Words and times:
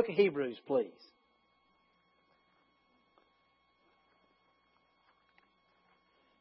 book 0.00 0.08
of 0.08 0.14
Hebrews, 0.14 0.56
please. 0.66 0.86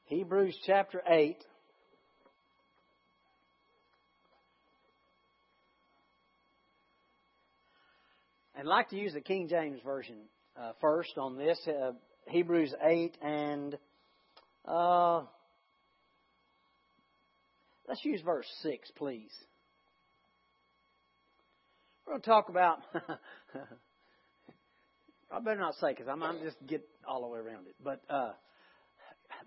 Hebrews 0.05 0.57
chapter 0.65 1.01
8. 1.05 1.35
I'd 8.57 8.65
like 8.65 8.87
to 8.91 8.95
use 8.95 9.11
the 9.13 9.19
King 9.19 9.49
James 9.49 9.81
Version 9.83 10.15
uh, 10.57 10.71
first 10.79 11.17
on 11.17 11.37
this. 11.37 11.59
Uh, 11.67 11.91
Hebrews 12.29 12.73
8 12.81 13.17
and 13.21 13.77
uh, 14.63 15.23
let's 17.89 18.05
use 18.05 18.21
verse 18.21 18.47
6, 18.61 18.89
please. 18.95 19.31
We're 22.09 22.13
going 22.13 22.21
to 22.23 22.27
talk 22.27 22.49
about. 22.49 22.79
I 25.31 25.39
better 25.41 25.59
not 25.59 25.75
say 25.75 25.89
because 25.91 26.07
I'm, 26.07 26.23
just 26.43 26.57
get 26.65 26.81
all 27.07 27.21
the 27.21 27.27
way 27.27 27.37
around 27.37 27.67
it. 27.67 27.75
But 27.83 28.01
uh, 28.09 28.31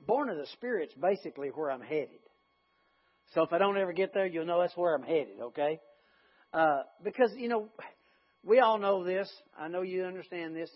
born 0.06 0.28
of 0.28 0.36
the 0.36 0.46
Spirit's 0.52 0.94
basically 0.94 1.48
where 1.48 1.72
I'm 1.72 1.80
headed. 1.80 2.20
So 3.34 3.42
if 3.42 3.52
I 3.52 3.58
don't 3.58 3.76
ever 3.78 3.92
get 3.92 4.14
there, 4.14 4.26
you'll 4.26 4.46
know 4.46 4.60
that's 4.60 4.76
where 4.76 4.94
I'm 4.94 5.02
headed. 5.02 5.40
Okay? 5.42 5.80
Uh, 6.54 6.82
because 7.02 7.32
you 7.36 7.48
know, 7.48 7.66
we 8.44 8.60
all 8.60 8.78
know 8.78 9.02
this. 9.02 9.28
I 9.58 9.66
know 9.66 9.82
you 9.82 10.04
understand 10.04 10.54
this. 10.54 10.70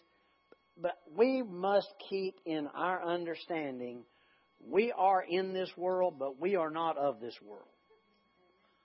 But 0.77 0.99
we 1.17 1.41
must 1.41 1.87
keep 2.11 2.41
in 2.45 2.67
our 2.75 3.01
understanding 3.01 4.03
we 4.69 4.91
are 4.91 5.23
in 5.23 5.53
this 5.55 5.71
world, 5.77 6.15
but 6.19 6.41
we 6.41 6.57
are 6.57 6.71
not 6.71 6.99
of 6.99 7.21
this 7.21 7.39
world. 7.47 7.69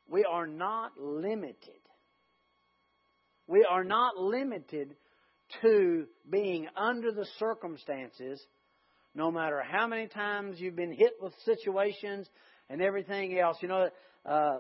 We 0.08 0.24
are 0.24 0.46
not 0.46 0.92
limited. 1.00 1.81
We 3.48 3.66
are 3.70 3.84
not 3.84 4.18
limited 4.18 4.96
to 5.62 6.06
being 6.30 6.68
under 6.78 7.12
the 7.12 7.26
circumstances, 7.38 8.42
no 9.14 9.32
matter 9.32 9.62
how 9.62 9.88
many 9.88 10.08
times 10.08 10.60
you've 10.60 10.76
been 10.76 10.94
hit 10.94 11.14
with 11.22 11.34
situations 11.44 12.28
and 12.70 12.82
everything 12.82 13.38
else. 13.38 13.58
You 13.62 13.68
know, 13.68 13.90
uh, 14.26 14.60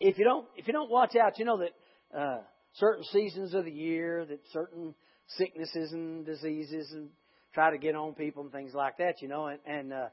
if 0.00 0.18
you 0.18 0.24
don't 0.24 0.46
if 0.56 0.66
you 0.66 0.72
don't 0.72 0.90
watch 0.90 1.14
out, 1.16 1.38
you 1.38 1.44
know 1.44 1.58
that 1.58 2.18
uh, 2.18 2.40
certain 2.74 3.04
seasons 3.04 3.54
of 3.54 3.64
the 3.64 3.70
year, 3.70 4.24
that 4.24 4.40
certain 4.52 4.94
sicknesses 5.36 5.92
and 5.92 6.24
diseases 6.24 6.90
and 6.92 7.08
try 7.52 7.70
to 7.70 7.78
get 7.78 7.94
on 7.94 8.14
people 8.14 8.42
and 8.42 8.52
things 8.52 8.72
like 8.74 8.98
that, 8.98 9.20
you 9.20 9.28
know, 9.28 9.46
and, 9.46 9.58
and 9.66 9.92
uh, 9.92 10.06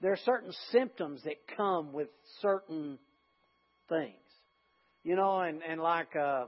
there 0.00 0.12
are 0.12 0.18
certain 0.24 0.52
symptoms 0.70 1.22
that 1.24 1.34
come 1.56 1.92
with 1.92 2.08
certain 2.40 2.98
things, 3.88 4.14
you 5.04 5.16
know, 5.16 5.40
and, 5.40 5.60
and 5.68 5.80
like, 5.80 6.14
uh, 6.16 6.44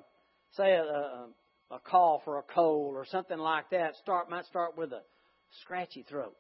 say 0.57 0.73
a, 0.73 0.83
a, 0.83 1.29
a 1.71 1.79
cough 1.81 2.23
or 2.27 2.39
a 2.39 2.55
cold 2.55 2.95
or 2.95 3.05
something 3.07 3.39
like 3.39 3.71
that 3.71 3.97
start, 3.97 4.31
might 4.31 4.47
start 4.47 4.77
with 4.77 4.93
a 4.93 5.03
scratchy 5.63 6.05
throat. 6.09 6.37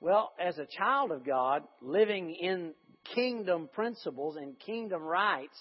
Well, 0.00 0.32
as 0.38 0.58
a 0.58 0.66
child 0.66 1.10
of 1.10 1.24
God, 1.24 1.62
living 1.80 2.34
in 2.34 2.74
kingdom 3.14 3.68
principles 3.72 4.36
and 4.36 4.58
kingdom 4.58 5.02
rights, 5.02 5.56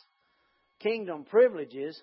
kingdom 0.79 1.23
privileges, 1.23 1.99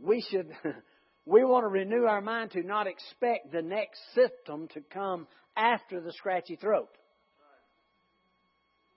we 0.00 0.24
should 0.30 0.50
we 1.26 1.44
want 1.44 1.64
to 1.64 1.68
renew 1.68 2.04
our 2.04 2.20
mind 2.20 2.52
to 2.52 2.62
not 2.62 2.86
expect 2.86 3.52
the 3.52 3.62
next 3.62 4.00
symptom 4.14 4.68
to 4.74 4.80
come 4.92 5.26
after 5.56 6.00
the 6.00 6.12
scratchy 6.12 6.56
throat. 6.56 6.88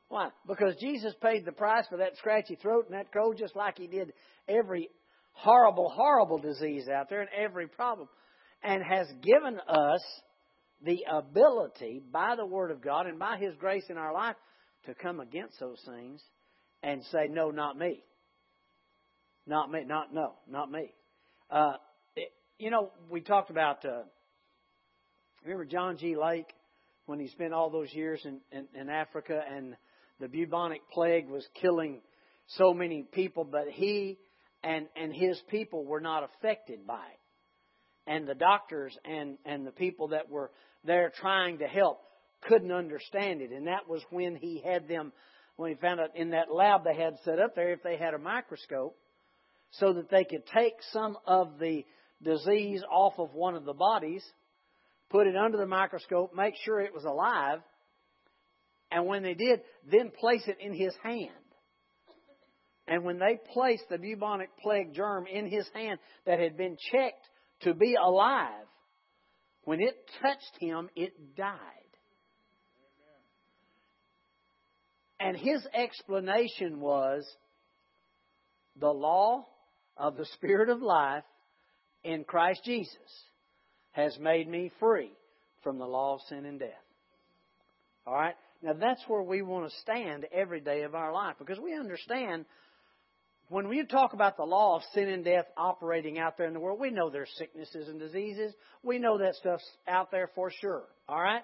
Why? 0.09 0.29
Because 0.47 0.75
Jesus 0.79 1.13
paid 1.21 1.45
the 1.45 1.51
price 1.51 1.85
for 1.89 1.97
that 1.97 2.17
scratchy 2.17 2.55
throat 2.55 2.85
and 2.87 2.97
that 2.97 3.11
cold 3.11 3.37
just 3.37 3.55
like 3.55 3.77
He 3.77 3.87
did 3.87 4.13
every 4.47 4.89
horrible, 5.31 5.89
horrible 5.89 6.37
disease 6.37 6.87
out 6.87 7.09
there 7.09 7.21
and 7.21 7.29
every 7.35 7.67
problem. 7.67 8.07
And 8.63 8.81
has 8.83 9.07
given 9.21 9.59
us 9.67 10.01
the 10.83 11.05
ability 11.11 12.01
by 12.11 12.35
the 12.35 12.45
Word 12.45 12.71
of 12.71 12.81
God 12.81 13.07
and 13.07 13.19
by 13.19 13.37
His 13.37 13.55
grace 13.55 13.85
in 13.89 13.97
our 13.97 14.13
life 14.13 14.35
to 14.85 14.93
come 14.93 15.19
against 15.19 15.59
those 15.59 15.81
things 15.85 16.21
and 16.83 17.03
say, 17.11 17.27
no, 17.29 17.51
not 17.51 17.77
me. 17.77 18.03
Not 19.47 19.71
me. 19.71 19.83
Not, 19.85 20.13
no, 20.13 20.33
not 20.49 20.71
me. 20.71 20.93
Uh, 21.49 21.73
you 22.57 22.71
know, 22.71 22.91
we 23.09 23.21
talked 23.21 23.49
about, 23.49 23.83
uh, 23.85 24.03
remember 25.43 25.65
John 25.65 25.97
G. 25.97 26.15
Lake 26.15 26.53
when 27.05 27.19
he 27.19 27.27
spent 27.27 27.53
all 27.53 27.69
those 27.69 27.93
years 27.93 28.21
in, 28.25 28.39
in, 28.51 28.67
in 28.79 28.89
Africa 28.89 29.41
and 29.47 29.75
the 30.19 30.27
bubonic 30.27 30.81
plague 30.91 31.29
was 31.29 31.45
killing 31.61 32.01
so 32.47 32.73
many 32.73 33.03
people, 33.11 33.43
but 33.43 33.67
he 33.69 34.17
and, 34.63 34.87
and 34.95 35.13
his 35.13 35.39
people 35.49 35.85
were 35.85 36.01
not 36.01 36.23
affected 36.23 36.87
by 36.87 36.95
it. 36.95 37.19
And 38.07 38.27
the 38.27 38.35
doctors 38.35 38.97
and, 39.03 39.37
and 39.45 39.65
the 39.65 39.71
people 39.71 40.09
that 40.09 40.29
were 40.29 40.51
there 40.83 41.11
trying 41.19 41.59
to 41.59 41.67
help 41.67 41.99
couldn't 42.41 42.71
understand 42.71 43.41
it. 43.41 43.51
And 43.51 43.67
that 43.67 43.87
was 43.87 44.01
when 44.09 44.35
he 44.35 44.61
had 44.63 44.87
them, 44.87 45.11
when 45.55 45.71
he 45.71 45.77
found 45.77 45.99
out 45.99 46.15
in 46.15 46.31
that 46.31 46.51
lab 46.53 46.83
they 46.83 46.95
had 46.95 47.15
set 47.23 47.39
up 47.39 47.55
there, 47.55 47.71
if 47.71 47.83
they 47.83 47.97
had 47.97 48.13
a 48.13 48.19
microscope, 48.19 48.95
so 49.71 49.93
that 49.93 50.09
they 50.09 50.23
could 50.23 50.45
take 50.53 50.73
some 50.91 51.17
of 51.25 51.59
the 51.59 51.83
disease 52.23 52.81
off 52.89 53.13
of 53.17 53.33
one 53.33 53.55
of 53.55 53.65
the 53.65 53.73
bodies, 53.73 54.23
put 55.09 55.27
it 55.27 55.35
under 55.35 55.57
the 55.57 55.65
microscope, 55.65 56.33
make 56.35 56.53
sure 56.63 56.79
it 56.79 56.93
was 56.93 57.03
alive, 57.03 57.59
and 58.95 59.07
when 59.07 59.23
they 59.23 59.33
did, 59.33 59.59
then 59.91 60.09
place 60.09 60.43
it 60.47 60.57
in 60.61 60.73
his 60.73 60.93
hand. 61.03 61.29
And 62.87 63.03
when 63.03 63.19
they 63.19 63.37
placed 63.51 63.83
the 63.89 63.97
bubonic 63.97 64.51
plague 64.63 64.93
germ 64.93 65.27
in 65.27 65.49
his 65.49 65.67
hand 65.73 65.99
that 66.25 66.39
had 66.39 66.55
been 66.55 66.77
checked 66.93 67.27
to 67.63 67.73
be 67.73 67.95
alive, 68.01 68.63
when 69.65 69.81
it 69.81 69.97
touched 70.21 70.61
him, 70.61 70.89
it 70.95 71.35
died. 71.35 71.59
And 75.19 75.35
his 75.35 75.67
explanation 75.73 76.79
was 76.79 77.27
the 78.79 78.93
law 78.93 79.45
of 79.97 80.15
the 80.15 80.25
Spirit 80.35 80.69
of 80.69 80.81
life 80.81 81.25
in 82.05 82.23
Christ 82.23 82.61
Jesus 82.63 82.95
has 83.91 84.17
made 84.21 84.47
me 84.47 84.71
free 84.79 85.11
from 85.63 85.79
the 85.79 85.85
law 85.85 86.13
of 86.13 86.21
sin 86.29 86.45
and 86.45 86.59
death. 86.59 86.69
All 88.07 88.13
right? 88.13 88.35
Now 88.65 88.73
that's 88.73 89.03
where 89.07 89.21
we 89.21 89.43
want 89.43 89.69
to 89.69 89.77
stand 89.81 90.25
every 90.33 90.59
day 90.59 90.81
of 90.81 90.95
our 90.95 91.13
life 91.13 91.35
because 91.37 91.59
we 91.59 91.75
understand 91.75 92.45
when 93.49 93.67
we 93.67 93.85
talk 93.85 94.13
about 94.13 94.37
the 94.37 94.43
law 94.43 94.77
of 94.77 94.81
sin 94.95 95.07
and 95.07 95.23
death 95.23 95.45
operating 95.55 96.17
out 96.17 96.35
there 96.35 96.47
in 96.47 96.53
the 96.53 96.59
world, 96.59 96.79
we 96.79 96.89
know 96.89 97.11
there's 97.11 97.29
sicknesses 97.37 97.87
and 97.87 97.99
diseases. 97.99 98.55
We 98.81 98.97
know 98.97 99.19
that 99.19 99.35
stuff's 99.35 99.69
out 99.87 100.09
there 100.09 100.31
for 100.33 100.49
sure. 100.61 100.81
All 101.07 101.21
right? 101.21 101.43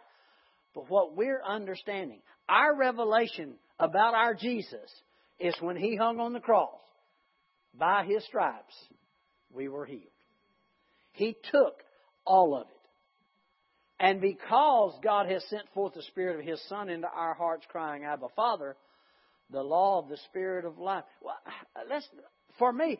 But 0.74 0.90
what 0.90 1.16
we're 1.16 1.44
understanding, 1.48 2.22
our 2.50 2.76
revelation 2.76 3.54
about 3.80 4.16
our 4.16 4.34
Jesus 4.34 4.90
is 5.40 5.54
when 5.60 5.76
he 5.76 5.96
hung 5.96 6.20
on 6.20 6.34
the 6.34 6.40
cross. 6.40 6.80
By 7.78 8.04
his 8.04 8.26
stripes, 8.26 8.74
we 9.54 9.68
were 9.68 9.86
healed. 9.86 10.02
He 11.14 11.36
took 11.52 11.84
all 12.26 12.56
of 12.56 12.68
it. 12.68 12.81
And 14.02 14.20
because 14.20 14.98
God 15.04 15.30
has 15.30 15.44
sent 15.48 15.70
forth 15.76 15.94
the 15.94 16.02
Spirit 16.02 16.40
of 16.40 16.46
His 16.46 16.60
Son 16.68 16.90
into 16.90 17.08
our 17.08 17.36
hearts, 17.36 17.66
crying, 17.70 18.04
Abba, 18.04 18.30
Father, 18.36 18.76
the 19.52 19.62
law 19.62 20.00
of 20.00 20.10
the 20.10 20.18
Spirit 20.26 20.66
of 20.66 20.80
life. 20.80 21.04
Well, 21.24 21.36
let's, 21.88 22.08
for 22.58 22.74
me, 22.74 22.98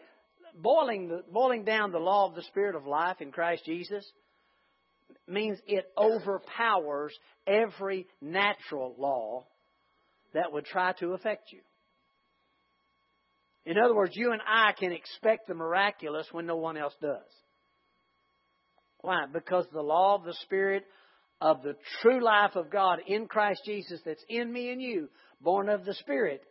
boiling, 0.56 1.08
the, 1.08 1.24
boiling 1.34 1.64
down 1.64 1.92
the 1.92 1.98
law 1.98 2.30
of 2.30 2.36
the 2.36 2.44
Spirit 2.44 2.76
of 2.76 2.86
life 2.86 3.20
in 3.20 3.32
Christ 3.32 3.66
Jesus 3.66 4.06
means 5.28 5.58
it 5.66 5.86
overpowers 5.98 7.18
every 7.48 8.06
natural 8.22 8.94
law 9.00 9.46
that 10.36 10.54
would 10.54 10.66
try 10.66 10.94
to 11.00 11.14
affect 11.14 11.52
you. 11.52 11.62
In 13.66 13.80
other 13.80 13.96
words, 13.96 14.16
you 14.16 14.34
and 14.34 14.42
I 14.48 14.74
can 14.74 14.92
expect 14.92 15.48
the 15.48 15.56
miraculous 15.56 16.28
when 16.32 16.46
no 16.46 16.58
one 16.58 16.78
else 16.78 16.96
does. 17.02 17.26
Why? 19.02 19.26
Because 19.32 19.66
the 19.72 19.82
law 19.82 20.16
of 20.16 20.24
the 20.24 20.36
Spirit 20.44 20.86
of 21.40 21.64
the 21.64 21.76
true 22.02 22.24
life 22.24 22.56
of 22.56 22.70
God 22.70 23.00
in 23.08 23.28
Christ 23.28 23.62
Jesus 23.66 24.00
that's 24.06 24.24
in 24.30 24.52
me 24.52 24.72
and 24.72 24.82
you, 24.82 25.10
born 25.42 25.70
of 25.70 25.86
the 25.86 25.96
Spirit, 25.96 26.44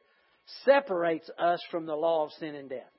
separates 0.64 1.31
us 1.38 1.61
from 1.70 1.87
the 1.87 1.94
law 1.94 2.25
of 2.25 2.32
sin 2.41 2.56
and 2.56 2.69
death. 2.69 2.91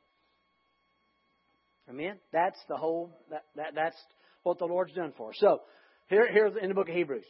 Amen? 1.89 2.17
That's 2.31 2.59
the 2.69 2.77
whole, 2.77 3.11
that, 3.29 3.43
that, 3.57 3.75
that's 3.75 3.97
what 4.43 4.57
the 4.57 4.65
Lord's 4.65 4.93
done 4.93 5.13
for 5.17 5.29
us. 5.29 5.35
So, 5.39 5.61
here, 6.07 6.31
here's 6.31 6.53
in 6.61 6.69
the 6.69 6.75
book 6.75 6.87
of 6.87 6.95
Hebrews. 6.95 7.25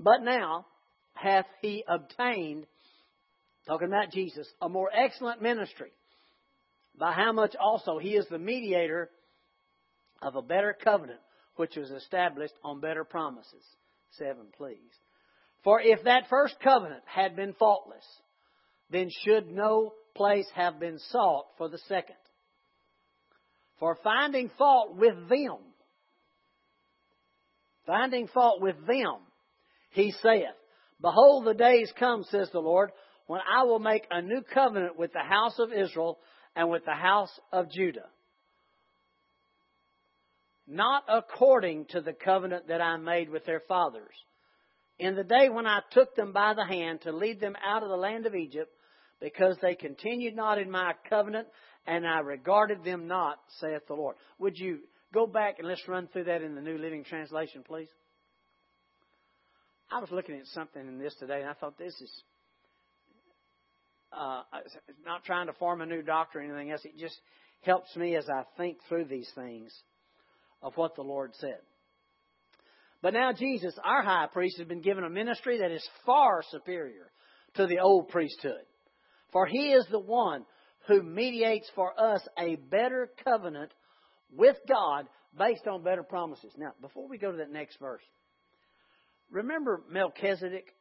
But 0.00 0.22
now 0.22 0.66
hath 1.12 1.46
he 1.60 1.84
obtained, 1.86 2.66
talking 3.66 3.88
about 3.88 4.10
Jesus, 4.10 4.48
a 4.62 4.68
more 4.68 4.88
excellent 4.92 5.42
ministry, 5.42 5.92
by 6.98 7.12
how 7.12 7.32
much 7.32 7.54
also 7.60 7.98
he 7.98 8.10
is 8.10 8.26
the 8.30 8.38
mediator 8.38 9.10
of 10.22 10.36
a 10.36 10.42
better 10.42 10.76
covenant 10.82 11.20
which 11.56 11.76
was 11.76 11.90
established 11.90 12.54
on 12.62 12.80
better 12.80 13.04
promises. 13.04 13.64
Seven, 14.18 14.46
please. 14.56 14.78
For 15.62 15.80
if 15.80 16.04
that 16.04 16.28
first 16.28 16.56
covenant 16.62 17.02
had 17.06 17.36
been 17.36 17.54
faultless, 17.54 18.04
then 18.90 19.08
should 19.24 19.50
no 19.50 19.92
place 20.14 20.46
have 20.54 20.78
been 20.78 20.98
sought 21.10 21.46
for 21.58 21.68
the 21.68 21.78
second. 21.88 22.16
for 23.80 23.98
finding 24.04 24.50
fault 24.56 24.96
with 24.96 25.28
them. 25.28 25.58
Finding 27.86 28.28
fault 28.28 28.62
with 28.62 28.76
them, 28.86 29.16
he 29.90 30.12
saith, 30.22 30.54
Behold, 31.00 31.44
the 31.44 31.54
days 31.54 31.92
come, 31.98 32.24
says 32.30 32.48
the 32.52 32.60
Lord, 32.60 32.92
when 33.26 33.40
I 33.40 33.64
will 33.64 33.80
make 33.80 34.06
a 34.10 34.22
new 34.22 34.42
covenant 34.42 34.98
with 34.98 35.12
the 35.12 35.18
house 35.18 35.58
of 35.58 35.72
Israel 35.72 36.18
and 36.56 36.70
with 36.70 36.84
the 36.84 36.94
house 36.94 37.30
of 37.52 37.70
Judah. 37.70 38.06
Not 40.66 41.04
according 41.08 41.86
to 41.86 42.00
the 42.00 42.12
covenant 42.12 42.68
that 42.68 42.80
I 42.80 42.96
made 42.96 43.28
with 43.28 43.44
their 43.44 43.60
fathers. 43.60 44.14
In 44.98 45.14
the 45.14 45.24
day 45.24 45.48
when 45.48 45.66
I 45.66 45.80
took 45.90 46.14
them 46.14 46.32
by 46.32 46.54
the 46.54 46.64
hand 46.64 47.02
to 47.02 47.12
lead 47.12 47.40
them 47.40 47.56
out 47.64 47.82
of 47.82 47.88
the 47.88 47.96
land 47.96 48.26
of 48.26 48.34
Egypt, 48.34 48.70
because 49.20 49.56
they 49.60 49.74
continued 49.74 50.36
not 50.36 50.58
in 50.58 50.70
my 50.70 50.94
covenant, 51.08 51.48
and 51.86 52.06
I 52.06 52.20
regarded 52.20 52.84
them 52.84 53.06
not, 53.06 53.38
saith 53.60 53.86
the 53.86 53.94
Lord. 53.94 54.16
Would 54.38 54.58
you 54.58 54.80
go 55.12 55.26
back 55.26 55.58
and 55.58 55.68
let's 55.68 55.86
run 55.86 56.08
through 56.08 56.24
that 56.24 56.42
in 56.42 56.54
the 56.54 56.60
New 56.60 56.78
Living 56.78 57.04
Translation, 57.04 57.62
please? 57.66 57.88
I 59.90 60.00
was 60.00 60.10
looking 60.10 60.36
at 60.36 60.46
something 60.46 60.86
in 60.86 60.98
this 60.98 61.14
today, 61.18 61.40
and 61.40 61.48
I 61.48 61.54
thought 61.54 61.78
this 61.78 61.94
is 62.00 62.22
uh, 64.12 64.42
not 65.04 65.24
trying 65.24 65.46
to 65.46 65.52
form 65.54 65.80
a 65.80 65.86
new 65.86 66.02
doctrine 66.02 66.50
or 66.50 66.54
anything 66.54 66.72
else. 66.72 66.84
It 66.84 66.98
just 66.98 67.16
helps 67.62 67.94
me 67.96 68.16
as 68.16 68.28
I 68.28 68.44
think 68.56 68.78
through 68.88 69.06
these 69.06 69.30
things 69.34 69.72
of 70.64 70.76
what 70.76 70.96
the 70.96 71.02
Lord 71.02 71.32
said. 71.34 71.58
But 73.02 73.12
now 73.12 73.32
Jesus, 73.32 73.74
our 73.84 74.02
high 74.02 74.26
priest, 74.32 74.56
has 74.58 74.66
been 74.66 74.80
given 74.80 75.04
a 75.04 75.10
ministry 75.10 75.58
that 75.58 75.70
is 75.70 75.86
far 76.06 76.42
superior 76.50 77.12
to 77.54 77.66
the 77.66 77.78
old 77.78 78.08
priesthood. 78.08 78.64
For 79.30 79.46
he 79.46 79.72
is 79.72 79.86
the 79.90 80.00
one 80.00 80.46
who 80.88 81.02
mediates 81.02 81.70
for 81.74 81.92
us 82.00 82.26
a 82.38 82.56
better 82.56 83.10
covenant 83.22 83.72
with 84.34 84.56
God 84.66 85.06
based 85.38 85.66
on 85.66 85.82
better 85.82 86.02
promises. 86.02 86.52
Now, 86.56 86.72
before 86.80 87.06
we 87.06 87.18
go 87.18 87.30
to 87.30 87.38
that 87.38 87.52
next 87.52 87.78
verse, 87.78 88.02
remember 89.30 89.82
Melchizedek? 89.90 90.74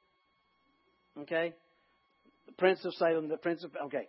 Okay? 1.20 1.54
The 2.46 2.54
Prince 2.54 2.86
of 2.86 2.94
Salem, 2.94 3.28
the 3.28 3.38
Prince 3.38 3.64
of. 3.64 3.72
Okay. 3.88 4.08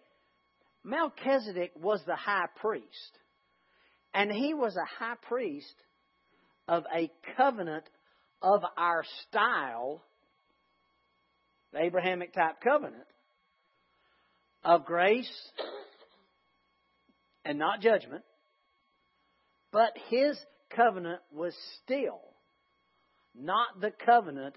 Melchizedek 0.85 1.73
was 1.81 2.00
the 2.06 2.17
high 2.17 2.47
priest. 2.61 3.19
And 4.15 4.31
he 4.31 4.55
was 4.55 4.77
a 4.77 4.85
high 4.85 5.17
priest 5.23 5.75
of 6.69 6.85
a 6.95 7.11
covenant 7.37 7.85
of 8.41 8.63
our 8.77 9.05
style, 9.29 10.03
the 11.73 11.83
Abrahamic 11.83 12.33
type 12.33 12.61
covenant, 12.63 13.07
of 14.63 14.87
grace 14.87 15.31
and 17.45 17.59
not 17.59 17.81
judgment, 17.81 18.23
but 19.73 19.93
his 20.09 20.39
covenant 20.71 21.21
was 21.33 21.55
still 21.83 22.21
not 23.35 23.81
the 23.81 23.93
covenant 24.07 24.55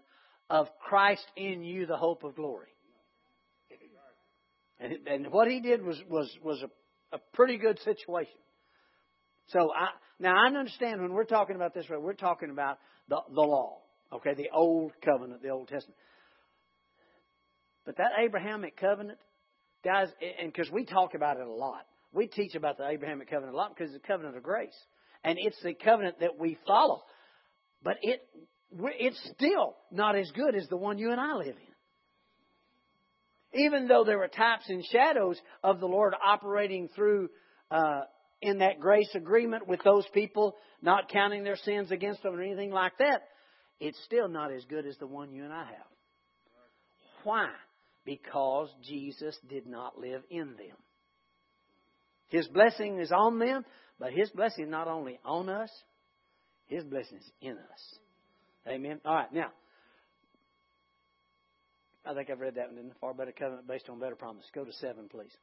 of 0.49 0.67
Christ 0.79 1.25
in 1.35 1.63
you, 1.63 1.85
the 1.85 1.97
hope 1.97 2.23
of 2.23 2.35
glory. 2.35 2.69
And, 4.79 5.07
and 5.07 5.31
what 5.31 5.47
he 5.47 5.59
did 5.59 5.83
was, 5.83 5.99
was, 6.07 6.29
was 6.43 6.61
a, 6.61 7.15
a 7.15 7.19
pretty 7.33 7.57
good 7.57 7.79
situation. 7.79 8.37
So 9.47 9.71
I, 9.73 9.89
now 10.19 10.35
I 10.35 10.47
understand 10.47 11.01
when 11.01 11.13
we're 11.13 11.23
talking 11.25 11.55
about 11.55 11.73
this, 11.73 11.85
we're 11.89 12.13
talking 12.13 12.49
about 12.49 12.79
the, 13.07 13.19
the 13.33 13.41
law, 13.41 13.79
okay, 14.13 14.33
the 14.33 14.49
old 14.53 14.91
covenant, 15.03 15.41
the 15.41 15.49
Old 15.49 15.67
Testament. 15.67 15.97
But 17.85 17.97
that 17.97 18.11
Abrahamic 18.19 18.77
covenant, 18.77 19.19
guys, 19.83 20.09
and 20.39 20.51
because 20.51 20.69
we 20.71 20.85
talk 20.85 21.13
about 21.13 21.37
it 21.37 21.47
a 21.47 21.51
lot, 21.51 21.85
we 22.13 22.27
teach 22.27 22.55
about 22.55 22.77
the 22.77 22.87
Abrahamic 22.87 23.29
covenant 23.29 23.53
a 23.53 23.57
lot 23.57 23.73
because 23.75 23.93
it's 23.93 24.03
a 24.03 24.07
covenant 24.07 24.35
of 24.35 24.43
grace, 24.43 24.75
and 25.23 25.37
it's 25.39 25.61
the 25.63 25.73
covenant 25.73 26.19
that 26.19 26.37
we 26.37 26.57
follow. 26.67 27.03
But 27.83 27.97
it, 28.01 28.21
it's 28.99 29.29
still 29.35 29.75
not 29.91 30.17
as 30.17 30.29
good 30.31 30.55
as 30.55 30.67
the 30.67 30.77
one 30.77 30.97
you 30.97 31.11
and 31.11 31.21
I 31.21 31.35
live 31.35 31.55
in 31.55 31.67
even 33.53 33.87
though 33.87 34.03
there 34.03 34.17
were 34.17 34.27
types 34.27 34.65
and 34.67 34.83
shadows 34.85 35.39
of 35.63 35.79
the 35.79 35.85
Lord 35.85 36.13
operating 36.23 36.89
through 36.89 37.29
uh, 37.71 38.01
in 38.41 38.59
that 38.59 38.79
grace 38.79 39.09
agreement 39.15 39.67
with 39.67 39.79
those 39.83 40.05
people, 40.13 40.55
not 40.81 41.09
counting 41.09 41.43
their 41.43 41.55
sins 41.55 41.91
against 41.91 42.23
them 42.23 42.35
or 42.35 42.41
anything 42.41 42.71
like 42.71 42.97
that, 42.99 43.23
it's 43.79 43.99
still 44.05 44.27
not 44.27 44.51
as 44.51 44.63
good 44.65 44.85
as 44.85 44.97
the 44.97 45.07
one 45.07 45.31
you 45.31 45.43
and 45.43 45.53
I 45.53 45.65
have. 45.65 45.87
Why? 47.23 47.49
Because 48.05 48.69
Jesus 48.87 49.37
did 49.49 49.67
not 49.67 49.99
live 49.99 50.21
in 50.29 50.55
them. 50.55 50.77
His 52.29 52.47
blessing 52.47 52.99
is 52.99 53.11
on 53.11 53.39
them, 53.39 53.65
but 53.99 54.13
His 54.13 54.29
blessing 54.31 54.65
is 54.65 54.71
not 54.71 54.87
only 54.87 55.19
on 55.25 55.49
us, 55.49 55.69
His 56.67 56.83
blessing 56.83 57.17
is 57.17 57.31
in 57.41 57.53
us. 57.53 57.99
Amen. 58.67 58.99
All 59.05 59.15
right, 59.15 59.33
now. 59.33 59.51
I 62.05 62.13
think 62.13 62.29
I've 62.29 62.39
read 62.39 62.55
that 62.55 62.69
one 62.69 62.77
in 62.77 62.87
the 62.87 62.95
far 63.01 63.13
better 63.13 63.33
covenant 63.33 63.67
based 63.67 63.89
on 63.89 63.99
better 63.99 64.15
promise. 64.15 64.45
Go 64.55 64.63
to 64.63 64.71
seven, 64.73 65.09
please. 65.09 65.35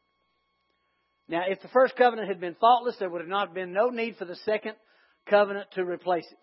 Now, 1.28 1.42
if 1.48 1.62
the 1.62 1.68
first 1.68 1.96
covenant 1.96 2.28
had 2.28 2.40
been 2.40 2.56
faultless, 2.60 2.96
there 2.98 3.08
would 3.08 3.22
have 3.22 3.28
not 3.28 3.54
been 3.54 3.72
no 3.72 3.88
need 3.88 4.16
for 4.16 4.26
the 4.26 4.36
second 4.36 4.74
covenant 5.28 5.70
to 5.72 5.84
replace 5.84 6.26
it. 6.30 6.38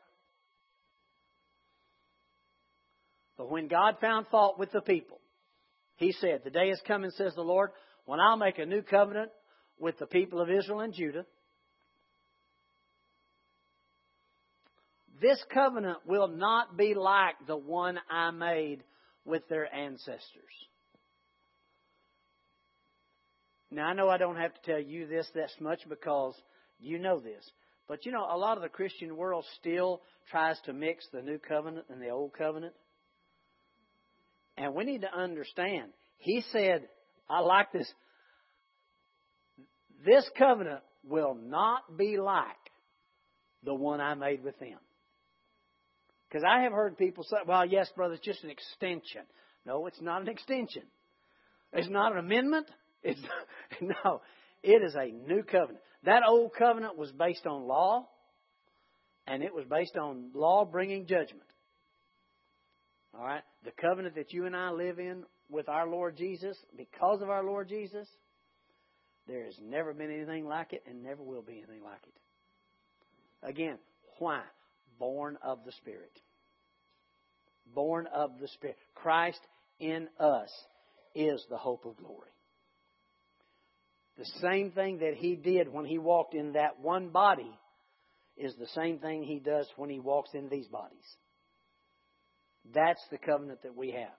But 3.38 3.52
when 3.52 3.68
God 3.68 3.98
found 4.02 4.28
fault 4.28 4.58
with 4.58 4.72
the 4.72 4.82
people, 4.82 5.20
He 5.98 6.12
said, 6.14 6.42
The 6.44 6.50
day 6.50 6.70
is 6.70 6.82
coming, 6.88 7.12
says 7.12 7.36
the 7.36 7.42
Lord, 7.42 7.72
when 8.06 8.20
I'll 8.20 8.38
make 8.38 8.58
a 8.58 8.66
new 8.66 8.82
covenant 8.82 9.32
with 9.80 9.98
the 10.00 10.08
people 10.08 10.42
of 10.42 10.50
Israel 10.50 10.82
and 10.82 10.94
Judah. 10.94 11.26
This 15.22 15.44
covenant 15.54 16.00
will 16.08 16.28
not 16.28 16.78
be 16.78 16.96
like 16.96 17.36
the 17.46 17.58
one 17.58 18.00
I 18.10 18.32
made 18.32 18.84
with 19.26 19.48
their 19.50 19.72
ancestors. 19.74 20.22
Now, 23.72 23.88
I 23.88 23.94
know 23.94 24.10
I 24.10 24.18
don't 24.18 24.36
have 24.36 24.54
to 24.54 24.72
tell 24.72 24.80
you 24.80 25.08
this 25.08 25.30
this 25.34 25.52
much 25.62 25.80
because 25.88 26.36
you 26.80 27.00
know 27.00 27.20
this. 27.20 27.50
But 27.88 28.06
you 28.06 28.12
know, 28.12 28.28
a 28.30 28.38
lot 28.38 28.58
of 28.58 28.64
the 28.64 28.70
Christian 28.70 29.16
world 29.16 29.46
still 29.60 30.02
tries 30.30 30.60
to 30.66 30.74
mix 30.74 31.08
the 31.12 31.22
new 31.22 31.40
covenant 31.40 31.86
and 31.90 32.02
the 32.02 32.10
old 32.10 32.34
covenant. 32.34 32.74
And 34.58 34.76
we 34.76 34.84
need 34.84 35.02
to 35.02 35.14
understand. 35.14 35.92
He 36.18 36.44
said, 36.52 36.88
I 37.30 37.40
like 37.40 37.72
this. 37.72 37.92
This 40.06 40.30
covenant 40.38 40.82
will 41.04 41.36
not 41.36 41.98
be 41.98 42.18
like 42.18 42.46
the 43.64 43.74
one 43.74 44.02
I 44.02 44.14
made 44.16 44.44
with 44.44 44.60
them. 44.60 44.78
Because 46.28 46.44
I 46.48 46.64
have 46.64 46.72
heard 46.72 46.98
people 46.98 47.24
say, 47.24 47.38
well, 47.46 47.66
yes, 47.66 47.90
brother, 47.96 48.16
it's 48.16 48.26
just 48.26 48.44
an 48.44 48.50
extension. 48.50 49.22
No, 49.66 49.86
it's 49.88 50.02
not 50.02 50.22
an 50.22 50.28
extension. 50.28 50.84
It's 51.74 51.90
not 51.90 52.14
an 52.14 52.20
amendment. 52.20 52.68
It's 53.04 53.20
no, 53.82 54.22
it 54.64 54.82
is 54.84 54.96
a 54.96 55.12
new 55.12 55.44
covenant. 55.44 55.84
That 56.04 56.24
old 56.28 56.54
covenant 56.54 56.98
was 56.98 57.12
based 57.12 57.46
on 57.46 57.68
law, 57.68 58.08
and 59.28 59.44
it 59.44 59.54
was 59.54 59.66
based 59.66 59.96
on 59.98 60.32
law 60.34 60.66
bringing 60.66 61.06
judgment. 61.06 61.46
All 63.18 63.24
right? 63.26 63.44
The 63.66 63.72
covenant 63.72 64.16
that 64.16 64.34
you 64.34 64.46
and 64.46 64.56
I 64.56 64.72
live 64.72 65.00
in 65.00 65.24
with 65.50 65.70
our 65.70 65.88
Lord 65.88 66.18
Jesus, 66.18 66.58
because 66.76 67.22
of 67.22 67.30
our 67.30 67.44
Lord 67.44 67.70
Jesus, 67.70 68.08
there 69.28 69.46
has 69.46 69.56
never 69.62 69.94
been 69.94 70.12
anything 70.12 70.46
like 70.46 70.74
it 70.74 70.84
and 70.88 71.04
never 71.04 71.22
will 71.22 71.42
be 71.42 71.58
anything 71.58 71.84
like 71.84 72.02
it. 72.04 73.48
Again, 73.48 73.78
why? 74.20 74.42
Born 75.00 75.38
of 75.44 75.60
the 75.66 75.72
Spirit. 75.74 76.12
Born 77.74 78.08
of 78.14 78.40
the 78.40 78.48
Spirit. 78.48 78.78
Christ 78.96 79.40
in 79.80 80.08
us 80.20 80.50
is 81.16 81.46
the 81.50 81.58
hope 81.58 81.86
of 81.86 81.98
glory. 81.98 82.30
The 84.22 84.40
same 84.40 84.70
thing 84.70 85.00
that 85.00 85.16
he 85.16 85.36
did 85.36 85.74
when 85.74 85.84
he 85.84 85.98
walked 85.98 86.36
in 86.36 86.52
that 86.52 86.80
one 86.80 87.10
body 87.10 87.50
is 88.38 88.54
the 88.60 88.68
same 88.76 89.00
thing 89.00 89.24
he 89.24 89.40
does 89.40 89.68
when 89.78 89.90
he 89.90 90.00
walks 90.00 90.30
in 90.36 90.48
these 90.48 90.68
bodies. 90.68 91.16
That's 92.72 93.02
the 93.10 93.18
covenant 93.18 93.64
that 93.64 93.76
we 93.76 93.90
have. 93.90 94.14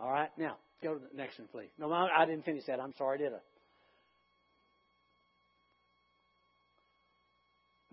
All 0.00 0.10
right? 0.10 0.30
Now, 0.36 0.56
go 0.82 0.94
to 0.94 0.98
the 0.98 1.16
next 1.16 1.38
one, 1.38 1.46
please. 1.52 1.68
No, 1.78 1.92
I 1.92 2.26
didn't 2.26 2.44
finish 2.44 2.64
that. 2.66 2.80
I'm 2.80 2.94
sorry, 2.98 3.18
did 3.18 3.32
I? 3.32 3.38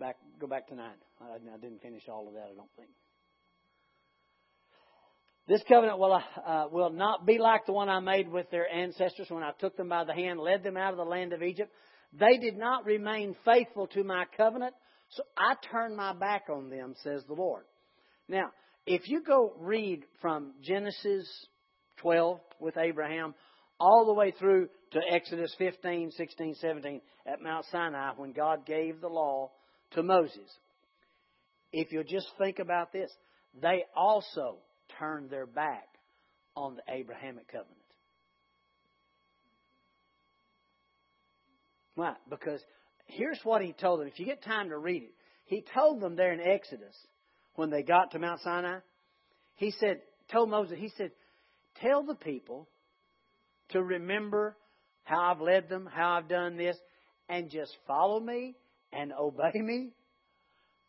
Back, 0.00 0.16
go 0.40 0.48
back 0.48 0.66
to 0.70 0.74
nine. 0.74 0.98
I, 1.20 1.36
I 1.54 1.58
didn't 1.58 1.80
finish 1.80 2.02
all 2.08 2.26
of 2.26 2.34
that, 2.34 2.48
I 2.52 2.56
don't 2.56 2.74
think. 2.76 2.88
This 5.48 5.62
covenant 5.68 5.98
will, 5.98 6.12
uh, 6.46 6.66
will 6.70 6.90
not 6.90 7.26
be 7.26 7.38
like 7.38 7.66
the 7.66 7.72
one 7.72 7.88
I 7.88 8.00
made 8.00 8.28
with 8.28 8.50
their 8.50 8.68
ancestors 8.72 9.28
when 9.30 9.42
I 9.42 9.50
took 9.58 9.76
them 9.76 9.88
by 9.88 10.04
the 10.04 10.14
hand, 10.14 10.38
led 10.38 10.62
them 10.62 10.76
out 10.76 10.92
of 10.92 10.98
the 10.98 11.04
land 11.04 11.32
of 11.32 11.42
Egypt. 11.42 11.72
They 12.12 12.38
did 12.38 12.56
not 12.56 12.84
remain 12.84 13.34
faithful 13.44 13.86
to 13.88 14.04
my 14.04 14.24
covenant, 14.36 14.74
so 15.10 15.22
I 15.36 15.54
turned 15.70 15.96
my 15.96 16.12
back 16.12 16.44
on 16.52 16.70
them, 16.70 16.94
says 17.02 17.24
the 17.26 17.34
Lord. 17.34 17.64
Now, 18.28 18.50
if 18.86 19.08
you 19.08 19.22
go 19.22 19.54
read 19.58 20.04
from 20.20 20.52
Genesis 20.62 21.28
12 22.00 22.40
with 22.60 22.76
Abraham 22.76 23.34
all 23.78 24.04
the 24.06 24.14
way 24.14 24.32
through 24.32 24.68
to 24.92 25.00
Exodus 25.10 25.54
15, 25.58 26.10
16, 26.12 26.54
17 26.60 27.00
at 27.26 27.42
Mount 27.42 27.64
Sinai 27.70 28.12
when 28.16 28.32
God 28.32 28.66
gave 28.66 29.00
the 29.00 29.08
law 29.08 29.50
to 29.92 30.02
Moses. 30.02 30.48
If 31.72 31.92
you'll 31.92 32.04
just 32.04 32.28
think 32.38 32.58
about 32.58 32.92
this, 32.92 33.10
they 33.60 33.84
also 33.96 34.58
turned 35.00 35.30
their 35.30 35.46
back 35.46 35.88
on 36.54 36.76
the 36.76 36.82
Abrahamic 36.92 37.48
covenant. 37.48 37.76
Why? 41.96 42.14
Because 42.28 42.60
here's 43.06 43.40
what 43.42 43.62
he 43.62 43.72
told 43.72 44.00
them. 44.00 44.06
If 44.06 44.20
you 44.20 44.26
get 44.26 44.44
time 44.44 44.68
to 44.68 44.78
read 44.78 45.02
it, 45.02 45.14
he 45.46 45.64
told 45.74 46.00
them 46.00 46.14
there 46.14 46.32
in 46.32 46.40
Exodus 46.40 46.94
when 47.56 47.70
they 47.70 47.82
got 47.82 48.12
to 48.12 48.18
Mount 48.18 48.40
Sinai, 48.42 48.78
he 49.56 49.72
said, 49.72 50.00
told 50.30 50.48
Moses, 50.48 50.78
he 50.78 50.90
said, 50.96 51.10
tell 51.82 52.04
the 52.04 52.14
people 52.14 52.68
to 53.70 53.82
remember 53.82 54.56
how 55.02 55.32
I've 55.32 55.40
led 55.40 55.68
them, 55.68 55.88
how 55.92 56.12
I've 56.12 56.28
done 56.28 56.56
this, 56.56 56.76
and 57.28 57.50
just 57.50 57.76
follow 57.86 58.20
me 58.20 58.56
and 58.92 59.12
obey 59.18 59.52
me. 59.54 59.90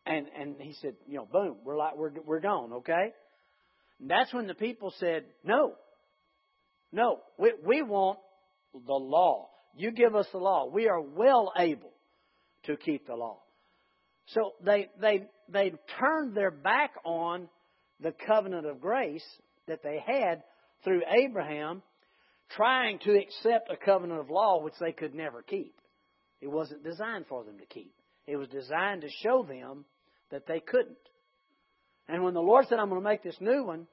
And 0.05 0.27
and 0.35 0.55
he 0.59 0.73
said, 0.81 0.95
you 1.07 1.17
know, 1.17 1.27
boom, 1.31 1.57
we're 1.63 1.77
like 1.77 1.95
we're 1.95 2.11
we're 2.25 2.39
gone, 2.39 2.73
okay? 2.73 3.13
And 4.01 4.10
that's 4.10 4.34
when 4.34 4.48
the 4.48 4.55
people 4.55 4.93
said, 4.98 5.25
no, 5.43 5.75
no, 6.91 7.20
we 7.38 7.53
we 7.63 7.84
want 7.84 8.20
the 8.74 8.93
law. 8.93 9.50
You 9.75 9.91
give 9.91 10.15
us 10.15 10.27
the 10.31 10.39
law. 10.39 10.65
We 10.65 10.89
are 10.89 11.00
well 11.00 11.53
able 11.58 11.93
to 12.63 12.75
keep 12.75 13.08
the 13.08 13.15
law. 13.15 13.38
So 14.27 14.53
they 14.63 14.89
they 15.00 15.27
they 15.48 15.74
turned 16.00 16.36
their 16.36 16.51
back 16.51 16.91
on 17.05 17.48
the 18.01 18.13
covenant 18.27 18.65
of 18.65 18.81
grace 18.81 19.25
that 19.67 19.84
they 19.84 20.03
had 20.05 20.43
through 20.84 21.03
Abraham 21.08 21.84
trying 22.55 23.00
to 23.00 23.17
accept 23.17 23.72
a 23.72 23.77
covenant 23.77 24.20
of 24.20 24.29
law 24.29 24.62
which 24.62 24.74
they 24.81 24.91
could 24.91 25.13
never 25.13 25.41
keep. 25.43 25.75
It 26.41 26.48
wasn't 26.48 26.84
designed 26.84 27.25
for 27.29 27.43
them 27.43 27.60
to 27.60 27.65
keep. 27.65 27.93
It 28.25 28.36
was 28.36 28.50
designed 28.50 29.01
to 29.01 29.10
show 29.24 29.43
them 29.43 29.86
that 30.31 30.48
they 30.48 30.60
couldn't. 30.60 30.98
And 32.11 32.23
when 32.25 32.33
the 32.33 32.41
Lord 32.41 32.67
said, 32.67 32.77
I'm 32.77 32.89
going 32.89 33.01
to 33.01 33.09
make 33.09 33.23
this 33.23 33.37
new 33.39 33.63
one, 33.63 33.87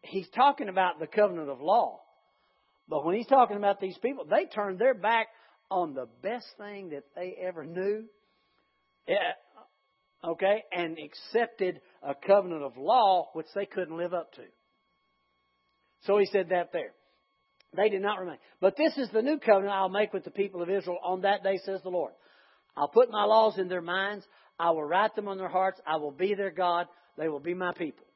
He's 0.00 0.28
talking 0.34 0.70
about 0.70 0.98
the 0.98 1.06
covenant 1.06 1.50
of 1.50 1.60
law. 1.60 2.00
But 2.88 3.04
when 3.04 3.14
He's 3.14 3.26
talking 3.26 3.58
about 3.58 3.78
these 3.78 3.96
people, 3.98 4.24
they 4.24 4.46
turned 4.46 4.78
their 4.78 4.94
back 4.94 5.28
on 5.70 5.92
the 5.92 6.08
best 6.22 6.46
thing 6.56 6.88
that 6.90 7.04
they 7.14 7.36
ever 7.46 7.64
knew. 7.66 8.04
Eh, 9.06 9.12
okay? 10.24 10.64
And 10.72 10.96
accepted 10.98 11.82
a 12.02 12.14
covenant 12.14 12.62
of 12.62 12.78
law 12.78 13.28
which 13.34 13.46
they 13.54 13.66
couldn't 13.66 13.98
live 13.98 14.14
up 14.14 14.32
to. 14.34 14.42
So 16.06 16.16
He 16.18 16.26
said 16.26 16.48
that 16.48 16.72
there. 16.72 16.94
They 17.76 17.90
did 17.90 18.00
not 18.00 18.18
remain. 18.18 18.38
But 18.62 18.78
this 18.78 18.96
is 18.96 19.10
the 19.10 19.22
new 19.22 19.38
covenant 19.38 19.74
I'll 19.74 19.90
make 19.90 20.14
with 20.14 20.24
the 20.24 20.30
people 20.30 20.62
of 20.62 20.70
Israel 20.70 20.98
on 21.04 21.20
that 21.20 21.42
day, 21.42 21.58
says 21.66 21.80
the 21.82 21.90
Lord. 21.90 22.12
I'll 22.74 22.88
put 22.88 23.10
my 23.10 23.24
laws 23.24 23.58
in 23.58 23.68
their 23.68 23.82
minds. 23.82 24.24
I 24.58 24.70
will 24.70 24.84
write 24.84 25.14
them 25.16 25.28
on 25.28 25.38
their 25.38 25.48
hearts. 25.48 25.80
I 25.86 25.96
will 25.96 26.10
be 26.10 26.34
their 26.34 26.50
God. 26.50 26.86
They 27.16 27.28
will 27.28 27.40
be 27.40 27.54
my 27.54 27.72
people. 27.72 28.06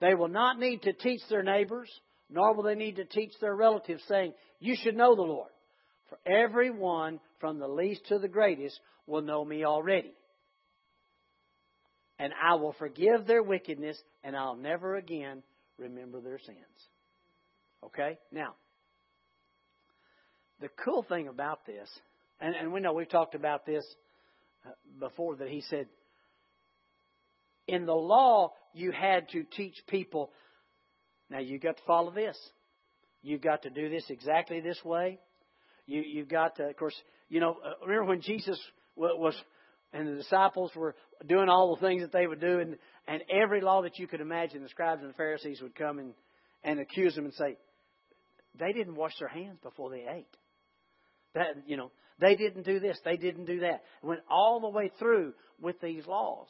They 0.00 0.14
will 0.14 0.28
not 0.28 0.58
need 0.58 0.82
to 0.82 0.92
teach 0.92 1.20
their 1.30 1.42
neighbors, 1.42 1.88
nor 2.28 2.54
will 2.54 2.64
they 2.64 2.74
need 2.74 2.96
to 2.96 3.04
teach 3.04 3.32
their 3.40 3.54
relatives, 3.54 4.02
saying, 4.08 4.32
You 4.58 4.76
should 4.82 4.96
know 4.96 5.14
the 5.14 5.22
Lord. 5.22 5.50
For 6.08 6.18
everyone, 6.26 7.20
from 7.38 7.58
the 7.58 7.68
least 7.68 8.06
to 8.08 8.18
the 8.18 8.28
greatest, 8.28 8.78
will 9.06 9.22
know 9.22 9.44
me 9.44 9.64
already. 9.64 10.12
And 12.18 12.32
I 12.42 12.54
will 12.56 12.74
forgive 12.78 13.26
their 13.26 13.42
wickedness, 13.42 13.96
and 14.22 14.36
I'll 14.36 14.56
never 14.56 14.96
again 14.96 15.42
remember 15.78 16.20
their 16.20 16.38
sins. 16.38 16.58
Okay? 17.84 18.18
Now, 18.30 18.54
the 20.60 20.68
cool 20.84 21.02
thing 21.02 21.28
about 21.28 21.66
this, 21.66 21.88
and, 22.40 22.54
and 22.54 22.72
we 22.72 22.80
know 22.80 22.92
we've 22.92 23.08
talked 23.08 23.34
about 23.34 23.66
this 23.66 23.84
before, 24.98 25.36
that 25.36 25.48
he 25.48 25.62
said, 25.62 25.86
in 27.66 27.86
the 27.86 27.94
law, 27.94 28.52
you 28.74 28.92
had 28.92 29.28
to 29.30 29.44
teach 29.44 29.74
people, 29.86 30.30
now 31.30 31.38
you've 31.38 31.62
got 31.62 31.76
to 31.76 31.82
follow 31.86 32.10
this. 32.10 32.36
You've 33.22 33.40
got 33.40 33.62
to 33.62 33.70
do 33.70 33.88
this 33.88 34.04
exactly 34.08 34.60
this 34.60 34.82
way. 34.84 35.20
You, 35.86 36.02
you've 36.02 36.28
got 36.28 36.56
to, 36.56 36.68
of 36.68 36.76
course, 36.76 36.94
you 37.28 37.40
know, 37.40 37.56
uh, 37.64 37.86
remember 37.86 38.10
when 38.10 38.20
Jesus 38.20 38.60
was, 38.96 39.34
and 39.92 40.08
the 40.08 40.16
disciples 40.16 40.72
were 40.74 40.94
doing 41.26 41.48
all 41.48 41.74
the 41.74 41.86
things 41.86 42.02
that 42.02 42.12
they 42.12 42.26
would 42.26 42.40
do, 42.40 42.58
and, 42.58 42.76
and 43.06 43.22
every 43.30 43.60
law 43.60 43.82
that 43.82 43.98
you 43.98 44.06
could 44.06 44.20
imagine, 44.20 44.62
the 44.62 44.68
scribes 44.68 45.02
and 45.02 45.10
the 45.10 45.16
Pharisees 45.16 45.60
would 45.62 45.74
come 45.74 45.98
and, 45.98 46.14
and 46.64 46.80
accuse 46.80 47.14
them 47.14 47.24
and 47.24 47.34
say, 47.34 47.56
they 48.58 48.72
didn't 48.72 48.96
wash 48.96 49.12
their 49.18 49.28
hands 49.28 49.58
before 49.62 49.90
they 49.90 50.04
ate. 50.08 50.36
That 51.34 51.64
you 51.66 51.76
know, 51.76 51.90
they 52.18 52.36
didn't 52.36 52.64
do 52.64 52.80
this, 52.80 52.98
they 53.04 53.16
didn't 53.16 53.46
do 53.46 53.60
that. 53.60 53.82
Went 54.02 54.20
all 54.30 54.60
the 54.60 54.68
way 54.68 54.90
through 54.98 55.34
with 55.60 55.80
these 55.80 56.06
laws. 56.06 56.46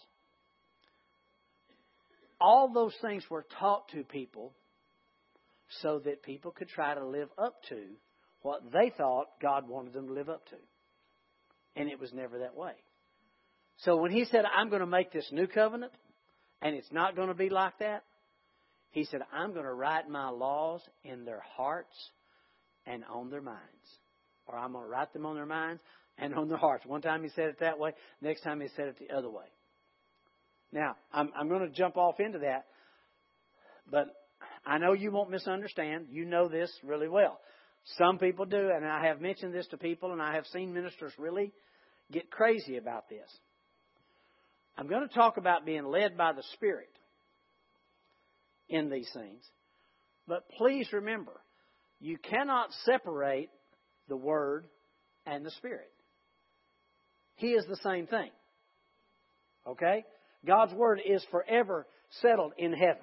All 2.40 2.72
those 2.72 2.94
things 3.00 3.24
were 3.30 3.46
taught 3.60 3.88
to 3.90 4.02
people 4.02 4.52
so 5.80 6.00
that 6.00 6.22
people 6.22 6.50
could 6.50 6.68
try 6.68 6.94
to 6.94 7.06
live 7.06 7.28
up 7.38 7.62
to 7.68 7.78
what 8.42 8.72
they 8.72 8.92
thought 8.96 9.28
God 9.40 9.68
wanted 9.68 9.92
them 9.92 10.08
to 10.08 10.12
live 10.12 10.28
up 10.28 10.44
to. 10.48 10.56
And 11.76 11.88
it 11.88 12.00
was 12.00 12.12
never 12.12 12.40
that 12.40 12.56
way. 12.56 12.72
So 13.78 13.96
when 13.96 14.10
he 14.10 14.24
said, 14.24 14.44
I'm 14.44 14.68
going 14.68 14.80
to 14.80 14.86
make 14.86 15.12
this 15.12 15.28
new 15.32 15.46
covenant, 15.46 15.92
and 16.60 16.74
it's 16.74 16.92
not 16.92 17.16
going 17.16 17.28
to 17.28 17.34
be 17.34 17.48
like 17.48 17.78
that, 17.78 18.02
he 18.90 19.04
said, 19.04 19.22
I'm 19.32 19.52
going 19.52 19.64
to 19.64 19.72
write 19.72 20.08
my 20.08 20.28
laws 20.28 20.82
in 21.04 21.24
their 21.24 21.42
hearts 21.56 21.96
and 22.86 23.04
on 23.04 23.30
their 23.30 23.40
minds. 23.40 23.60
Or 24.46 24.56
I'm 24.56 24.72
going 24.72 24.84
to 24.84 24.90
write 24.90 25.12
them 25.12 25.26
on 25.26 25.34
their 25.34 25.46
minds 25.46 25.82
and 26.18 26.34
on 26.34 26.49
their 26.49 26.58
hearts. 26.58 26.84
One 26.87 27.02
time 27.02 27.22
he 27.22 27.30
said 27.30 27.46
it 27.46 27.61
that 27.61 27.78
way, 27.78 27.92
next 28.20 28.42
time 28.42 28.61
he 28.61 28.68
said 28.76 28.88
it 28.88 28.96
the 28.99 29.14
other 29.14 29.30
way. 29.30 29.44
Now, 30.72 30.96
I'm, 31.12 31.30
I'm 31.37 31.49
going 31.49 31.61
to 31.61 31.70
jump 31.70 31.96
off 31.96 32.18
into 32.18 32.40
that, 32.40 32.66
but 33.90 34.06
I 34.64 34.78
know 34.78 34.92
you 34.92 35.11
won't 35.11 35.30
misunderstand. 35.30 36.06
You 36.11 36.25
know 36.25 36.49
this 36.49 36.72
really 36.82 37.08
well. 37.08 37.40
Some 37.99 38.18
people 38.18 38.46
do, 38.46 38.70
and 38.75 38.87
I 38.87 39.06
have 39.06 39.20
mentioned 39.20 39.54
this 39.54 39.66
to 39.68 39.76
people, 39.76 40.12
and 40.12 40.22
I 40.22 40.34
have 40.34 40.46
seen 40.46 40.72
ministers 40.72 41.12
really 41.18 41.52
get 42.11 42.30
crazy 42.30 42.76
about 42.76 43.08
this. 43.08 43.28
I'm 44.78 44.87
going 44.88 45.06
to 45.06 45.14
talk 45.14 45.37
about 45.37 45.66
being 45.66 45.84
led 45.84 46.16
by 46.16 46.32
the 46.32 46.42
Spirit 46.54 46.88
in 48.68 48.88
these 48.88 49.11
things. 49.12 49.42
But 50.26 50.49
please 50.56 50.88
remember, 50.92 51.40
you 52.00 52.16
cannot 52.16 52.68
separate 52.84 53.50
the 54.09 54.16
Word 54.16 54.66
and 55.26 55.44
the 55.44 55.50
Spirit. 55.52 55.90
He 57.37 57.49
is 57.49 57.64
the 57.66 57.76
same 57.76 58.06
thing. 58.06 58.30
Okay? 59.66 60.04
God's 60.47 60.75
Word 60.75 61.00
is 61.04 61.25
forever 61.30 61.87
settled 62.21 62.52
in 62.59 62.73
heaven. 62.73 63.02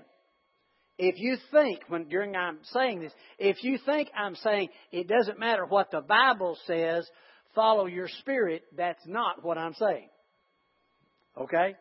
If 0.97 1.17
you 1.17 1.37
think, 1.51 1.79
when 1.87 2.09
during 2.09 2.35
I'm 2.35 2.59
saying 2.73 2.99
this, 2.99 3.13
if 3.37 3.63
you 3.63 3.79
think 3.85 4.09
I'm 4.15 4.35
saying 4.35 4.69
it 4.91 5.07
doesn't 5.07 5.39
matter 5.39 5.65
what 5.65 5.91
the 5.91 6.01
Bible 6.01 6.57
says, 6.67 7.07
follow 7.55 7.85
your 7.85 8.09
spirit, 8.19 8.63
that's 8.75 9.05
not 9.07 9.43
what 9.43 9.57
I'm 9.57 9.73
saying. 9.75 10.09
Okay? 11.37 11.75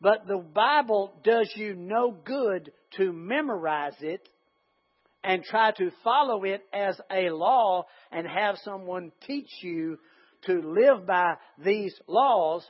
But 0.00 0.26
the 0.26 0.38
Bible 0.38 1.14
does 1.24 1.50
you 1.56 1.74
no 1.74 2.10
good 2.10 2.72
to 2.98 3.12
memorize 3.12 3.96
it 4.00 4.28
and 5.24 5.42
try 5.42 5.72
to 5.72 5.90
follow 6.04 6.44
it 6.44 6.62
as 6.72 7.00
a 7.10 7.30
law 7.30 7.84
and 8.12 8.26
have 8.26 8.56
someone 8.64 9.12
teach 9.26 9.50
you 9.62 9.98
to 10.46 10.60
live 10.60 11.06
by 11.06 11.34
these 11.62 11.94
laws. 12.06 12.64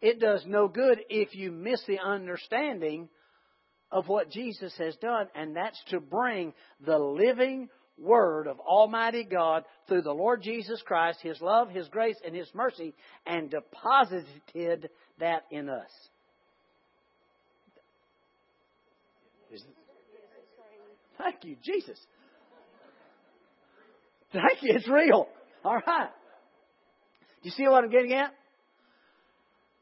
It 0.00 0.20
does 0.20 0.44
no 0.46 0.68
good 0.68 1.00
if 1.08 1.34
you 1.34 1.52
miss 1.52 1.82
the 1.86 2.00
understanding 2.00 3.08
of 3.90 4.08
what 4.08 4.30
Jesus 4.30 4.72
has 4.78 4.96
done, 4.96 5.26
and 5.34 5.54
that's 5.54 5.80
to 5.88 6.00
bring 6.00 6.54
the 6.84 6.98
living 6.98 7.68
Word 7.98 8.46
of 8.46 8.58
Almighty 8.58 9.22
God 9.22 9.64
through 9.86 10.02
the 10.02 10.14
Lord 10.14 10.42
Jesus 10.42 10.82
Christ, 10.82 11.20
His 11.22 11.40
love, 11.40 11.68
His 11.68 11.88
grace, 11.88 12.16
and 12.24 12.34
His 12.34 12.48
mercy, 12.54 12.94
and 13.26 13.50
deposited 13.50 14.88
that 15.20 15.42
in 15.50 15.68
us. 15.68 15.90
Thank 21.22 21.44
you, 21.44 21.56
Jesus. 21.62 21.98
Thank 24.32 24.62
you. 24.62 24.74
It's 24.74 24.88
real. 24.88 25.28
All 25.64 25.80
right. 25.86 26.08
Do 27.42 27.48
you 27.48 27.50
see 27.52 27.64
what 27.64 27.84
I'm 27.84 27.90
getting 27.90 28.12
at? 28.14 28.32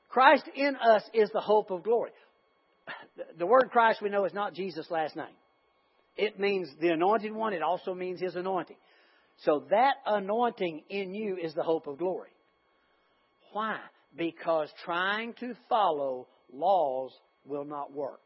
Christ 0.08 0.48
in 0.54 0.76
us 0.76 1.02
is 1.14 1.30
the 1.32 1.40
hope 1.40 1.70
of 1.70 1.84
glory. 1.84 2.10
The 3.38 3.46
word 3.46 3.70
Christ 3.70 4.02
we 4.02 4.10
know 4.10 4.24
is 4.24 4.34
not 4.34 4.54
Jesus' 4.54 4.90
last 4.90 5.14
name. 5.16 5.26
It 6.16 6.38
means 6.38 6.68
the 6.80 6.88
anointed 6.88 7.32
one. 7.32 7.52
It 7.52 7.62
also 7.62 7.94
means 7.94 8.20
his 8.20 8.34
anointing. 8.34 8.76
So 9.44 9.64
that 9.70 9.94
anointing 10.04 10.82
in 10.90 11.14
you 11.14 11.36
is 11.36 11.54
the 11.54 11.62
hope 11.62 11.86
of 11.86 11.98
glory. 11.98 12.30
Why? 13.52 13.78
Because 14.16 14.68
trying 14.84 15.34
to 15.40 15.54
follow 15.68 16.26
laws 16.52 17.12
will 17.46 17.64
not 17.64 17.92
work. 17.92 18.20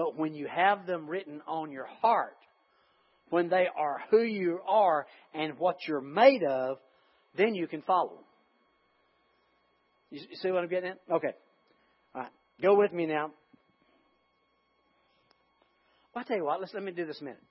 But 0.00 0.16
when 0.16 0.32
you 0.32 0.46
have 0.46 0.86
them 0.86 1.06
written 1.06 1.42
on 1.46 1.70
your 1.70 1.84
heart, 2.00 2.38
when 3.28 3.50
they 3.50 3.66
are 3.76 4.00
who 4.10 4.22
you 4.22 4.60
are 4.66 5.06
and 5.34 5.58
what 5.58 5.76
you're 5.86 6.00
made 6.00 6.42
of, 6.42 6.78
then 7.36 7.54
you 7.54 7.66
can 7.66 7.82
follow 7.82 8.14
them. 8.14 8.24
You 10.10 10.20
see 10.40 10.50
what 10.50 10.62
I'm 10.62 10.70
getting 10.70 10.92
at? 10.92 11.00
Okay. 11.12 11.34
All 12.14 12.22
right. 12.22 12.30
Go 12.62 12.78
with 12.78 12.94
me 12.94 13.04
now. 13.04 13.26
Well, 16.14 16.22
I'll 16.22 16.24
tell 16.24 16.38
you 16.38 16.46
what, 16.46 16.62
let's 16.62 16.72
let 16.72 16.82
me 16.82 16.92
do 16.92 17.04
this 17.04 17.20
a 17.20 17.24
minute. 17.24 17.42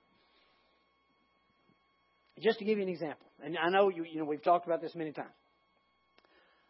Just 2.40 2.58
to 2.58 2.64
give 2.64 2.78
you 2.78 2.82
an 2.82 2.90
example, 2.90 3.28
and 3.44 3.56
I 3.56 3.70
know 3.70 3.90
you, 3.90 4.02
you 4.02 4.18
know 4.18 4.24
we've 4.24 4.42
talked 4.42 4.66
about 4.66 4.82
this 4.82 4.96
many 4.96 5.12
times. 5.12 5.30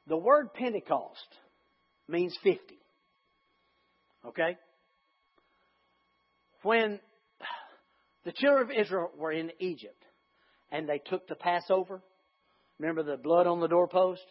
The 0.08 0.18
word 0.18 0.52
Pentecost 0.52 1.38
means 2.06 2.36
50. 2.44 2.60
Okay? 4.26 4.58
When 6.62 7.00
the 8.24 8.32
children 8.32 8.70
of 8.70 8.76
Israel 8.76 9.10
were 9.16 9.32
in 9.32 9.50
Egypt 9.58 10.02
and 10.70 10.88
they 10.88 10.98
took 10.98 11.26
the 11.26 11.34
Passover, 11.34 12.02
remember 12.78 13.02
the 13.02 13.16
blood 13.16 13.46
on 13.46 13.60
the 13.60 13.68
doorpost 13.68 14.24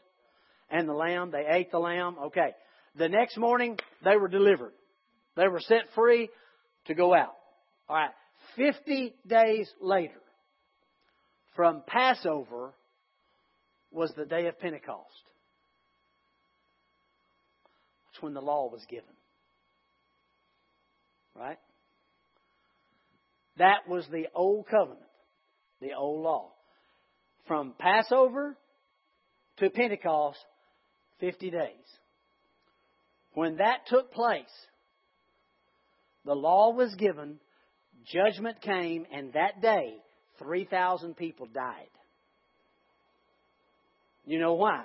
and 0.70 0.88
the 0.88 0.94
lamb, 0.94 1.32
they 1.32 1.46
ate 1.50 1.72
the 1.72 1.80
lamb. 1.80 2.16
Okay. 2.26 2.54
The 2.96 3.10
next 3.10 3.38
morning, 3.38 3.78
they 4.04 4.18
were 4.18 4.28
delivered. 4.28 4.74
They 5.36 5.48
were 5.48 5.60
set 5.62 5.84
free 5.96 6.30
to 6.86 6.94
go 6.94 7.14
out. 7.14 7.36
All 7.88 7.96
right. 7.96 8.12
50 8.56 9.16
days 9.28 9.70
later, 9.82 10.22
from 11.56 11.84
Passover 11.88 12.74
was 13.92 14.12
the 14.16 14.26
day 14.26 14.48
of 14.48 14.60
Pentecost. 14.60 15.08
That's 18.06 18.22
when 18.22 18.34
the 18.34 18.42
law 18.42 18.70
was 18.72 18.82
given. 18.90 19.06
Right? 21.36 21.58
That 23.60 23.88
was 23.88 24.06
the 24.12 24.28
old 24.34 24.68
covenant, 24.68 25.06
the 25.82 25.94
old 25.94 26.24
law. 26.24 26.52
From 27.48 27.74
Passover 27.78 28.58
to 29.58 29.70
Pentecost, 29.70 30.40
50 31.20 31.52
days. 31.52 31.86
When 33.34 33.58
that 33.58 33.86
took 33.88 34.12
place, 34.14 34.46
the 36.26 36.34
law 36.34 36.72
was 36.72 36.96
given, 36.96 37.40
judgment 38.06 38.62
came, 38.62 39.06
and 39.12 39.34
that 39.34 39.62
day, 39.62 39.96
3,000 40.40 41.16
people 41.16 41.48
died. 41.54 41.90
You 44.26 44.40
know 44.40 44.54
why? 44.54 44.84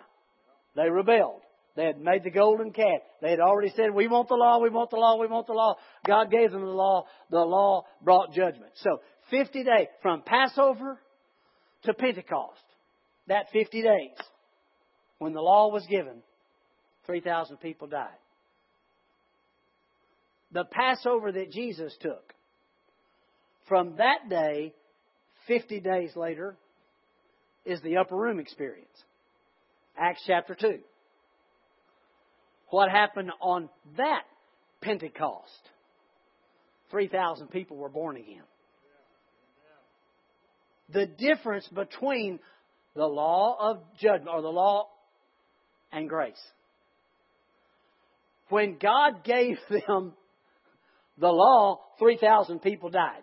They 0.74 0.90
rebelled. 0.90 1.42
They 1.76 1.86
had 1.86 2.00
made 2.00 2.22
the 2.22 2.30
golden 2.30 2.72
calf. 2.72 3.00
They 3.20 3.30
had 3.30 3.40
already 3.40 3.72
said, 3.74 3.92
We 3.92 4.06
want 4.06 4.28
the 4.28 4.36
law, 4.36 4.60
we 4.60 4.70
want 4.70 4.90
the 4.90 4.96
law, 4.96 5.18
we 5.18 5.26
want 5.26 5.46
the 5.46 5.54
law. 5.54 5.74
God 6.06 6.30
gave 6.30 6.52
them 6.52 6.60
the 6.60 6.66
law. 6.66 7.06
The 7.30 7.38
law 7.38 7.84
brought 8.00 8.32
judgment. 8.32 8.72
So, 8.76 9.00
50 9.30 9.64
days 9.64 9.88
from 10.00 10.22
Passover 10.22 11.00
to 11.82 11.94
Pentecost, 11.94 12.62
that 13.26 13.46
50 13.52 13.82
days, 13.82 14.16
when 15.18 15.32
the 15.32 15.40
law 15.40 15.72
was 15.72 15.84
given, 15.86 16.22
3,000 17.06 17.56
people 17.56 17.88
died. 17.88 18.08
The 20.52 20.64
Passover 20.64 21.32
that 21.32 21.50
Jesus 21.50 21.92
took, 22.00 22.32
from 23.68 23.96
that 23.96 24.28
day, 24.30 24.74
50 25.48 25.80
days 25.80 26.12
later, 26.14 26.56
is 27.64 27.80
the 27.82 27.96
upper 27.96 28.14
room 28.14 28.38
experience. 28.38 28.86
Acts 29.98 30.22
chapter 30.24 30.54
2 30.54 30.78
what 32.70 32.90
happened 32.90 33.30
on 33.40 33.68
that 33.96 34.22
Pentecost. 34.80 35.50
3,000 36.90 37.48
people 37.48 37.76
were 37.76 37.88
born 37.88 38.16
again. 38.16 38.42
The 40.90 41.06
difference 41.06 41.66
between 41.68 42.38
the 42.94 43.06
law 43.06 43.56
of 43.58 43.78
judgment, 43.98 44.28
or 44.28 44.42
the 44.42 44.48
law 44.48 44.88
and 45.90 46.08
grace. 46.08 46.40
When 48.48 48.76
God 48.78 49.24
gave 49.24 49.56
them 49.70 50.12
the 51.18 51.28
law, 51.28 51.80
3,000 51.98 52.60
people 52.60 52.90
died. 52.90 53.22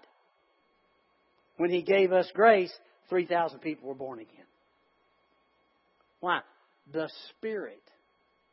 When 1.58 1.69
He 1.69 1.84
gave 1.84 2.12
us 2.12 2.30
grace, 2.34 2.73
3,000 3.10 3.60
people 3.60 3.88
were 3.88 3.95
born 3.95 4.19
again. 4.19 4.45
Why? 6.19 6.39
The 6.91 7.10
Spirit 7.30 7.82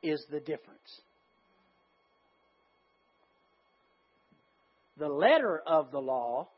is 0.02 0.24
the 0.30 0.40
difference. 0.40 1.00
The 4.98 5.08
letter 5.08 5.62
of 5.66 5.90
the 5.90 6.00
law 6.00 6.48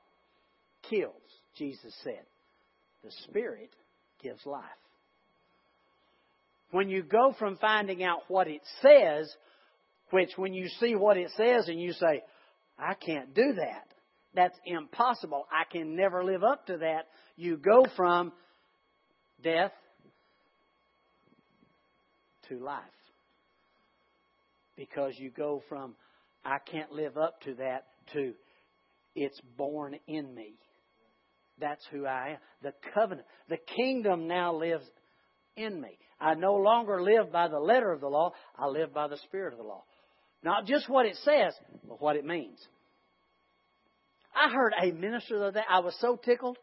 kills, 0.89 1.13
Jesus 1.57 1.95
said. 2.03 2.25
The 3.05 3.11
Spirit 3.29 3.71
gives 4.23 4.45
life. 4.47 4.65
When 6.71 6.89
you 6.89 7.03
go 7.03 7.35
from 7.39 7.57
finding 7.57 8.03
out 8.03 8.21
what 8.29 8.47
it 8.47 8.63
says, 8.81 9.35
which 10.11 10.31
when 10.37 10.55
you 10.55 10.69
see 10.81 10.95
what 10.95 11.17
it 11.17 11.31
says 11.37 11.69
and 11.69 11.81
you 11.81 11.93
say, 11.93 12.23
I 12.79 12.95
can't 12.95 13.35
do 13.35 13.55
that, 13.57 13.87
that's 14.35 14.59
impossible, 14.65 15.47
I 15.51 15.71
can 15.71 15.97
never 15.97 16.25
live 16.25 16.45
up 16.45 16.67
to 16.67 16.79
that, 16.79 17.09
you 17.37 17.57
go 17.57 17.87
from 17.97 18.33
death 19.43 19.73
to 22.49 22.59
life 22.59 22.85
because 24.81 25.13
you 25.19 25.31
go 25.31 25.63
from 25.69 25.95
I 26.43 26.57
can't 26.59 26.91
live 26.91 27.19
up 27.19 27.39
to 27.43 27.53
that 27.57 27.85
to 28.15 28.33
it's 29.15 29.39
born 29.59 29.95
in 30.09 30.35
me. 30.35 30.55
That's 31.61 31.85
who 31.93 32.07
I 32.07 32.31
am. 32.31 32.37
The 32.63 32.73
covenant, 32.95 33.27
the 33.51 33.59
kingdom 33.77 34.27
now 34.27 34.55
lives 34.55 34.87
in 35.55 35.79
me. 35.79 35.99
I 36.19 36.33
no 36.33 36.55
longer 36.55 37.03
live 37.03 37.31
by 37.31 37.49
the 37.49 37.59
letter 37.59 37.93
of 37.93 38.01
the 38.01 38.09
law, 38.09 38.33
I 38.59 38.69
live 38.69 38.95
by 38.95 39.09
the 39.09 39.19
spirit 39.19 39.53
of 39.53 39.59
the 39.59 39.67
law. 39.67 39.85
Not 40.43 40.65
just 40.65 40.89
what 40.89 41.05
it 41.05 41.17
says, 41.25 41.53
but 41.87 42.01
what 42.01 42.17
it 42.17 42.25
means. 42.25 42.59
I 44.35 44.51
heard 44.51 44.73
a 44.83 44.93
minister 44.93 45.39
the 45.39 45.45
other 45.47 45.61
day, 45.61 45.67
I 45.69 45.81
was 45.81 45.95
so 46.01 46.17
tickled. 46.17 46.57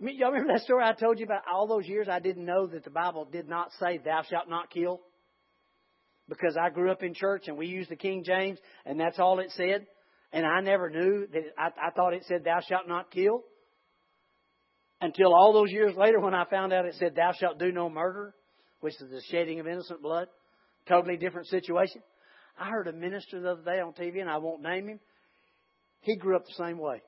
Y'all 0.00 0.32
remember 0.32 0.54
that 0.54 0.62
story 0.62 0.82
I 0.82 0.94
told 0.94 1.20
you 1.20 1.26
about 1.26 1.42
all 1.52 1.68
those 1.68 1.86
years 1.86 2.08
I 2.10 2.18
didn't 2.18 2.44
know 2.44 2.66
that 2.66 2.82
the 2.82 2.90
Bible 2.90 3.24
did 3.30 3.48
not 3.48 3.70
say, 3.78 3.98
Thou 3.98 4.22
shalt 4.28 4.48
not 4.48 4.70
kill? 4.70 5.00
Because 6.28 6.56
I 6.60 6.70
grew 6.70 6.90
up 6.90 7.02
in 7.02 7.14
church 7.14 7.44
and 7.48 7.56
we 7.56 7.66
used 7.66 7.90
the 7.90 7.96
King 7.96 8.22
James 8.24 8.58
and 8.84 9.00
that's 9.00 9.18
all 9.18 9.38
it 9.40 9.50
said. 9.56 9.86
And 10.32 10.44
I 10.44 10.60
never 10.60 10.90
knew 10.90 11.26
that 11.32 11.42
I, 11.56 11.68
I 11.88 11.90
thought 11.90 12.12
it 12.12 12.24
said, 12.26 12.44
Thou 12.44 12.60
shalt 12.68 12.86
not 12.86 13.10
kill. 13.10 13.44
Until 15.00 15.32
all 15.32 15.52
those 15.52 15.70
years 15.70 15.96
later 15.96 16.20
when 16.20 16.34
I 16.34 16.44
found 16.44 16.72
out 16.72 16.84
it 16.84 16.96
said, 16.98 17.14
Thou 17.14 17.32
shalt 17.32 17.58
do 17.58 17.72
no 17.72 17.88
murder, 17.88 18.34
which 18.80 18.94
is 18.94 19.10
the 19.10 19.22
shedding 19.30 19.60
of 19.60 19.66
innocent 19.66 20.02
blood. 20.02 20.28
Totally 20.86 21.16
different 21.16 21.48
situation. 21.48 22.02
I 22.58 22.68
heard 22.68 22.88
a 22.88 22.92
minister 22.92 23.40
the 23.40 23.52
other 23.52 23.62
day 23.62 23.80
on 23.80 23.92
TV, 23.92 24.20
and 24.20 24.28
I 24.28 24.38
won't 24.38 24.62
name 24.62 24.88
him. 24.88 25.00
He 26.00 26.16
grew 26.16 26.36
up 26.36 26.44
the 26.44 26.64
same 26.64 26.78
way. 26.78 27.02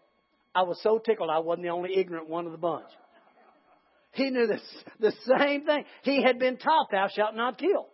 I 0.55 0.63
was 0.63 0.81
so 0.83 0.99
tickled 0.99 1.31
I 1.31 1.41
wasn't 1.41 1.65
the 1.65 1.71
only 1.71 1.97
ignorant 1.97 2.29
one 2.29 2.47
of 2.47 2.53
the 2.53 2.59
bunch. 2.59 2.89
He 4.13 4.31
knew 4.31 4.47
this, 4.47 4.63
the 5.01 5.13
same 5.39 5.67
thing. 5.67 5.85
He 6.03 6.23
had 6.23 6.39
been 6.39 6.57
taught, 6.57 6.91
Thou 6.91 7.09
shalt 7.15 7.35
not 7.35 7.59
kill. 7.59 7.89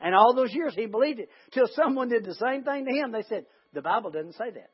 And 0.00 0.14
all 0.14 0.34
those 0.34 0.52
years 0.52 0.74
he 0.74 0.86
believed 0.86 1.20
it. 1.20 1.28
Till 1.52 1.68
someone 1.74 2.08
did 2.08 2.24
the 2.24 2.34
same 2.34 2.64
thing 2.64 2.86
to 2.86 2.92
him. 2.92 3.12
They 3.12 3.24
said, 3.28 3.46
the 3.72 3.82
Bible 3.82 4.10
doesn't 4.10 4.34
say 4.34 4.50
that. 4.54 4.70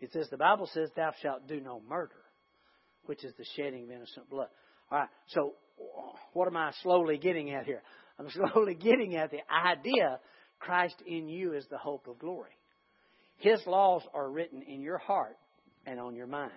It 0.00 0.12
says, 0.12 0.28
the 0.30 0.36
Bible 0.36 0.68
says, 0.72 0.90
thou 0.94 1.12
shalt 1.22 1.48
do 1.48 1.60
no 1.60 1.80
murder, 1.88 2.14
which 3.06 3.24
is 3.24 3.32
the 3.36 3.44
shedding 3.56 3.84
of 3.84 3.90
innocent 3.90 4.30
blood. 4.30 4.48
All 4.90 4.98
right, 4.98 5.08
so 5.28 5.54
what 6.32 6.46
am 6.46 6.56
I 6.56 6.72
slowly 6.82 7.18
getting 7.18 7.52
at 7.52 7.64
here? 7.64 7.82
I'm 8.18 8.30
slowly 8.52 8.74
getting 8.74 9.16
at 9.16 9.30
the 9.30 9.40
idea 9.50 10.20
Christ 10.58 10.96
in 11.06 11.28
you 11.28 11.54
is 11.54 11.66
the 11.70 11.78
hope 11.78 12.06
of 12.08 12.18
glory. 12.18 12.56
His 13.38 13.60
laws 13.66 14.02
are 14.14 14.30
written 14.30 14.62
in 14.62 14.80
your 14.80 14.98
heart 14.98 15.36
and 15.86 16.00
on 16.00 16.14
your 16.14 16.26
minds. 16.26 16.52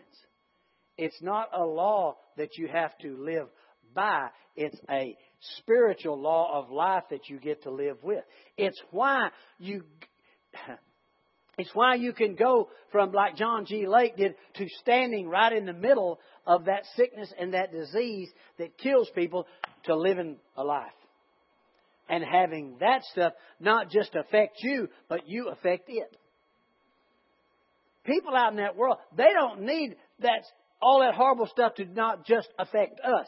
It's 0.98 1.22
not 1.22 1.50
a 1.56 1.64
law 1.64 2.18
that 2.38 2.58
you 2.58 2.68
have 2.68 2.98
to 3.00 3.18
live 3.18 3.48
by, 3.94 4.30
it's 4.56 4.80
a 4.90 5.18
spiritual 5.58 6.20
law 6.20 6.60
of 6.60 6.72
life 6.72 7.04
that 7.10 7.30
you 7.30 7.40
get 7.40 7.64
to 7.64 7.72
live 7.72 7.98
with. 8.04 8.24
It's 8.58 8.80
why 8.92 9.30
you 9.60 9.84
it's 11.58 11.72
why 11.74 11.96
you 11.96 12.14
can 12.14 12.36
go 12.36 12.70
from 12.92 13.12
like 13.12 13.36
John 13.36 13.66
G. 13.66 13.86
Lake 13.88 14.18
did 14.18 14.36
to 14.56 14.68
standing 14.80 15.28
right 15.28 15.52
in 15.54 15.66
the 15.66 15.74
middle 15.74 16.20
of 16.48 16.66
that 16.66 16.86
sickness 16.96 17.32
and 17.38 17.54
that 17.54 17.72
disease 17.72 18.30
that 18.58 18.78
kills 18.78 19.10
people 19.14 19.46
to 19.84 19.96
living 19.96 20.38
a 20.58 20.64
life. 20.64 20.88
And 22.10 22.24
having 22.24 22.78
that 22.80 23.04
stuff 23.12 23.34
not 23.60 23.90
just 23.90 24.16
affect 24.16 24.58
you, 24.62 24.90
but 25.08 25.28
you 25.28 25.50
affect 25.50 25.86
it. 25.88 26.18
People 28.06 28.36
out 28.36 28.52
in 28.52 28.58
that 28.58 28.76
world, 28.76 28.98
they 29.16 29.32
don't 29.32 29.62
need 29.62 29.96
that 30.20 30.44
all 30.82 31.02
that 31.02 31.14
horrible 31.14 31.48
stuff 31.48 31.76
to 31.76 31.86
not 31.86 32.26
just 32.26 32.50
affect 32.58 33.00
us. 33.02 33.28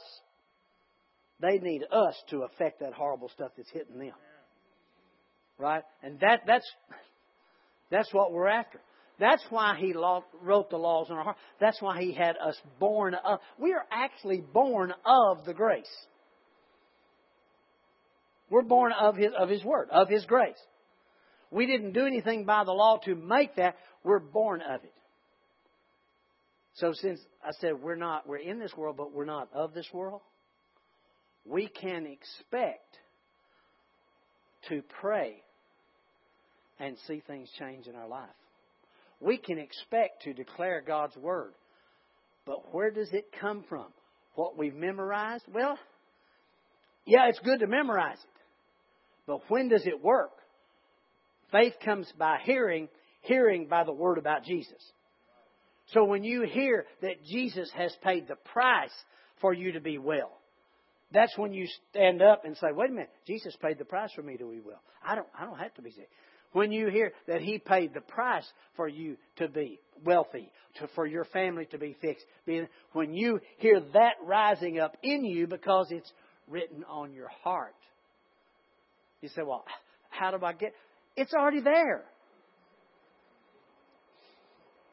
They 1.43 1.57
need 1.57 1.83
us 1.91 2.15
to 2.29 2.43
affect 2.43 2.79
that 2.79 2.93
horrible 2.93 3.27
stuff 3.27 3.51
that's 3.57 3.69
hitting 3.69 3.99
them. 3.99 4.13
Right? 5.57 5.83
And 6.01 6.17
that, 6.21 6.43
that's, 6.47 6.65
that's 7.91 8.11
what 8.13 8.31
we're 8.31 8.47
after. 8.47 8.79
That's 9.19 9.43
why 9.49 9.75
He 9.77 9.93
wrote 9.93 10.69
the 10.69 10.77
laws 10.77 11.07
in 11.09 11.17
our 11.17 11.23
heart. 11.23 11.37
That's 11.59 11.81
why 11.81 12.01
He 12.01 12.13
had 12.13 12.37
us 12.37 12.55
born 12.79 13.13
of. 13.13 13.39
We 13.59 13.73
are 13.73 13.85
actually 13.91 14.39
born 14.39 14.93
of 15.05 15.43
the 15.45 15.53
grace. 15.53 15.91
We're 18.49 18.61
born 18.63 18.93
of 18.97 19.17
His, 19.17 19.33
of 19.37 19.49
His 19.49 19.65
Word, 19.65 19.89
of 19.91 20.07
His 20.07 20.25
grace. 20.25 20.55
We 21.51 21.65
didn't 21.65 21.91
do 21.91 22.05
anything 22.05 22.45
by 22.45 22.63
the 22.63 22.71
law 22.71 22.99
to 23.03 23.15
make 23.15 23.57
that. 23.57 23.75
We're 24.05 24.19
born 24.19 24.61
of 24.61 24.81
it. 24.81 24.93
So 26.75 26.93
since 26.93 27.19
I 27.43 27.51
said 27.59 27.81
we're 27.81 27.97
not, 27.97 28.29
we're 28.29 28.37
in 28.37 28.59
this 28.59 28.71
world, 28.77 28.95
but 28.95 29.13
we're 29.13 29.25
not 29.25 29.49
of 29.53 29.73
this 29.73 29.87
world, 29.93 30.21
we 31.45 31.67
can 31.67 32.05
expect 32.05 32.99
to 34.69 34.81
pray 35.01 35.41
and 36.79 36.97
see 37.07 37.21
things 37.25 37.49
change 37.59 37.87
in 37.87 37.95
our 37.95 38.07
life. 38.07 38.29
We 39.19 39.37
can 39.37 39.57
expect 39.57 40.23
to 40.23 40.33
declare 40.33 40.81
God's 40.85 41.15
Word. 41.17 41.53
But 42.45 42.73
where 42.73 42.91
does 42.91 43.09
it 43.13 43.33
come 43.39 43.63
from? 43.67 43.87
What 44.35 44.57
we've 44.57 44.75
memorized? 44.75 45.45
Well, 45.53 45.77
yeah, 47.05 47.27
it's 47.29 47.39
good 47.39 47.59
to 47.59 47.67
memorize 47.67 48.17
it. 48.17 48.41
But 49.27 49.39
when 49.49 49.69
does 49.69 49.85
it 49.85 50.03
work? 50.03 50.31
Faith 51.51 51.73
comes 51.83 52.11
by 52.17 52.39
hearing, 52.43 52.89
hearing 53.21 53.67
by 53.67 53.83
the 53.83 53.93
Word 53.93 54.17
about 54.17 54.43
Jesus. 54.43 54.81
So 55.87 56.03
when 56.05 56.23
you 56.23 56.43
hear 56.43 56.85
that 57.01 57.23
Jesus 57.25 57.69
has 57.75 57.95
paid 58.03 58.27
the 58.27 58.35
price 58.35 58.93
for 59.41 59.53
you 59.53 59.73
to 59.73 59.81
be 59.81 59.97
well, 59.97 60.31
that's 61.13 61.37
when 61.37 61.53
you 61.53 61.67
stand 61.91 62.21
up 62.21 62.43
and 62.43 62.57
say, 62.57 62.67
"Wait 62.73 62.89
a 62.89 62.93
minute, 62.93 63.11
Jesus 63.27 63.55
paid 63.61 63.77
the 63.77 63.85
price 63.85 64.11
for 64.13 64.23
me 64.23 64.35
to 64.37 64.49
be 64.49 64.59
well. 64.59 64.81
I 65.05 65.15
don't, 65.15 65.27
I 65.37 65.45
don't 65.45 65.59
have 65.59 65.73
to 65.75 65.81
be 65.81 65.91
sick." 65.91 66.09
When 66.51 66.71
you 66.71 66.87
hear 66.89 67.13
that 67.27 67.41
He 67.41 67.57
paid 67.57 67.93
the 67.93 68.01
price 68.01 68.45
for 68.75 68.87
you 68.87 69.17
to 69.37 69.47
be 69.47 69.79
wealthy, 70.03 70.51
to, 70.79 70.87
for 70.95 71.05
your 71.05 71.25
family 71.25 71.65
to 71.67 71.77
be 71.77 71.95
fixed, 72.01 72.25
when 72.91 73.13
you 73.13 73.39
hear 73.57 73.79
that 73.93 74.13
rising 74.23 74.79
up 74.79 74.97
in 75.01 75.23
you 75.23 75.47
because 75.47 75.87
it's 75.89 76.11
written 76.47 76.83
on 76.83 77.13
your 77.13 77.29
heart, 77.43 77.75
you 79.21 79.29
say, 79.29 79.43
"Well, 79.43 79.65
how 80.09 80.31
do 80.31 80.43
I 80.43 80.53
get?" 80.53 80.73
It's 81.15 81.33
already 81.33 81.61
there. 81.61 82.03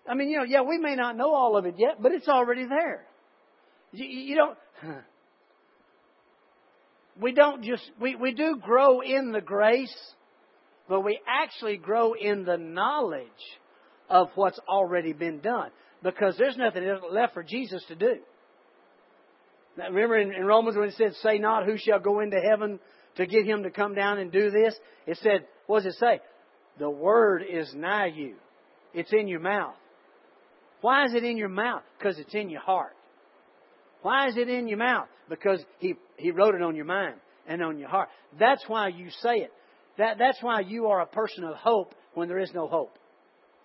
I 0.08 0.14
mean, 0.14 0.28
you 0.28 0.38
know, 0.38 0.44
yeah, 0.44 0.62
we 0.62 0.78
may 0.78 0.96
not 0.96 1.16
know 1.16 1.32
all 1.32 1.56
of 1.56 1.66
it 1.66 1.76
yet, 1.78 2.02
but 2.02 2.12
it's 2.12 2.28
already 2.28 2.66
there. 2.66 3.06
You, 3.92 4.06
you 4.06 4.34
don't. 4.34 4.58
We 7.20 7.32
don't 7.32 7.62
just 7.62 7.82
we, 8.00 8.16
we 8.16 8.32
do 8.32 8.56
grow 8.60 9.00
in 9.00 9.32
the 9.32 9.40
grace, 9.40 9.94
but 10.88 11.00
we 11.02 11.20
actually 11.28 11.76
grow 11.76 12.14
in 12.14 12.44
the 12.44 12.56
knowledge 12.56 13.26
of 14.08 14.28
what's 14.34 14.58
already 14.68 15.12
been 15.12 15.40
done. 15.40 15.70
Because 16.02 16.36
there's 16.38 16.56
nothing 16.56 16.82
left 17.10 17.34
for 17.34 17.42
Jesus 17.42 17.84
to 17.88 17.94
do. 17.94 18.16
Now, 19.76 19.88
remember 19.88 20.18
in, 20.18 20.32
in 20.32 20.44
Romans 20.44 20.76
when 20.76 20.88
it 20.88 20.94
said, 20.96 21.12
Say 21.22 21.38
not 21.38 21.66
who 21.66 21.76
shall 21.76 22.00
go 22.00 22.20
into 22.20 22.38
heaven 22.40 22.80
to 23.16 23.26
get 23.26 23.44
him 23.44 23.64
to 23.64 23.70
come 23.70 23.94
down 23.94 24.18
and 24.18 24.32
do 24.32 24.50
this? 24.50 24.74
It 25.06 25.18
said, 25.22 25.46
what 25.66 25.82
does 25.82 25.94
it 25.94 25.98
say? 25.98 26.20
The 26.78 26.90
word 26.90 27.44
is 27.48 27.72
nigh 27.74 28.06
you. 28.06 28.36
It's 28.94 29.12
in 29.12 29.28
your 29.28 29.40
mouth. 29.40 29.74
Why 30.80 31.04
is 31.04 31.14
it 31.14 31.24
in 31.24 31.36
your 31.36 31.48
mouth? 31.48 31.82
Because 31.98 32.18
it's 32.18 32.34
in 32.34 32.48
your 32.48 32.60
heart. 32.60 32.96
Why 34.02 34.28
is 34.28 34.36
it 34.36 34.48
in 34.48 34.68
your 34.68 34.78
mouth? 34.78 35.08
Because 35.28 35.62
he, 35.78 35.94
he 36.16 36.30
wrote 36.30 36.54
it 36.54 36.62
on 36.62 36.74
your 36.74 36.84
mind 36.84 37.16
and 37.46 37.62
on 37.62 37.78
your 37.78 37.88
heart. 37.88 38.08
That's 38.38 38.64
why 38.66 38.88
you 38.88 39.10
say 39.22 39.38
it. 39.38 39.52
That, 39.98 40.18
that's 40.18 40.38
why 40.40 40.60
you 40.60 40.86
are 40.86 41.00
a 41.00 41.06
person 41.06 41.44
of 41.44 41.56
hope 41.56 41.94
when 42.14 42.28
there 42.28 42.38
is 42.38 42.50
no 42.54 42.66
hope. 42.66 42.96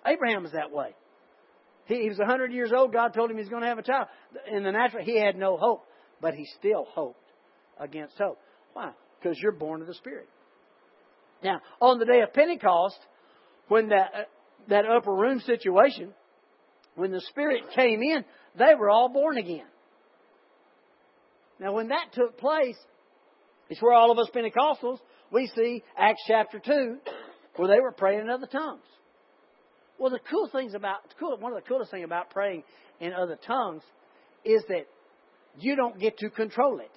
Abraham 0.06 0.44
was 0.44 0.52
that 0.52 0.72
way. 0.72 0.96
He, 1.86 2.02
he 2.02 2.10
was 2.10 2.18
100 2.18 2.52
years 2.52 2.72
old. 2.76 2.92
God 2.92 3.14
told 3.14 3.30
him 3.30 3.38
he 3.38 3.44
was 3.44 3.50
going 3.50 3.62
to 3.62 3.68
have 3.68 3.78
a 3.78 3.84
child. 3.84 4.08
In 4.52 4.64
the 4.64 4.72
natural, 4.72 5.04
he 5.04 5.20
had 5.20 5.36
no 5.36 5.58
hope, 5.58 5.86
but 6.22 6.34
he 6.34 6.46
still 6.60 6.86
hoped 6.90 7.20
against 7.80 8.18
hope. 8.18 8.40
Why? 8.74 8.92
Because 9.20 9.38
you're 9.42 9.52
born 9.52 9.82
of 9.82 9.88
the 9.88 9.94
Spirit. 9.94 10.28
Now, 11.44 11.62
on 11.80 12.00
the 12.00 12.06
day 12.06 12.22
of 12.22 12.34
Pentecost, 12.34 12.98
when 13.68 13.90
that, 13.90 14.12
uh, 14.14 14.24
that 14.70 14.86
upper 14.86 15.14
room 15.14 15.40
situation, 15.42 16.14
when 16.96 17.12
the 17.12 17.22
Spirit 17.22 17.64
came 17.76 18.02
in, 18.02 18.26
they 18.58 18.74
were 18.78 18.90
all 18.90 19.10
born 19.10 19.38
again. 19.38 19.66
Now, 21.60 21.74
when 21.74 21.90
that 21.90 22.14
took 22.14 22.38
place, 22.38 22.78
it's 23.70 23.82
where 23.82 23.94
all 23.94 24.12
of 24.12 24.20
us 24.20 24.30
Pentecostals, 24.34 25.00
we 25.32 25.50
see 25.56 25.84
Acts 25.98 26.22
chapter 26.28 26.60
2, 26.60 26.98
where 27.56 27.68
they 27.68 27.80
were 27.80 27.92
praying 27.92 28.22
in 28.22 28.30
other 28.30 28.48
tongues. 28.48 28.84
Well, 29.98 30.12
the 30.12 30.20
cool 30.30 30.50
things 30.52 30.74
about, 30.74 31.00
one 31.20 31.54
of 31.54 31.64
the 31.64 31.68
coolest 31.68 31.92
things 31.92 32.04
about 32.04 32.30
praying 32.30 32.64
in 33.00 33.14
other 33.14 33.38
tongues 33.48 33.84
is 34.44 34.62
that 34.68 34.88
you 35.58 35.76
don't 35.76 36.00
get 36.00 36.18
to 36.20 36.30
control 36.30 36.80
it 36.80 36.92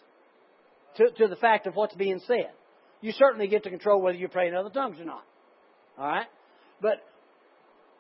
to, 0.97 1.11
to 1.23 1.29
the 1.29 1.37
fact 1.37 1.67
of 1.67 1.75
what's 1.75 1.95
being 1.95 2.21
said. 2.27 2.51
You 3.01 3.13
certainly 3.13 3.47
get 3.47 3.63
to 3.65 3.71
control 3.71 4.03
whether 4.03 4.19
you 4.19 4.29
pray 4.29 4.49
in 4.49 4.55
other 4.55 4.71
tongues 4.71 5.01
or 5.01 5.05
not. 5.05 5.23
All 5.97 6.09
right? 6.09 6.27
But 6.81 7.05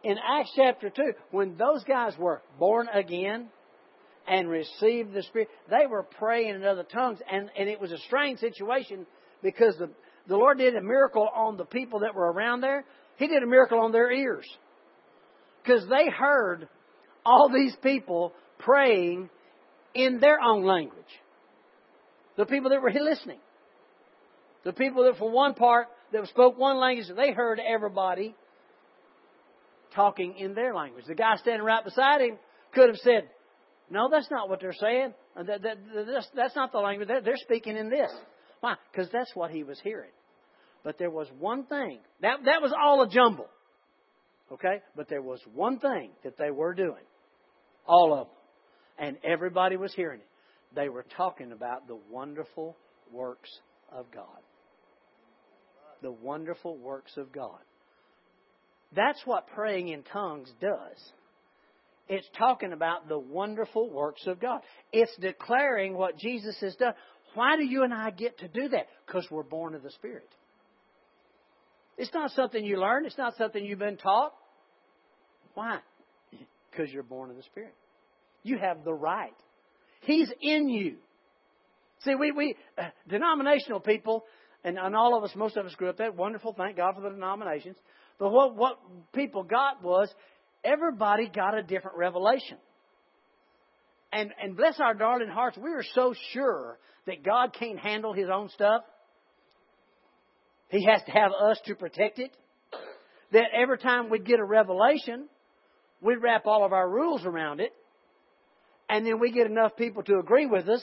in 0.03 0.17
Acts 0.19 0.51
chapter 0.57 0.91
2, 0.91 1.03
when 1.31 1.57
those 1.57 1.85
guys 1.85 2.15
were 2.19 2.43
born 2.59 2.89
again 2.93 3.49
and 4.29 4.49
received 4.49 5.13
the 5.13 5.23
Spirit, 5.23 5.49
they 5.71 5.87
were 5.87 6.03
praying 6.03 6.55
in 6.55 6.65
other 6.65 6.83
tongues. 6.85 7.19
And, 7.31 7.51
and 7.59 7.69
it 7.69 7.81
was 7.81 7.93
a 7.93 7.99
strange 7.99 8.41
situation 8.41 9.07
because 9.43 9.77
the, 9.79 9.91
the 10.27 10.37
Lord 10.37 10.59
did 10.59 10.75
a 10.75 10.83
miracle 10.83 11.29
on 11.35 11.57
the 11.57 11.65
people 11.65 12.01
that 12.01 12.15
were 12.15 12.31
around 12.31 12.61
there. 12.61 12.85
He 13.17 13.27
did 13.27 13.43
a 13.43 13.47
miracle 13.47 13.81
on 13.81 13.93
their 13.93 14.13
ears. 14.13 14.47
Because 15.63 15.89
they 15.89 16.11
heard 16.11 16.69
all 17.25 17.51
these 17.53 17.75
people 17.83 18.33
praying 18.59 19.29
in 19.95 20.21
their 20.21 20.41
own 20.41 20.65
language. 20.65 20.99
The 22.37 22.47
people 22.47 22.71
that 22.71 22.81
were 22.81 22.93
listening. 22.93 23.41
The 24.65 24.73
people 24.73 25.05
that, 25.05 25.19
for 25.19 25.31
one 25.31 25.55
part, 25.55 25.89
that 26.13 26.27
spoke 26.29 26.59
one 26.59 26.79
language, 26.79 27.07
they 27.17 27.33
heard 27.33 27.61
everybody 27.61 28.35
talking 29.95 30.37
in 30.39 30.55
their 30.55 30.75
language. 30.75 31.05
The 31.07 31.15
guy 31.15 31.37
standing 31.37 31.65
right 31.65 31.85
beside 31.85 32.21
him 32.21 32.39
could 32.75 32.89
have 32.89 32.99
said, 32.99 33.29
No, 33.91 34.09
that's 34.11 34.31
not 34.31 34.49
what 34.49 34.61
they're 34.61 34.73
saying. 34.73 35.15
Uh, 35.37 35.45
that, 35.45 35.63
that, 35.63 35.77
that's, 36.07 36.29
that's 36.35 36.57
not 36.57 36.73
the 36.73 36.79
language. 36.79 37.09
They're, 37.09 37.23
they're 37.23 37.37
speaking 37.37 37.77
in 37.77 37.89
this. 37.89 38.11
Why? 38.61 38.75
Because 38.91 39.09
that's 39.13 39.35
what 39.35 39.51
he 39.51 39.65
was 39.65 39.81
hearing. 39.83 40.11
But 40.85 40.99
there 40.99 41.11
was 41.11 41.27
one 41.39 41.65
thing. 41.65 41.99
That, 42.21 42.41
that 42.45 42.63
was 42.63 42.73
all 42.79 43.03
a 43.03 43.09
jumble. 43.09 43.49
Okay? 44.53 44.83
But 44.97 45.09
there 45.09 45.23
was 45.23 45.41
one 45.55 45.79
thing 45.79 46.11
that 46.25 46.37
they 46.39 46.51
were 46.51 46.75
doing. 46.75 47.05
All 47.87 48.13
of 48.13 48.27
them. 48.27 48.37
And 48.99 49.17
everybody 49.25 49.77
was 49.77 49.95
hearing 49.95 50.21
it. 50.21 50.27
They 50.75 50.89
were 50.89 51.05
talking 51.17 51.53
about 51.53 51.89
the 51.89 51.99
wonderful 52.11 52.77
works 53.13 53.51
of 53.91 54.07
God. 54.13 54.27
The 56.03 56.11
wonderful 56.11 56.77
works 56.77 57.17
of 57.17 57.33
God. 57.33 57.59
That's 58.95 59.21
what 59.25 59.47
praying 59.49 59.89
in 59.89 60.03
tongues 60.03 60.53
does. 60.61 61.13
It's 62.09 62.27
talking 62.39 62.73
about 62.73 63.09
the 63.09 63.19
wonderful 63.19 63.91
works 63.91 64.27
of 64.27 64.41
God. 64.41 64.61
It's 64.93 65.15
declaring 65.21 65.95
what 65.95 66.19
Jesus 66.19 66.57
has 66.61 66.75
done. 66.77 66.95
Why 67.35 67.57
do 67.57 67.65
you 67.65 67.85
and 67.85 67.93
I 67.93 68.11
get 68.11 68.39
to 68.39 68.49
do 68.49 68.69
that? 68.71 68.87
Because 69.07 69.27
we're 69.31 69.43
born 69.43 69.75
of 69.75 69.83
the 69.83 69.91
Spirit. 69.91 70.29
It's 71.99 72.13
not 72.15 72.31
something 72.31 72.65
you 72.65 72.81
learn. 72.81 73.05
It's 73.05 73.19
not 73.19 73.37
something 73.37 73.63
you've 73.63 73.79
been 73.79 73.97
taught. 73.97 74.33
Why? 75.55 75.79
Because 76.71 76.93
you're 76.93 77.03
born 77.03 77.31
of 77.31 77.37
the 77.37 77.43
Spirit. 77.45 77.75
You 78.43 78.59
have 78.59 78.85
the 78.85 78.93
right. 78.93 79.35
He's 80.03 80.31
in 80.41 80.69
you. 80.69 80.97
See, 82.05 82.15
we, 82.15 82.31
we 82.31 82.55
uh, 82.77 82.85
denominational 83.09 83.81
people, 83.81 84.25
and, 84.63 84.79
and 84.79 84.95
all 84.95 85.17
of 85.17 85.25
us, 85.25 85.33
most 85.35 85.57
of 85.57 85.67
us 85.67 85.75
grew 85.75 85.89
up 85.89 85.97
that 85.99 86.15
Wonderful. 86.15 86.55
Thank 86.57 86.77
God 86.77 86.95
for 86.95 87.01
the 87.01 87.11
denominations. 87.11 87.77
But 88.19 88.31
what, 88.31 88.55
what 88.55 88.79
people 89.13 89.43
got 89.43 89.83
was 89.83 90.09
everybody 90.65 91.29
got 91.29 91.57
a 91.57 91.63
different 91.63 91.97
revelation. 91.97 92.59
And, 94.13 94.33
and 94.43 94.57
bless 94.57 94.81
our 94.81 94.95
darling 94.95 95.29
hearts, 95.29 95.59
we 95.59 95.71
are 95.71 95.85
so 95.95 96.15
sure 96.33 96.79
that 97.07 97.23
God 97.23 97.55
can't 97.59 97.79
handle 97.79 98.13
His 98.13 98.29
own 98.33 98.49
stuff. 98.51 98.83
He 100.69 100.85
has 100.85 101.03
to 101.05 101.13
have 101.13 101.33
us 101.33 101.59
to 101.67 101.75
protect 101.75 102.19
it. 102.19 102.31
That 103.33 103.49
every 103.55 103.79
time 103.79 104.09
we 104.09 104.19
get 104.19 104.41
a 104.41 104.45
revelation, 104.45 105.29
we 106.01 106.17
wrap 106.17 106.47
all 106.47 106.65
of 106.65 106.73
our 106.73 106.89
rules 106.89 107.25
around 107.25 107.61
it. 107.61 107.73
And 108.89 109.07
then 109.07 109.21
we 109.21 109.31
get 109.31 109.47
enough 109.47 109.77
people 109.77 110.03
to 110.05 110.19
agree 110.19 110.47
with 110.47 110.69
us. 110.69 110.83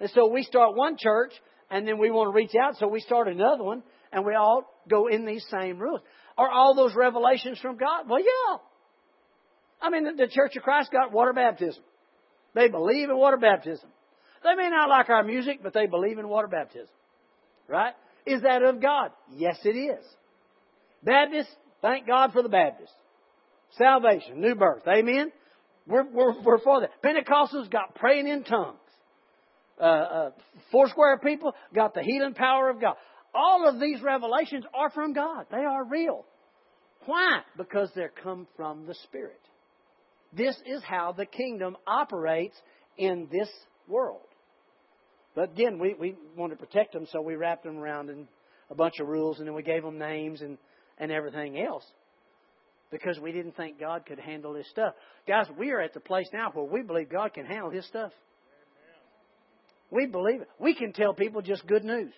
And 0.00 0.10
so 0.14 0.28
we 0.28 0.42
start 0.44 0.76
one 0.76 0.96
church, 0.98 1.32
and 1.70 1.86
then 1.86 1.98
we 1.98 2.10
want 2.10 2.28
to 2.28 2.34
reach 2.34 2.54
out, 2.60 2.76
so 2.78 2.86
we 2.86 3.00
start 3.00 3.26
another 3.26 3.64
one, 3.64 3.82
and 4.12 4.24
we 4.24 4.34
all 4.34 4.64
go 4.88 5.08
in 5.08 5.24
these 5.24 5.44
same 5.50 5.78
rules. 5.78 6.00
Are 6.36 6.50
all 6.50 6.74
those 6.74 6.94
revelations 6.94 7.58
from 7.60 7.76
God? 7.76 8.08
Well, 8.08 8.20
yeah. 8.20 8.58
I 9.84 9.90
mean, 9.90 10.04
the, 10.04 10.12
the 10.26 10.28
Church 10.28 10.56
of 10.56 10.62
Christ 10.62 10.90
got 10.90 11.12
water 11.12 11.34
baptism. 11.34 11.82
They 12.54 12.68
believe 12.68 13.10
in 13.10 13.16
water 13.18 13.36
baptism. 13.36 13.88
They 14.42 14.54
may 14.54 14.70
not 14.70 14.88
like 14.88 15.10
our 15.10 15.22
music, 15.22 15.60
but 15.62 15.74
they 15.74 15.86
believe 15.86 16.18
in 16.18 16.26
water 16.26 16.48
baptism. 16.48 16.94
Right? 17.68 17.92
Is 18.26 18.42
that 18.42 18.62
of 18.62 18.80
God? 18.80 19.10
Yes, 19.36 19.58
it 19.64 19.76
is. 19.76 20.04
Baptists, 21.02 21.54
thank 21.82 22.06
God 22.06 22.32
for 22.32 22.42
the 22.42 22.48
Baptists. 22.48 22.94
salvation, 23.76 24.40
new 24.40 24.54
birth. 24.54 24.82
Amen? 24.88 25.32
We're, 25.86 26.04
we're, 26.10 26.42
we're 26.42 26.60
for 26.60 26.80
that. 26.80 26.90
Pentecostals 27.02 27.70
got 27.70 27.94
praying 27.96 28.26
in 28.26 28.44
tongues. 28.44 28.78
Uh, 29.78 29.84
uh, 29.84 30.30
four 30.70 30.88
square 30.88 31.18
people 31.18 31.52
got 31.74 31.94
the 31.94 32.02
healing 32.02 32.34
power 32.34 32.70
of 32.70 32.80
God. 32.80 32.94
All 33.34 33.68
of 33.68 33.80
these 33.80 34.00
revelations 34.00 34.64
are 34.72 34.90
from 34.90 35.12
God. 35.12 35.46
They 35.50 35.58
are 35.58 35.84
real. 35.84 36.24
Why? 37.06 37.40
Because 37.56 37.90
they 37.94 38.06
come 38.22 38.46
from 38.56 38.86
the 38.86 38.94
Spirit. 39.04 39.40
This 40.36 40.56
is 40.66 40.82
how 40.82 41.12
the 41.12 41.26
kingdom 41.26 41.76
operates 41.86 42.56
in 42.96 43.28
this 43.30 43.48
world. 43.88 44.20
But 45.34 45.52
again, 45.52 45.78
we, 45.78 45.94
we 45.94 46.16
want 46.36 46.52
to 46.52 46.56
protect 46.56 46.92
them, 46.92 47.06
so 47.10 47.20
we 47.20 47.34
wrapped 47.34 47.64
them 47.64 47.78
around 47.78 48.10
in 48.10 48.28
a 48.70 48.74
bunch 48.74 48.94
of 49.00 49.08
rules, 49.08 49.38
and 49.38 49.46
then 49.46 49.54
we 49.54 49.62
gave 49.62 49.82
them 49.82 49.98
names 49.98 50.40
and, 50.40 50.58
and 50.98 51.10
everything 51.10 51.60
else 51.60 51.84
because 52.90 53.18
we 53.18 53.32
didn't 53.32 53.56
think 53.56 53.80
God 53.80 54.06
could 54.06 54.20
handle 54.20 54.52
this 54.52 54.68
stuff. 54.70 54.94
Guys, 55.26 55.46
we 55.58 55.72
are 55.72 55.80
at 55.80 55.94
the 55.94 56.00
place 56.00 56.28
now 56.32 56.50
where 56.52 56.64
we 56.64 56.82
believe 56.82 57.10
God 57.10 57.34
can 57.34 57.44
handle 57.44 57.70
His 57.70 57.86
stuff. 57.86 58.12
We 59.90 60.06
believe 60.06 60.42
it. 60.42 60.48
We 60.58 60.74
can 60.74 60.92
tell 60.92 61.12
people 61.12 61.42
just 61.42 61.66
good 61.66 61.84
news. 61.84 62.12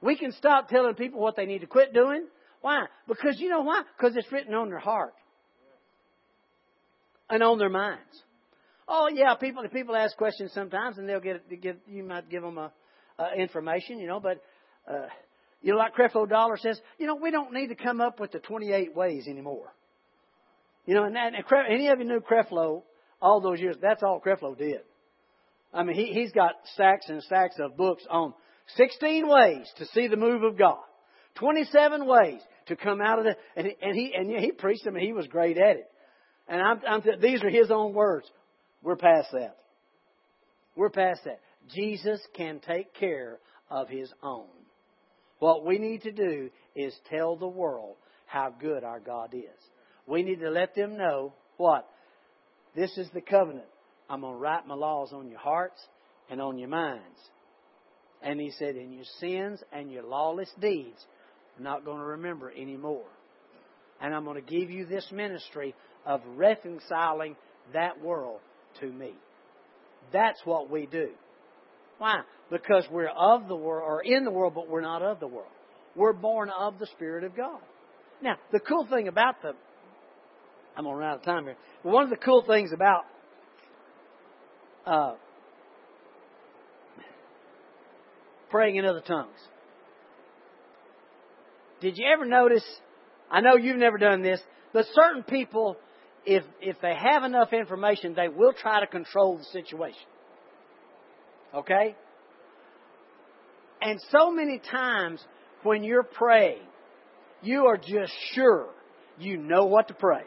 We 0.00 0.16
can 0.16 0.32
stop 0.32 0.68
telling 0.68 0.94
people 0.94 1.20
what 1.20 1.36
they 1.36 1.46
need 1.46 1.60
to 1.60 1.66
quit 1.66 1.92
doing. 1.92 2.26
Why? 2.60 2.86
Because 3.08 3.36
you 3.38 3.48
know 3.48 3.62
why? 3.62 3.82
Because 3.96 4.16
it's 4.16 4.30
written 4.32 4.54
on 4.54 4.68
their 4.68 4.78
heart 4.78 5.14
and 7.32 7.42
on 7.42 7.58
their 7.58 7.70
minds. 7.70 8.22
Oh 8.86 9.08
yeah, 9.12 9.34
people 9.34 9.64
people 9.72 9.96
ask 9.96 10.16
questions 10.16 10.52
sometimes, 10.52 10.98
and 10.98 11.08
they'll 11.08 11.20
get, 11.20 11.48
get 11.62 11.78
you 11.88 12.04
might 12.04 12.28
give 12.28 12.42
them 12.42 12.58
a, 12.58 12.70
a 13.18 13.40
information, 13.40 13.98
you 13.98 14.06
know. 14.06 14.20
But 14.20 14.42
uh, 14.86 15.06
you 15.62 15.72
know, 15.72 15.78
like 15.78 15.94
Creflo 15.94 16.28
Dollar 16.28 16.58
says, 16.58 16.78
you 16.98 17.06
know, 17.06 17.14
we 17.16 17.30
don't 17.30 17.52
need 17.52 17.68
to 17.68 17.74
come 17.74 18.00
up 18.00 18.20
with 18.20 18.32
the 18.32 18.38
28 18.38 18.94
ways 18.94 19.26
anymore. 19.28 19.72
You 20.84 20.94
know, 20.94 21.04
and, 21.04 21.14
that, 21.14 21.32
and 21.34 21.44
any 21.70 21.88
of 21.88 22.00
you 22.00 22.04
knew 22.04 22.20
Creflo 22.20 22.82
all 23.20 23.40
those 23.40 23.60
years? 23.60 23.76
That's 23.80 24.02
all 24.02 24.20
Creflo 24.20 24.58
did. 24.58 24.80
I 25.72 25.84
mean, 25.84 25.96
he, 25.96 26.12
he's 26.12 26.32
got 26.32 26.52
stacks 26.74 27.06
and 27.08 27.22
stacks 27.22 27.54
of 27.60 27.76
books 27.76 28.02
on 28.10 28.34
16 28.76 29.26
ways 29.26 29.70
to 29.78 29.86
see 29.86 30.08
the 30.08 30.16
move 30.16 30.42
of 30.42 30.58
God, 30.58 30.80
27 31.36 32.04
ways 32.06 32.40
to 32.66 32.76
come 32.76 33.00
out 33.00 33.20
of 33.20 33.24
the, 33.24 33.36
and, 33.56 33.68
and 33.80 33.94
he 33.94 34.12
and 34.14 34.28
he 34.28 34.52
preached 34.52 34.84
them, 34.84 34.96
and 34.96 35.04
he 35.04 35.12
was 35.12 35.26
great 35.28 35.56
at 35.56 35.76
it. 35.76 35.91
And 36.48 36.60
I'm, 36.60 36.80
I'm 36.86 37.02
these 37.20 37.42
are 37.42 37.50
his 37.50 37.70
own 37.70 37.94
words. 37.94 38.30
We're 38.82 38.96
past 38.96 39.28
that. 39.32 39.56
We're 40.76 40.90
past 40.90 41.20
that. 41.24 41.40
Jesus 41.74 42.20
can 42.36 42.60
take 42.60 42.94
care 42.94 43.38
of 43.70 43.88
his 43.88 44.12
own. 44.22 44.46
What 45.38 45.64
we 45.64 45.78
need 45.78 46.02
to 46.02 46.12
do 46.12 46.50
is 46.74 46.94
tell 47.10 47.36
the 47.36 47.48
world 47.48 47.96
how 48.26 48.54
good 48.58 48.84
our 48.84 49.00
God 49.00 49.34
is. 49.34 49.42
We 50.06 50.22
need 50.22 50.40
to 50.40 50.50
let 50.50 50.74
them 50.74 50.96
know 50.96 51.34
what? 51.56 51.88
This 52.74 52.96
is 52.96 53.08
the 53.12 53.20
covenant. 53.20 53.66
I'm 54.08 54.22
going 54.22 54.34
to 54.34 54.38
write 54.38 54.66
my 54.66 54.74
laws 54.74 55.12
on 55.12 55.28
your 55.28 55.38
hearts 55.38 55.80
and 56.30 56.40
on 56.40 56.58
your 56.58 56.68
minds. 56.68 57.02
And 58.22 58.40
he 58.40 58.52
said, 58.58 58.76
in 58.76 58.92
your 58.92 59.04
sins 59.20 59.60
and 59.72 59.90
your 59.90 60.04
lawless 60.04 60.50
deeds, 60.60 61.04
I'm 61.56 61.64
not 61.64 61.84
going 61.84 61.98
to 61.98 62.04
remember 62.04 62.50
anymore. 62.50 63.06
And 64.00 64.14
I'm 64.14 64.24
going 64.24 64.42
to 64.42 64.50
give 64.50 64.70
you 64.70 64.86
this 64.86 65.06
ministry 65.12 65.74
of 66.06 66.20
reconciling 66.36 67.36
that 67.72 68.00
world 68.00 68.40
to 68.80 68.86
me. 68.86 69.12
That's 70.12 70.40
what 70.44 70.70
we 70.70 70.86
do. 70.86 71.10
Why? 71.98 72.20
Because 72.50 72.84
we're 72.90 73.08
of 73.08 73.48
the 73.48 73.56
world, 73.56 73.84
or 73.86 74.02
in 74.02 74.24
the 74.24 74.30
world, 74.30 74.54
but 74.54 74.68
we're 74.68 74.80
not 74.80 75.02
of 75.02 75.20
the 75.20 75.28
world. 75.28 75.50
We're 75.94 76.12
born 76.12 76.50
of 76.50 76.78
the 76.78 76.86
Spirit 76.86 77.24
of 77.24 77.36
God. 77.36 77.60
Now, 78.22 78.36
the 78.50 78.60
cool 78.60 78.86
thing 78.86 79.08
about 79.08 79.42
the, 79.42 79.52
I'm 80.76 80.84
going 80.84 80.94
to 80.96 81.00
run 81.00 81.10
out 81.10 81.18
of 81.18 81.24
time 81.24 81.44
here. 81.44 81.56
One 81.82 82.04
of 82.04 82.10
the 82.10 82.16
cool 82.16 82.44
things 82.46 82.72
about 82.72 83.04
uh, 84.86 85.14
praying 88.50 88.76
in 88.76 88.84
other 88.84 89.00
tongues. 89.00 89.38
Did 91.80 91.98
you 91.98 92.06
ever 92.12 92.24
notice? 92.24 92.64
I 93.30 93.40
know 93.40 93.56
you've 93.56 93.76
never 93.76 93.98
done 93.98 94.22
this, 94.22 94.40
but 94.72 94.86
certain 94.92 95.24
people 95.24 95.76
if, 96.24 96.44
if 96.60 96.76
they 96.80 96.94
have 96.94 97.24
enough 97.24 97.52
information, 97.52 98.14
they 98.14 98.28
will 98.28 98.52
try 98.52 98.80
to 98.80 98.86
control 98.86 99.38
the 99.38 99.44
situation. 99.44 100.06
Okay? 101.54 101.96
And 103.80 104.00
so 104.10 104.30
many 104.30 104.58
times 104.58 105.24
when 105.62 105.82
you're 105.82 106.04
praying, 106.04 106.62
you 107.42 107.66
are 107.66 107.76
just 107.76 108.12
sure 108.32 108.68
you 109.18 109.36
know 109.36 109.66
what 109.66 109.88
to 109.88 109.94
pray. 109.94 110.22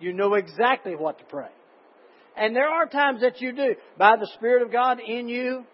You 0.00 0.12
know 0.12 0.34
exactly 0.34 0.94
what 0.94 1.18
to 1.18 1.24
pray. 1.24 1.48
And 2.36 2.54
there 2.54 2.68
are 2.68 2.86
times 2.86 3.22
that 3.22 3.40
you 3.40 3.52
do. 3.52 3.74
By 3.96 4.16
the 4.16 4.30
Spirit 4.34 4.62
of 4.62 4.70
God 4.70 4.98
in 5.04 5.28
you, 5.28 5.64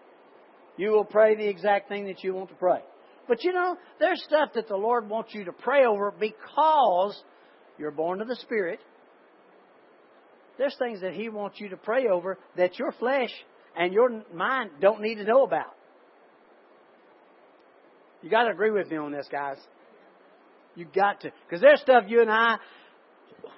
you 0.77 0.91
will 0.91 1.05
pray 1.05 1.35
the 1.35 1.47
exact 1.47 1.89
thing 1.89 2.07
that 2.07 2.23
you 2.23 2.33
want 2.33 2.49
to 2.49 2.55
pray. 2.55 2.79
But 3.27 3.43
you 3.43 3.53
know, 3.53 3.77
there's 3.99 4.23
stuff 4.23 4.49
that 4.55 4.67
the 4.67 4.75
Lord 4.75 5.09
wants 5.09 5.33
you 5.33 5.45
to 5.45 5.51
pray 5.51 5.85
over 5.85 6.11
because 6.11 7.21
you're 7.77 7.91
born 7.91 8.21
of 8.21 8.27
the 8.27 8.35
Spirit. 8.37 8.79
There's 10.57 10.75
things 10.77 11.01
that 11.01 11.13
He 11.13 11.29
wants 11.29 11.59
you 11.59 11.69
to 11.69 11.77
pray 11.77 12.07
over 12.07 12.37
that 12.55 12.79
your 12.79 12.91
flesh 12.93 13.31
and 13.77 13.93
your 13.93 14.23
mind 14.33 14.71
don't 14.79 15.01
need 15.01 15.15
to 15.15 15.23
know 15.23 15.43
about. 15.43 15.75
You 18.21 18.29
got 18.29 18.45
to 18.45 18.51
agree 18.51 18.71
with 18.71 18.89
me 18.89 18.97
on 18.97 19.11
this, 19.11 19.27
guys. 19.31 19.57
You 20.75 20.85
got 20.85 21.21
to. 21.21 21.31
Because 21.47 21.61
there's 21.61 21.81
stuff 21.81 22.05
you 22.07 22.21
and 22.21 22.31
I, 22.31 22.57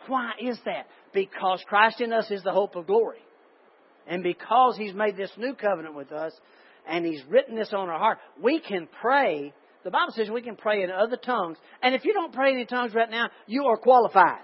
why 0.07 0.31
is 0.41 0.57
that? 0.65 0.87
Because 1.13 1.63
Christ 1.67 2.01
in 2.01 2.11
us 2.11 2.29
is 2.31 2.43
the 2.43 2.51
hope 2.51 2.75
of 2.75 2.87
glory. 2.87 3.21
And 4.07 4.23
because 4.23 4.77
He's 4.77 4.93
made 4.93 5.17
this 5.17 5.31
new 5.37 5.53
covenant 5.53 5.95
with 5.95 6.11
us, 6.11 6.33
and 6.87 7.05
He's 7.05 7.23
written 7.29 7.55
this 7.55 7.73
on 7.73 7.89
our 7.89 7.99
heart, 7.99 8.17
we 8.41 8.59
can 8.59 8.87
pray 9.01 9.53
the 9.83 9.91
Bible 9.91 10.13
says 10.15 10.29
we 10.29 10.41
can 10.41 10.55
pray 10.55 10.83
in 10.83 10.91
other 10.91 11.17
tongues. 11.17 11.57
And 11.81 11.95
if 11.95 12.03
you 12.03 12.13
don't 12.13 12.33
pray 12.33 12.59
in 12.59 12.67
tongues 12.67 12.93
right 12.93 13.09
now, 13.09 13.29
you 13.45 13.65
are 13.65 13.77
qualified. 13.77 14.41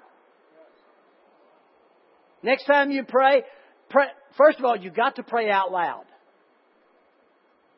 Next 2.42 2.66
time 2.66 2.92
you 2.92 3.04
pray, 3.04 3.44
pray 3.90 4.08
first 4.38 4.60
of 4.60 4.66
all, 4.66 4.76
you've 4.76 4.96
got 4.96 5.16
to 5.16 5.24
pray 5.24 5.50
out 5.50 5.72
loud. 5.72 6.06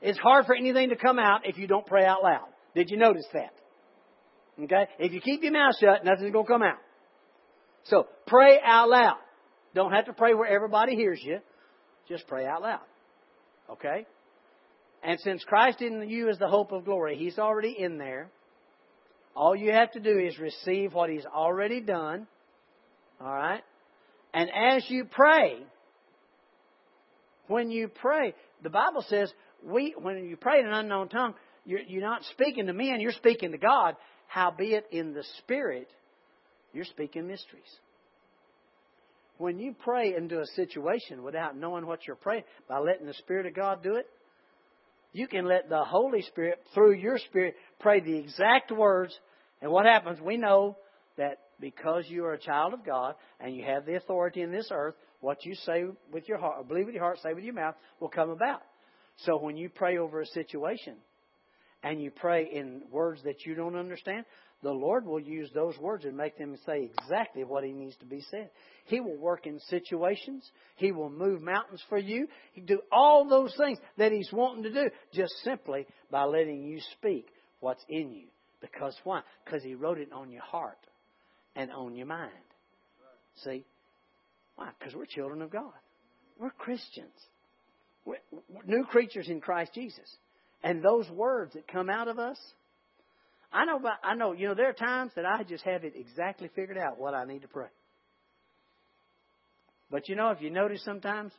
It's 0.02 0.20
hard 0.20 0.46
for 0.46 0.56
anything 0.56 0.90
to 0.90 0.96
come 0.96 1.20
out 1.20 1.42
if 1.46 1.58
you 1.58 1.68
don't 1.68 1.86
pray 1.86 2.06
out 2.06 2.24
loud. 2.24 2.48
Did 2.76 2.90
you 2.90 2.98
notice 2.98 3.26
that? 3.34 3.54
Okay? 4.62 4.88
If 5.00 5.14
you 5.14 5.22
keep 5.22 5.44
your 5.44 5.54
mouth 5.54 5.76
shut, 5.80 6.04
nothing's 6.04 6.32
going 6.32 6.46
to 6.46 6.52
come 6.52 6.64
out. 6.64 6.78
So, 7.86 8.08
pray 8.28 8.60
out 8.64 8.90
loud. 8.90 9.18
Don't 9.74 9.92
have 9.92 10.06
to 10.06 10.14
pray 10.14 10.34
where 10.34 10.48
everybody 10.48 10.96
hears 10.96 11.20
you. 11.24 11.40
Just 12.08 12.28
pray 12.28 12.46
out 12.46 12.62
loud. 12.62 12.82
Okay? 13.70 14.06
And 15.06 15.20
since 15.20 15.44
Christ 15.44 15.84
in 15.84 16.10
you 16.10 16.30
is 16.30 16.40
the 16.40 16.48
hope 16.48 16.72
of 16.72 16.84
glory, 16.84 17.16
He's 17.16 17.38
already 17.38 17.76
in 17.78 18.00
there. 18.00 18.28
All 19.36 19.56
you 19.56 19.72
have 19.72 19.92
to 19.92 20.00
do 20.00 20.18
is 20.18 20.40
receive 20.40 20.94
what 20.94 21.12
He's 21.12 21.26
already 21.26 21.80
done. 21.80 22.26
All 23.22 23.34
right? 23.34 23.62
And 24.34 24.50
as 24.50 24.84
you 24.90 25.06
pray, 25.06 25.60
when 27.48 27.70
you 27.70 27.88
pray, 27.88 28.34
the 28.64 28.72
Bible 28.72 29.06
says, 29.08 29.32
we, 29.64 29.94
when 29.96 30.26
you 30.26 30.38
pray 30.38 30.60
in 30.60 30.66
an 30.66 30.74
unknown 30.74 31.10
tongue, 31.10 31.36
you're, 31.66 31.82
you're 31.82 32.02
not 32.02 32.24
speaking 32.32 32.66
to 32.66 32.74
men, 32.74 33.00
you're 33.00 33.12
speaking 33.12 33.52
to 33.52 33.60
God. 33.60 33.96
Howbeit 34.28 34.86
in 34.92 35.14
the 35.14 35.24
Spirit, 35.38 35.88
you're 36.74 36.84
speaking 36.84 37.28
mysteries. 37.28 37.62
When 39.38 39.60
you 39.60 39.76
pray 39.78 40.16
into 40.16 40.40
a 40.40 40.46
situation 40.56 41.22
without 41.22 41.56
knowing 41.56 41.86
what 41.86 42.08
you're 42.08 42.16
praying, 42.16 42.44
by 42.68 42.80
letting 42.80 43.06
the 43.06 43.14
Spirit 43.14 43.46
of 43.46 43.54
God 43.54 43.84
do 43.84 43.96
it, 43.96 44.08
you 45.16 45.30
can 45.30 45.46
let 45.46 45.70
the 45.70 45.86
Holy 45.86 46.22
Spirit, 46.24 46.60
through 46.74 46.96
your 46.96 47.18
Spirit, 47.18 47.56
pray 47.80 48.02
the 48.02 48.18
exact 48.18 48.70
words. 48.70 49.18
And 49.62 49.72
what 49.72 49.86
happens? 49.86 50.20
We 50.20 50.36
know 50.36 50.76
that 51.18 51.40
because 51.58 52.04
you 52.10 52.26
are 52.26 52.34
a 52.34 52.38
child 52.38 52.74
of 52.74 52.86
God 52.86 53.16
and 53.40 53.56
you 53.56 53.64
have 53.64 53.86
the 53.86 53.96
authority 53.96 54.42
in 54.42 54.52
this 54.52 54.68
earth, 54.72 54.96
what 55.22 55.46
you 55.46 55.56
say 55.56 55.86
with 56.12 56.28
your 56.28 56.38
heart, 56.38 56.68
believe 56.68 56.88
with 56.88 56.96
your 56.96 57.04
heart, 57.06 57.20
say 57.24 57.34
with 57.34 57.46
your 57.46 57.54
mouth, 57.54 57.76
will 58.02 58.10
come 58.10 58.30
about. 58.30 58.62
So 59.20 59.38
when 59.38 59.56
you 59.56 59.70
pray 59.70 59.98
over 59.98 60.20
a 60.20 60.26
situation 60.26 60.96
and 61.82 62.02
you 62.02 62.12
pray 62.12 62.50
in 62.52 62.82
words 62.92 63.24
that 63.24 63.46
you 63.46 63.56
don't 63.56 63.78
understand, 63.78 64.26
the 64.64 64.72
Lord 64.72 65.06
will 65.06 65.20
use 65.20 65.50
those 65.54 65.78
words 65.78 66.06
and 66.06 66.18
make 66.18 66.38
them 66.38 66.56
say 66.66 66.90
exactly 67.00 67.44
what 67.44 67.64
He 67.64 67.72
needs 67.72 67.96
to 67.98 68.06
be 68.06 68.24
said. 68.32 68.50
He 68.86 69.00
will 69.00 69.18
work 69.18 69.46
in 69.46 69.60
situations. 69.70 70.50
He 70.76 70.92
will 70.92 71.10
move 71.10 71.42
mountains 71.42 71.84
for 71.90 71.98
you. 71.98 72.28
He 72.54 72.62
do 72.62 72.82
all 72.92 73.28
those 73.28 73.54
things 73.58 73.78
that 73.98 74.12
He's 74.12 74.32
wanting 74.32 74.64
to 74.64 74.74
do 74.74 74.90
just 75.14 75.34
simply 75.44 75.86
by 76.10 76.24
letting 76.24 76.64
you 76.64 76.80
speak 76.94 77.28
what's 77.60 77.84
in 77.90 78.12
you. 78.12 78.28
Because 78.62 78.96
why? 79.04 79.22
Because 79.44 79.62
He 79.64 79.76
wrote 79.76 80.00
it 80.00 80.12
on 80.12 80.32
your 80.32 80.44
heart 80.44 80.80
and 81.56 81.72
on 81.72 81.96
your 81.96 82.08
mind. 82.08 82.32
See? 83.44 83.66
Why? 84.56 84.70
Because 84.80 84.96
we're 84.96 85.06
children 85.06 85.42
of 85.42 85.52
God. 85.52 85.74
We're 86.40 86.50
Christians. 86.52 87.14
We're 88.06 88.18
new 88.66 88.84
creatures 88.86 89.28
in 89.30 89.42
Christ 89.42 89.74
Jesus. 89.74 90.10
And 90.64 90.82
those 90.82 91.10
words 91.10 91.54
that 91.54 91.68
come 91.68 91.90
out 91.90 92.08
of 92.08 92.18
us, 92.18 92.38
I 93.56 93.64
know, 93.64 93.78
about, 93.78 94.00
I 94.04 94.16
know, 94.16 94.34
you 94.34 94.50
know, 94.50 94.54
there 94.54 94.68
are 94.68 94.74
times 94.74 95.14
that 95.16 95.26
I 95.26 95.44
just 95.44 95.64
have 95.64 95.86
it 95.86 95.94
exactly 95.96 96.50
figured 96.58 96.78
out 96.78 97.00
what 97.00 97.14
I 97.14 97.24
need 97.24 97.42
to 97.44 97.48
pray. 97.48 97.70
But 99.90 100.10
you 100.10 100.16
know, 100.18 100.32
if 100.32 100.42
you 100.42 100.50
notice 100.50 100.84
sometimes, 100.84 101.32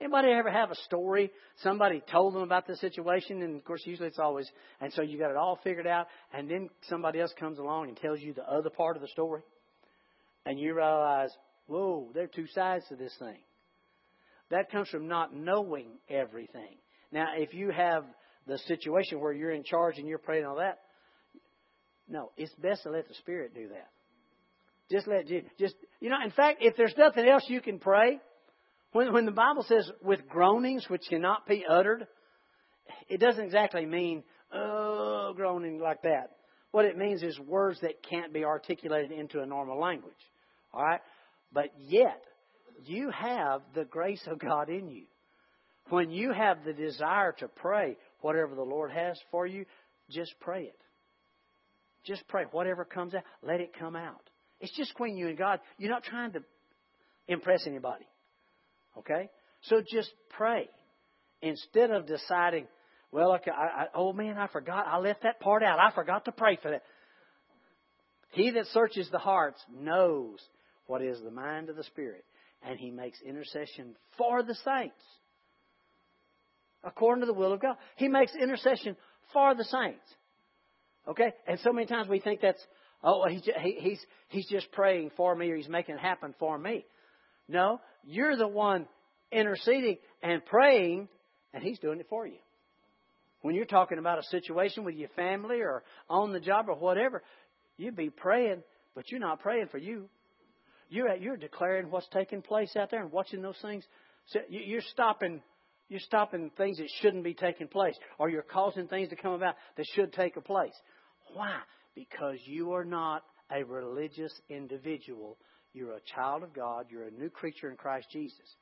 anybody 0.00 0.32
ever 0.32 0.50
have 0.50 0.72
a 0.72 0.74
story? 0.86 1.30
Somebody 1.62 2.02
told 2.10 2.34
them 2.34 2.42
about 2.42 2.66
the 2.66 2.74
situation, 2.76 3.40
and 3.42 3.54
of 3.54 3.64
course, 3.64 3.82
usually 3.84 4.08
it's 4.08 4.18
always, 4.18 4.50
and 4.80 4.92
so 4.94 5.02
you 5.02 5.16
got 5.16 5.30
it 5.30 5.36
all 5.36 5.60
figured 5.62 5.86
out, 5.86 6.08
and 6.34 6.50
then 6.50 6.68
somebody 6.88 7.20
else 7.20 7.32
comes 7.38 7.60
along 7.60 7.86
and 7.86 7.96
tells 7.98 8.20
you 8.20 8.34
the 8.34 8.42
other 8.42 8.70
part 8.70 8.96
of 8.96 9.02
the 9.02 9.08
story, 9.08 9.42
and 10.44 10.58
you 10.58 10.74
realize, 10.74 11.30
whoa, 11.68 12.10
there 12.14 12.24
are 12.24 12.26
two 12.34 12.48
sides 12.48 12.84
to 12.88 12.96
this 12.96 13.14
thing. 13.20 13.38
That 14.50 14.72
comes 14.72 14.88
from 14.88 15.06
not 15.06 15.32
knowing 15.32 15.86
everything. 16.10 16.78
Now, 17.12 17.26
if 17.36 17.54
you 17.54 17.70
have 17.70 18.02
the 18.48 18.58
situation 18.58 19.20
where 19.20 19.32
you're 19.32 19.52
in 19.52 19.62
charge 19.62 19.98
and 19.98 20.08
you're 20.08 20.18
praying 20.18 20.46
all 20.46 20.56
that, 20.56 20.78
no, 22.08 22.30
it's 22.36 22.54
best 22.54 22.84
to 22.84 22.90
let 22.90 23.08
the 23.08 23.14
Spirit 23.14 23.54
do 23.54 23.68
that. 23.68 23.88
Just 24.90 25.08
let 25.08 25.28
you, 25.28 25.42
just, 25.58 25.74
you 26.00 26.10
know, 26.10 26.16
in 26.24 26.30
fact, 26.30 26.58
if 26.60 26.76
there's 26.76 26.94
nothing 26.96 27.28
else 27.28 27.44
you 27.48 27.60
can 27.60 27.78
pray, 27.78 28.20
when, 28.92 29.12
when 29.12 29.26
the 29.26 29.32
Bible 29.32 29.64
says 29.68 29.90
with 30.02 30.28
groanings 30.28 30.86
which 30.88 31.02
cannot 31.08 31.46
be 31.46 31.64
uttered, 31.68 32.06
it 33.08 33.18
doesn't 33.18 33.44
exactly 33.44 33.84
mean, 33.84 34.22
oh, 34.52 35.32
groaning 35.34 35.80
like 35.80 36.02
that. 36.02 36.36
What 36.70 36.84
it 36.84 36.96
means 36.96 37.22
is 37.22 37.38
words 37.40 37.80
that 37.80 38.02
can't 38.08 38.32
be 38.32 38.44
articulated 38.44 39.10
into 39.10 39.40
a 39.40 39.46
normal 39.46 39.80
language. 39.80 40.14
All 40.72 40.82
right? 40.82 41.00
But 41.52 41.70
yet, 41.80 42.22
you 42.84 43.10
have 43.10 43.62
the 43.74 43.84
grace 43.84 44.22
of 44.26 44.38
God 44.38 44.68
in 44.68 44.88
you. 44.88 45.04
When 45.88 46.10
you 46.10 46.32
have 46.32 46.64
the 46.64 46.72
desire 46.72 47.32
to 47.38 47.48
pray 47.48 47.96
whatever 48.20 48.54
the 48.54 48.62
Lord 48.62 48.90
has 48.92 49.18
for 49.30 49.46
you, 49.46 49.64
just 50.10 50.34
pray 50.40 50.64
it. 50.64 50.78
Just 52.06 52.26
pray. 52.28 52.44
Whatever 52.50 52.84
comes 52.84 53.14
out, 53.14 53.22
let 53.42 53.60
it 53.60 53.72
come 53.78 53.96
out. 53.96 54.30
It's 54.60 54.74
just 54.76 54.92
between 54.92 55.16
you 55.16 55.28
and 55.28 55.36
God. 55.36 55.60
You're 55.78 55.90
not 55.90 56.04
trying 56.04 56.32
to 56.32 56.40
impress 57.28 57.66
anybody. 57.66 58.06
Okay? 58.98 59.28
So 59.62 59.82
just 59.92 60.10
pray. 60.30 60.68
Instead 61.42 61.90
of 61.90 62.06
deciding, 62.06 62.66
well, 63.12 63.34
okay, 63.34 63.50
I, 63.50 63.64
I, 63.64 63.86
oh 63.94 64.12
man, 64.12 64.38
I 64.38 64.46
forgot. 64.46 64.86
I 64.86 64.98
left 64.98 65.24
that 65.24 65.40
part 65.40 65.62
out. 65.62 65.78
I 65.78 65.94
forgot 65.94 66.24
to 66.26 66.32
pray 66.32 66.58
for 66.62 66.70
that. 66.70 66.82
He 68.30 68.50
that 68.50 68.66
searches 68.66 69.08
the 69.10 69.18
hearts 69.18 69.60
knows 69.72 70.38
what 70.86 71.02
is 71.02 71.20
the 71.22 71.30
mind 71.30 71.68
of 71.68 71.76
the 71.76 71.84
Spirit, 71.84 72.24
and 72.62 72.78
he 72.78 72.90
makes 72.90 73.18
intercession 73.22 73.96
for 74.16 74.42
the 74.42 74.54
saints 74.54 75.02
according 76.86 77.20
to 77.20 77.26
the 77.26 77.34
will 77.34 77.52
of 77.52 77.60
God. 77.60 77.76
He 77.96 78.08
makes 78.08 78.32
intercession 78.34 78.96
for 79.32 79.54
the 79.54 79.64
saints. 79.64 80.04
Okay? 81.08 81.32
And 81.46 81.58
so 81.60 81.72
many 81.72 81.86
times 81.86 82.08
we 82.08 82.20
think 82.20 82.40
that's, 82.40 82.64
oh, 83.02 83.26
he, 83.28 83.40
he, 83.60 83.76
he's, 83.80 84.00
he's 84.28 84.48
just 84.48 84.70
praying 84.72 85.10
for 85.16 85.34
me 85.34 85.50
or 85.50 85.56
he's 85.56 85.68
making 85.68 85.96
it 85.96 86.00
happen 86.00 86.34
for 86.38 86.58
me. 86.58 86.84
No, 87.48 87.80
you're 88.04 88.36
the 88.36 88.48
one 88.48 88.86
interceding 89.30 89.98
and 90.22 90.44
praying, 90.44 91.08
and 91.54 91.62
he's 91.62 91.78
doing 91.78 92.00
it 92.00 92.06
for 92.08 92.26
you. 92.26 92.38
When 93.42 93.54
you're 93.54 93.64
talking 93.64 93.98
about 93.98 94.18
a 94.18 94.24
situation 94.24 94.84
with 94.84 94.96
your 94.96 95.10
family 95.10 95.60
or 95.60 95.84
on 96.08 96.32
the 96.32 96.40
job 96.40 96.66
or 96.68 96.74
whatever, 96.74 97.22
you'd 97.76 97.94
be 97.94 98.10
praying, 98.10 98.62
but 98.94 99.10
you're 99.10 99.20
not 99.20 99.40
praying 99.40 99.68
for 99.68 99.78
you. 99.78 100.08
You're, 100.88 101.14
you're 101.16 101.36
declaring 101.36 101.90
what's 101.90 102.08
taking 102.12 102.42
place 102.42 102.74
out 102.76 102.90
there 102.90 103.02
and 103.02 103.12
watching 103.12 103.42
those 103.42 103.58
things. 103.62 103.84
So 104.26 104.40
you're 104.48 104.82
stopping 104.92 105.42
you're 105.88 106.00
stopping 106.00 106.50
things 106.56 106.78
that 106.78 106.88
shouldn't 107.00 107.22
be 107.22 107.34
taking 107.34 107.68
place, 107.68 107.94
or 108.18 108.28
you're 108.28 108.42
causing 108.42 108.88
things 108.88 109.08
to 109.10 109.16
come 109.16 109.32
about 109.32 109.54
that 109.76 109.86
should 109.94 110.12
take 110.12 110.36
a 110.36 110.40
place. 110.40 110.74
Why? 111.34 111.58
Because 111.94 112.38
you 112.44 112.72
are 112.72 112.84
not 112.84 113.22
a 113.50 113.64
religious 113.64 114.32
individual. 114.48 115.38
You're 115.72 115.94
a 115.94 116.14
child 116.14 116.42
of 116.42 116.52
God. 116.54 116.86
You're 116.90 117.08
a 117.08 117.10
new 117.10 117.30
creature 117.30 117.70
in 117.70 117.76
Christ 117.76 118.08
Jesus. 118.12 118.56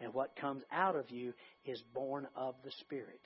And 0.00 0.14
what 0.14 0.36
comes 0.36 0.62
out 0.72 0.96
of 0.96 1.10
you 1.10 1.32
is 1.64 1.82
born 1.94 2.26
of 2.34 2.54
the 2.64 2.70
Spirit. 2.80 3.20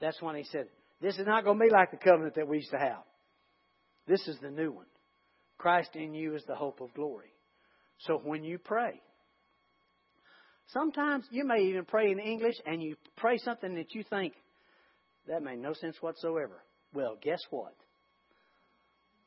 That's 0.00 0.20
when 0.20 0.36
he 0.36 0.44
said, 0.44 0.66
This 1.00 1.16
is 1.18 1.26
not 1.26 1.44
going 1.44 1.58
to 1.58 1.64
be 1.64 1.70
like 1.70 1.90
the 1.90 1.96
covenant 1.96 2.34
that 2.34 2.48
we 2.48 2.58
used 2.58 2.72
to 2.72 2.78
have. 2.78 3.04
This 4.06 4.26
is 4.26 4.36
the 4.40 4.50
new 4.50 4.72
one. 4.72 4.86
Christ 5.58 5.90
in 5.94 6.14
you 6.14 6.34
is 6.34 6.44
the 6.46 6.54
hope 6.54 6.80
of 6.80 6.92
glory. 6.94 7.32
So 7.98 8.20
when 8.22 8.44
you 8.44 8.58
pray, 8.58 9.00
Sometimes 10.72 11.24
you 11.30 11.44
may 11.44 11.62
even 11.62 11.84
pray 11.84 12.10
in 12.10 12.18
English 12.18 12.56
and 12.66 12.82
you 12.82 12.96
pray 13.16 13.38
something 13.38 13.74
that 13.76 13.94
you 13.94 14.02
think 14.10 14.34
that 15.28 15.42
made 15.42 15.58
no 15.58 15.72
sense 15.74 15.96
whatsoever. 16.00 16.62
Well, 16.92 17.16
guess 17.20 17.40
what? 17.50 17.74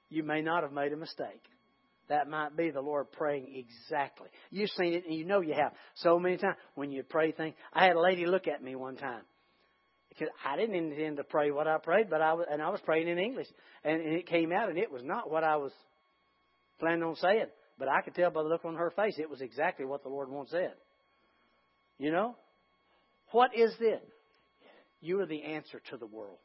You 0.09 0.23
may 0.23 0.41
not 0.41 0.63
have 0.63 0.71
made 0.71 0.93
a 0.93 0.97
mistake. 0.97 1.43
That 2.09 2.27
might 2.27 2.57
be 2.57 2.71
the 2.71 2.81
Lord 2.81 3.11
praying 3.11 3.53
exactly. 3.55 4.29
You've 4.49 4.71
seen 4.71 4.93
it 4.93 5.05
and 5.05 5.15
you 5.15 5.25
know 5.25 5.41
you 5.41 5.53
have 5.53 5.73
so 5.95 6.17
many 6.17 6.37
times 6.37 6.57
when 6.73 6.91
you 6.91 7.03
pray 7.03 7.31
things. 7.31 7.53
I 7.71 7.85
had 7.85 7.95
a 7.95 8.01
lady 8.01 8.25
look 8.25 8.47
at 8.47 8.63
me 8.63 8.75
one 8.75 8.95
time 8.95 9.21
because 10.09 10.33
I 10.43 10.57
didn't 10.57 10.75
intend 10.75 11.17
to 11.17 11.23
pray 11.23 11.51
what 11.51 11.67
I 11.67 11.77
prayed, 11.77 12.09
but 12.09 12.21
I 12.21 12.33
was, 12.33 12.47
and 12.51 12.61
I 12.61 12.69
was 12.69 12.81
praying 12.83 13.07
in 13.07 13.19
English, 13.19 13.47
and, 13.83 14.01
and 14.01 14.13
it 14.15 14.27
came 14.27 14.51
out, 14.51 14.69
and 14.69 14.77
it 14.77 14.91
was 14.91 15.03
not 15.03 15.29
what 15.31 15.43
I 15.43 15.57
was 15.57 15.71
planning 16.79 17.03
on 17.03 17.15
saying. 17.15 17.45
But 17.77 17.87
I 17.87 18.01
could 18.01 18.15
tell 18.15 18.31
by 18.31 18.43
the 18.43 18.49
look 18.49 18.65
on 18.65 18.75
her 18.75 18.91
face, 18.91 19.15
it 19.17 19.29
was 19.29 19.39
exactly 19.39 19.85
what 19.85 20.03
the 20.03 20.09
Lord 20.09 20.29
once 20.29 20.49
said. 20.49 20.73
You 21.97 22.11
know? 22.11 22.35
What 23.31 23.55
is 23.55 23.71
this? 23.79 24.01
You 24.99 25.21
are 25.21 25.25
the 25.25 25.43
answer 25.43 25.81
to 25.91 25.97
the 25.97 26.07
world. 26.07 26.39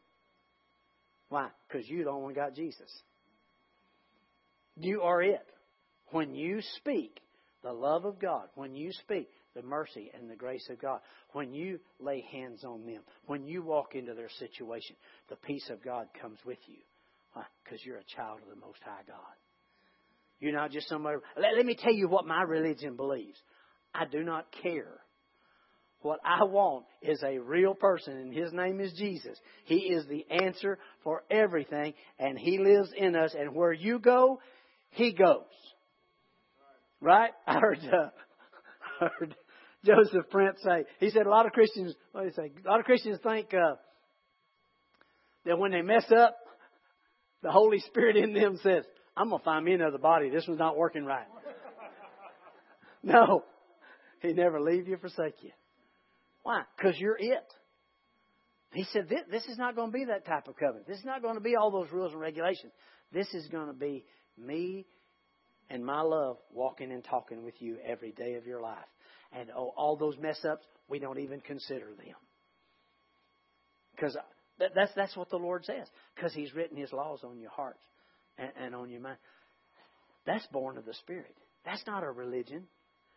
Why? 1.31 1.49
Because 1.67 1.89
you 1.89 2.09
only 2.09 2.23
one 2.23 2.35
got 2.35 2.55
Jesus. 2.55 2.91
You 4.77 5.03
are 5.03 5.23
it. 5.23 5.47
When 6.11 6.35
you 6.35 6.61
speak 6.77 7.21
the 7.63 7.73
love 7.73 8.05
of 8.05 8.21
God, 8.21 8.49
when 8.55 8.75
you 8.75 8.93
speak 8.93 9.29
the 9.55 9.63
mercy 9.63 10.11
and 10.15 10.29
the 10.29 10.37
grace 10.37 10.69
of 10.71 10.81
God, 10.81 11.01
when 11.33 11.53
you 11.53 11.81
lay 12.01 12.25
hands 12.33 12.65
on 12.65 12.85
them, 12.87 13.03
when 13.27 13.47
you 13.47 13.63
walk 13.63 13.95
into 13.95 14.15
their 14.15 14.31
situation, 14.39 14.97
the 15.29 15.37
peace 15.37 15.69
of 15.71 15.83
God 15.83 16.07
comes 16.21 16.39
with 16.45 16.59
you. 16.67 16.79
Because 17.65 17.85
you're 17.85 17.99
a 17.99 18.17
child 18.17 18.39
of 18.43 18.49
the 18.49 18.65
Most 18.65 18.79
High 18.85 19.03
God. 19.09 19.35
You're 20.39 20.53
not 20.53 20.71
just 20.71 20.89
somebody. 20.89 21.19
Let, 21.37 21.57
let 21.57 21.67
me 21.67 21.75
tell 21.75 21.93
you 21.93 22.09
what 22.09 22.27
my 22.27 22.43
religion 22.43 22.97
believes. 22.97 23.39
I 23.93 24.05
do 24.05 24.23
not 24.23 24.47
care 24.63 25.01
what 26.05 26.21
I 26.23 26.45
want 26.45 26.85
is 27.01 27.23
a 27.23 27.39
real 27.39 27.75
person, 27.75 28.13
and 28.19 28.33
his 28.33 28.53
name 28.53 28.79
is 28.79 28.93
Jesus. 28.93 29.39
He 29.65 29.77
is 29.77 30.07
the 30.07 30.27
answer 30.31 30.79
for 31.03 31.25
everything, 31.31 31.95
and 32.19 32.39
he 32.39 32.59
lives 32.59 32.91
in 32.95 33.17
us. 33.17 33.35
And 33.37 33.55
where 33.55 33.73
you 33.73 33.99
go, 33.99 34.39
he 34.95 35.13
goes. 35.13 35.43
Right? 37.01 37.31
I 37.47 37.59
heard, 37.59 37.79
uh, 37.79 38.11
heard 39.19 39.37
Joseph 39.85 40.31
Prince 40.31 40.59
say. 40.63 40.85
He 41.01 41.11
said 41.11 41.27
a 41.27 41.31
lot 41.31 41.47
of 41.47 41.53
Christians. 41.53 41.95
What 42.13 42.25
did 42.25 42.33
he 42.33 42.37
say? 42.37 42.53
A 42.65 42.69
lot 42.69 42.81
of 42.81 42.87
Christians 42.87 43.19
think 43.23 43.53
uh, 43.53 43.77
that 45.45 45.59
when 45.59 45.73
they 45.73 45.83
mess 45.83 46.05
up, 46.17 46.37
the 47.43 47.51
Holy 47.51 47.81
Spirit 47.81 48.17
in 48.17 48.33
them 48.33 48.59
says, 48.63 48.85
"I'm 49.17 49.29
gonna 49.29 49.43
find 49.45 49.65
me 49.65 49.75
another 49.75 49.99
body. 49.99 50.31
This 50.31 50.47
one's 50.49 50.59
not 50.59 50.79
working 50.79 51.05
right." 51.05 51.27
no, 53.03 53.45
He 54.23 54.33
never 54.33 54.61
leave 54.61 54.89
you, 54.89 54.97
forsake 54.97 55.35
you. 55.43 55.51
Why? 56.43 56.63
Because 56.77 56.99
you're 56.99 57.19
it. 57.19 57.53
He 58.73 58.85
said, 58.93 59.09
this, 59.09 59.21
this 59.31 59.45
is 59.45 59.57
not 59.57 59.77
going 59.77 59.93
to 59.93 59.97
be 59.97 60.05
that 60.07 60.27
type 60.27 60.49
of 60.49 60.57
covenant. 60.57 60.89
This 60.89 60.99
is 60.99 61.05
not 61.05 61.23
going 61.23 61.37
to 61.37 61.41
be 61.41 61.55
all 61.55 61.71
those 61.71 61.93
rules 61.93 62.13
and 62.13 62.21
regulations. 62.21 62.73
This 63.13 63.33
is 63.33 63.47
going 63.47 63.69
to 63.69 63.73
be 63.73 64.05
me 64.39 64.87
and 65.71 65.85
my 65.85 66.01
love 66.01 66.37
walking 66.53 66.93
and 66.93 67.05
talking 67.05 67.45
with 67.45 67.61
you 67.61 67.79
every 67.85 68.13
day 68.13 68.35
of 68.35 68.47
your 68.47 68.61
life. 68.61 68.79
And 69.33 69.51
oh, 69.57 69.73
all 69.77 69.97
those 69.97 70.17
mess 70.19 70.45
ups, 70.45 70.65
we 70.89 70.99
don't 70.99 71.19
even 71.19 71.41
consider 71.41 71.87
them. 71.87 72.15
Because 73.95 74.17
that's, 74.59 74.93
that's 74.95 75.17
what 75.17 75.31
the 75.31 75.37
Lord 75.37 75.65
says. 75.65 75.87
Because 76.15 76.33
He's 76.33 76.55
written 76.55 76.77
His 76.77 76.93
laws 76.93 77.21
on 77.25 77.39
your 77.39 77.51
hearts 77.51 77.83
and, 78.39 78.51
and 78.61 78.75
on 78.75 78.91
your 78.91 79.01
mind. 79.01 79.19
That's 80.27 80.47
born 80.49 80.79
of 80.79 80.85
the 80.85 80.95
Spirit. 80.95 81.35
That's 81.65 81.85
not 81.87 82.03
a 82.03 82.11
religion. 82.11 82.65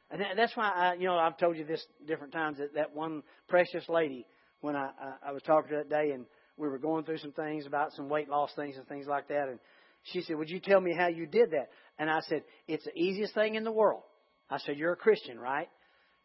And 0.10 0.22
that's 0.38 0.56
why 0.56 0.70
I, 0.70 0.94
you 0.94 1.06
know, 1.06 1.18
I've 1.18 1.38
told 1.38 1.58
you 1.58 1.66
this 1.66 1.86
different 2.08 2.32
times 2.32 2.60
that 2.60 2.76
that 2.76 2.96
one 2.96 3.24
precious 3.50 3.84
lady 3.90 4.26
when 4.62 4.76
I, 4.76 4.90
I 5.00 5.30
I 5.30 5.32
was 5.34 5.42
talking 5.44 5.72
to 5.72 5.76
that 5.78 5.90
day 5.90 6.12
and 6.12 6.26
we 6.56 6.68
were 6.70 6.78
going 6.78 7.04
through 7.04 7.18
some 7.18 7.34
things 7.34 7.66
about 7.66 7.92
some 7.92 8.08
weight 8.08 8.30
loss 8.30 8.52
things 8.56 8.78
and 8.78 8.88
things 8.88 9.06
like 9.06 9.28
that 9.28 9.50
and 9.50 9.60
she 10.12 10.22
said, 10.22 10.38
"Would 10.38 10.50
you 10.50 10.60
tell 10.60 10.80
me 10.80 10.94
how 10.94 11.08
you 11.08 11.26
did 11.26 11.52
that?" 11.52 11.70
And 12.00 12.10
I 12.10 12.20
said, 12.22 12.44
"It's 12.68 12.86
the 12.86 12.98
easiest 12.98 13.34
thing 13.34 13.56
in 13.56 13.64
the 13.64 13.72
world." 13.72 14.04
I 14.50 14.58
said, 14.60 14.78
"You're 14.78 14.94
a 14.94 14.98
Christian, 14.98 15.40
right?" 15.40 15.70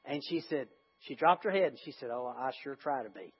And 0.04 0.22
she 0.28 0.40
said, 0.48 0.68
she 1.02 1.14
dropped 1.14 1.44
her 1.44 1.50
head 1.50 1.68
and 1.68 1.78
she 1.84 1.92
said, 1.92 2.10
"Oh, 2.12 2.32
I 2.36 2.50
sure 2.62 2.76
try 2.76 3.02
to 3.02 3.10
be." 3.10 3.32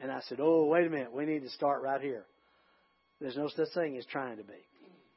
And 0.00 0.10
I 0.10 0.20
said, 0.28 0.38
"Oh, 0.40 0.64
wait 0.66 0.86
a 0.86 0.90
minute. 0.90 1.12
We 1.12 1.24
need 1.24 1.42
to 1.42 1.50
start 1.50 1.82
right 1.82 2.00
here. 2.00 2.24
There's 3.20 3.36
no 3.36 3.48
such 3.48 3.68
thing 3.74 3.96
as 3.96 4.06
trying 4.06 4.38
to 4.38 4.44
be. 4.44 4.66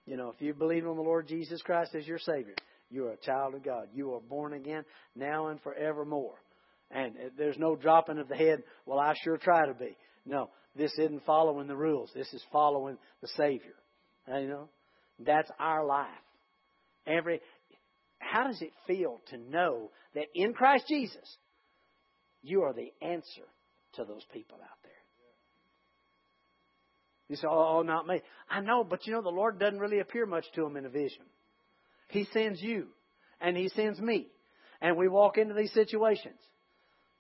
You 0.06 0.18
know, 0.18 0.30
if 0.30 0.42
you 0.42 0.54
believe 0.54 0.86
in 0.86 0.96
the 0.96 1.02
Lord 1.02 1.28
Jesus 1.28 1.62
Christ 1.62 1.94
as 1.96 2.08
your 2.08 2.20
Savior, 2.20 2.56
you 2.90 3.08
are 3.08 3.14
a 3.14 3.18
child 3.18 3.56
of 3.56 3.64
God. 3.64 3.88
You 3.94 4.14
are 4.16 4.20
born 4.20 4.54
again 4.54 4.84
now 5.16 5.48
and 5.48 5.62
forevermore. 5.62 6.36
And 6.90 7.16
uh, 7.16 7.30
there's 7.38 7.58
no 7.58 7.76
dropping 7.76 8.18
of 8.18 8.28
the 8.28 8.36
head, 8.36 8.64
well, 8.86 9.00
I 9.00 9.14
sure 9.24 9.38
try 9.38 9.66
to 9.66 9.74
be. 9.74 9.96
No, 10.26 10.50
this 10.76 10.92
isn't 10.98 11.26
following 11.26 11.68
the 11.68 11.76
rules. 11.76 12.12
This 12.14 12.32
is 12.34 12.44
following 12.52 12.98
the 13.22 13.30
Savior. 13.38 13.76
You 14.28 14.48
know, 14.48 14.70
that's 15.20 15.52
our 15.60 15.86
life. 15.86 16.08
Every 17.08 17.42
how 18.20 18.46
does 18.46 18.62
it 18.62 18.72
feel 18.88 19.20
to 19.30 19.38
know 19.38 19.90
that 20.14 20.26
in 20.36 20.54
Christ 20.54 20.86
Jesus 20.88 21.38
you 22.44 22.62
are 22.64 22.74
the 22.74 22.92
answer 23.02 23.48
to 23.94 24.06
those 24.06 24.26
people 24.32 24.58
out 24.62 24.78
there? 24.84 24.92
You 27.28 27.36
say, 27.36 27.48
"Oh, 27.50 27.78
oh 27.78 27.82
not 27.82 28.08
me." 28.08 28.22
I 28.50 28.62
know, 28.62 28.84
but 28.84 29.08
you 29.08 29.14
know 29.14 29.22
the 29.22 29.30
Lord 29.30 29.60
doesn't 29.60 29.80
really 29.80 30.00
appear 30.00 30.26
much 30.26 30.46
to 30.56 30.62
them 30.62 30.78
in 30.78 30.86
a 30.86 30.90
vision. 30.90 31.24
He 32.10 32.26
sends 32.34 32.62
you, 32.62 32.88
and 33.40 33.58
He 33.58 33.70
sends 33.70 34.00
me, 34.00 34.28
and 34.82 34.98
we 34.98 35.08
walk 35.08 35.38
into 35.38 35.54
these 35.54 35.74
situations. 35.74 36.40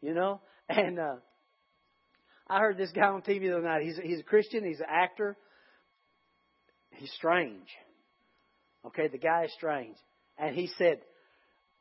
You 0.01 0.13
know, 0.13 0.41
and 0.69 0.99
uh, 0.99 1.15
I 2.47 2.59
heard 2.59 2.77
this 2.77 2.91
guy 2.91 3.07
on 3.07 3.21
TV 3.21 3.41
the 3.41 3.57
other 3.57 3.61
night. 3.61 3.83
He's 3.83 3.97
he's 3.97 4.19
a 4.19 4.23
Christian. 4.23 4.65
He's 4.65 4.79
an 4.79 4.87
actor. 4.89 5.37
He's 7.01 7.11
strange. 7.13 7.67
Okay, 8.85 9.07
the 9.07 9.17
guy 9.17 9.45
is 9.45 9.53
strange, 9.53 9.95
and 10.37 10.55
he 10.55 10.67
said, 10.77 10.99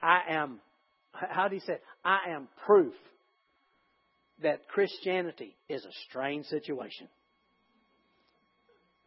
"I 0.01 0.23
am." 0.31 0.61
How 1.13 1.49
did 1.49 1.61
he 1.61 1.67
say? 1.67 1.79
I 2.03 2.31
am 2.31 2.49
proof 2.65 2.95
that 4.43 4.67
Christianity 4.69 5.55
is 5.69 5.85
a 5.85 5.93
strange 6.09 6.47
situation. 6.47 7.07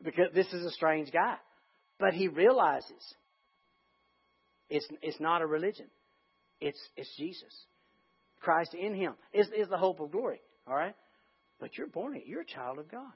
Because 0.04 0.28
this 0.36 0.54
is 0.54 0.64
a 0.64 0.70
strange 0.70 1.12
guy. 1.12 1.38
But 1.98 2.14
he 2.14 2.28
realizes 2.28 3.16
it's, 4.70 4.88
it's 5.02 5.20
not 5.20 5.42
a 5.42 5.48
religion. 5.48 5.88
It's, 6.62 6.80
it's 6.96 7.10
Jesus. 7.18 7.54
Christ 8.40 8.76
in 8.76 8.94
him 8.94 9.14
is, 9.34 9.48
is 9.58 9.68
the 9.70 9.78
hope 9.78 10.00
of 10.00 10.12
glory. 10.12 10.42
All 10.68 10.76
right? 10.76 10.96
But 11.60 11.76
you're 11.76 11.88
born. 11.88 12.22
You're 12.24 12.42
a 12.42 12.46
child 12.46 12.78
of 12.78 12.92
God. 12.92 13.14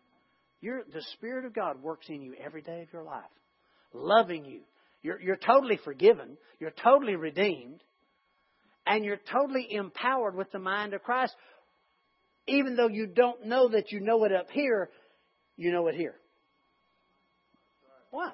You're, 0.61 0.83
the 0.91 1.03
Spirit 1.13 1.45
of 1.45 1.53
God 1.53 1.81
works 1.81 2.07
in 2.09 2.21
you 2.21 2.33
every 2.43 2.61
day 2.61 2.81
of 2.81 2.91
your 2.91 3.03
life, 3.03 3.23
loving 3.93 4.45
you. 4.45 4.61
You're, 5.03 5.21
you're 5.21 5.37
totally 5.37 5.79
forgiven. 5.83 6.37
You're 6.59 6.73
totally 6.83 7.15
redeemed. 7.15 7.81
And 8.85 9.03
you're 9.05 9.19
totally 9.31 9.67
empowered 9.69 10.35
with 10.35 10.51
the 10.51 10.59
mind 10.59 10.93
of 10.93 11.03
Christ. 11.03 11.35
Even 12.47 12.75
though 12.75 12.87
you 12.87 13.05
don't 13.05 13.45
know 13.45 13.69
that 13.69 13.91
you 13.91 13.99
know 13.99 14.23
it 14.23 14.31
up 14.31 14.49
here, 14.49 14.89
you 15.57 15.71
know 15.71 15.87
it 15.87 15.95
here. 15.95 16.15
Why? 18.11 18.31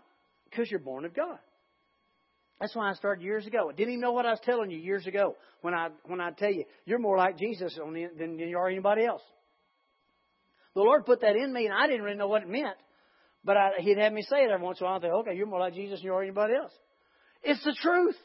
Because 0.49 0.69
you're 0.69 0.79
born 0.79 1.05
of 1.05 1.15
God. 1.15 1.39
That's 2.59 2.75
why 2.75 2.89
I 2.89 2.93
started 2.93 3.23
years 3.23 3.45
ago. 3.45 3.69
I 3.69 3.73
didn't 3.73 3.93
even 3.93 4.01
know 4.01 4.11
what 4.11 4.25
I 4.25 4.31
was 4.31 4.39
telling 4.43 4.71
you 4.71 4.77
years 4.77 5.05
ago 5.07 5.35
when 5.61 5.73
I 5.73 5.89
when 6.05 6.21
I 6.21 6.31
tell 6.31 6.51
you 6.51 6.63
you're 6.85 6.99
more 6.99 7.17
like 7.17 7.37
Jesus 7.37 7.77
than 7.77 8.39
you 8.39 8.57
are 8.57 8.69
anybody 8.69 9.03
else. 9.05 9.21
The 10.75 10.81
Lord 10.81 11.05
put 11.05 11.21
that 11.21 11.35
in 11.35 11.53
me, 11.53 11.65
and 11.65 11.73
I 11.73 11.87
didn't 11.87 12.03
really 12.03 12.17
know 12.17 12.27
what 12.27 12.43
it 12.43 12.49
meant. 12.49 12.77
But 13.45 13.57
I, 13.57 13.71
He'd 13.79 13.97
have 13.97 14.13
me 14.13 14.23
say 14.23 14.43
it 14.43 14.51
every 14.51 14.65
once 14.65 14.79
in 14.79 14.85
a 14.85 14.89
while. 14.89 14.97
I 14.97 15.01
think, 15.01 15.13
okay, 15.13 15.35
you're 15.35 15.45
more 15.45 15.59
like 15.59 15.73
Jesus 15.73 15.99
than 15.99 16.07
you 16.07 16.13
are 16.13 16.23
anybody 16.23 16.53
else. 16.55 16.71
It's 17.43 17.63
the 17.63 17.75
truth. 17.79 18.15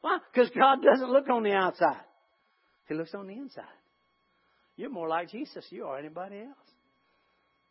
Why? 0.00 0.18
Because 0.32 0.50
God 0.50 0.78
doesn't 0.82 1.10
look 1.10 1.28
on 1.28 1.42
the 1.42 1.52
outside. 1.52 2.02
He 2.88 2.94
looks 2.94 3.14
on 3.14 3.26
the 3.26 3.34
inside. 3.34 3.64
You're 4.76 4.90
more 4.90 5.08
like 5.08 5.30
Jesus 5.30 5.64
than 5.68 5.78
you 5.78 5.86
are 5.86 5.98
anybody 5.98 6.38
else. 6.38 6.56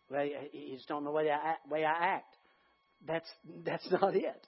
Well, 0.10 0.26
you 0.26 0.76
just 0.76 0.88
don't 0.88 1.04
know 1.04 1.12
the 1.12 1.16
way 1.16 1.30
I, 1.32 1.56
way 1.70 1.86
I 1.86 2.16
act. 2.16 2.36
That's, 3.06 3.30
that's 3.66 3.90
not 4.02 4.16
it. 4.16 4.48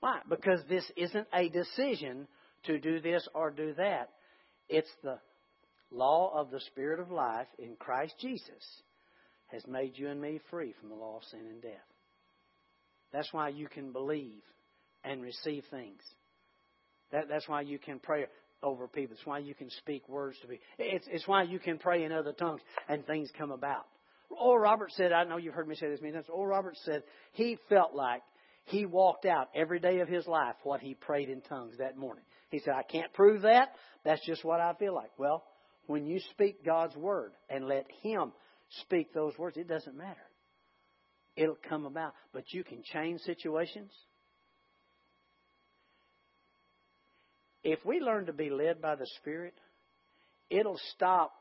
Why? 0.00 0.20
Because 0.28 0.60
this 0.68 0.84
isn't 0.96 1.26
a 1.32 1.48
decision 1.48 2.28
to 2.64 2.78
do 2.78 3.00
this 3.00 3.26
or 3.34 3.50
do 3.50 3.74
that. 3.74 4.10
It's 4.68 4.90
the 5.02 5.18
law 5.90 6.32
of 6.38 6.50
the 6.50 6.60
Spirit 6.60 7.00
of 7.00 7.10
life 7.10 7.46
in 7.58 7.76
Christ 7.76 8.14
Jesus 8.20 8.82
has 9.46 9.66
made 9.66 9.92
you 9.96 10.08
and 10.08 10.20
me 10.20 10.40
free 10.50 10.74
from 10.78 10.90
the 10.90 10.94
law 10.94 11.16
of 11.16 11.24
sin 11.24 11.40
and 11.48 11.62
death. 11.62 11.72
That's 13.12 13.32
why 13.32 13.48
you 13.48 13.68
can 13.68 13.92
believe 13.92 14.42
and 15.04 15.22
receive 15.22 15.64
things. 15.70 16.00
That, 17.12 17.28
that's 17.28 17.48
why 17.48 17.62
you 17.62 17.78
can 17.78 17.98
pray 17.98 18.26
over 18.62 18.86
people. 18.86 19.16
It's 19.16 19.26
why 19.26 19.38
you 19.38 19.54
can 19.54 19.70
speak 19.70 20.08
words 20.08 20.36
to 20.42 20.48
people. 20.48 20.64
It's, 20.78 21.06
it's 21.10 21.26
why 21.26 21.44
you 21.44 21.58
can 21.58 21.78
pray 21.78 22.04
in 22.04 22.12
other 22.12 22.32
tongues 22.32 22.60
and 22.88 23.06
things 23.06 23.30
come 23.38 23.50
about. 23.50 23.86
Oral 24.30 24.58
Robert 24.58 24.92
said, 24.92 25.12
I 25.12 25.24
know 25.24 25.38
you've 25.38 25.54
heard 25.54 25.68
me 25.68 25.74
say 25.74 25.88
this 25.88 26.02
many 26.02 26.12
times, 26.12 26.26
Oral 26.28 26.48
Robert 26.48 26.76
said 26.84 27.02
he 27.32 27.56
felt 27.70 27.94
like 27.94 28.22
he 28.64 28.84
walked 28.84 29.24
out 29.24 29.48
every 29.54 29.80
day 29.80 30.00
of 30.00 30.08
his 30.08 30.26
life 30.26 30.56
what 30.64 30.80
he 30.80 30.92
prayed 30.92 31.30
in 31.30 31.40
tongues 31.40 31.76
that 31.78 31.96
morning. 31.96 32.24
He 32.50 32.58
said, 32.58 32.74
I 32.74 32.82
can't 32.82 33.12
prove 33.14 33.42
that. 33.42 33.70
That's 34.04 34.24
just 34.26 34.44
what 34.44 34.60
I 34.60 34.74
feel 34.74 34.94
like. 34.94 35.10
Well, 35.16 35.44
when 35.88 36.06
you 36.06 36.20
speak 36.30 36.64
God's 36.64 36.94
word 36.94 37.32
and 37.48 37.66
let 37.66 37.86
Him 38.02 38.32
speak 38.82 39.12
those 39.12 39.36
words, 39.36 39.56
it 39.56 39.66
doesn't 39.66 39.96
matter. 39.96 40.16
It'll 41.34 41.58
come 41.68 41.86
about. 41.86 42.14
But 42.32 42.44
you 42.52 42.62
can 42.62 42.82
change 42.92 43.20
situations. 43.22 43.90
If 47.64 47.84
we 47.84 48.00
learn 48.00 48.26
to 48.26 48.32
be 48.32 48.50
led 48.50 48.80
by 48.80 48.96
the 48.96 49.06
Spirit, 49.16 49.54
it'll 50.50 50.80
stop 50.94 51.32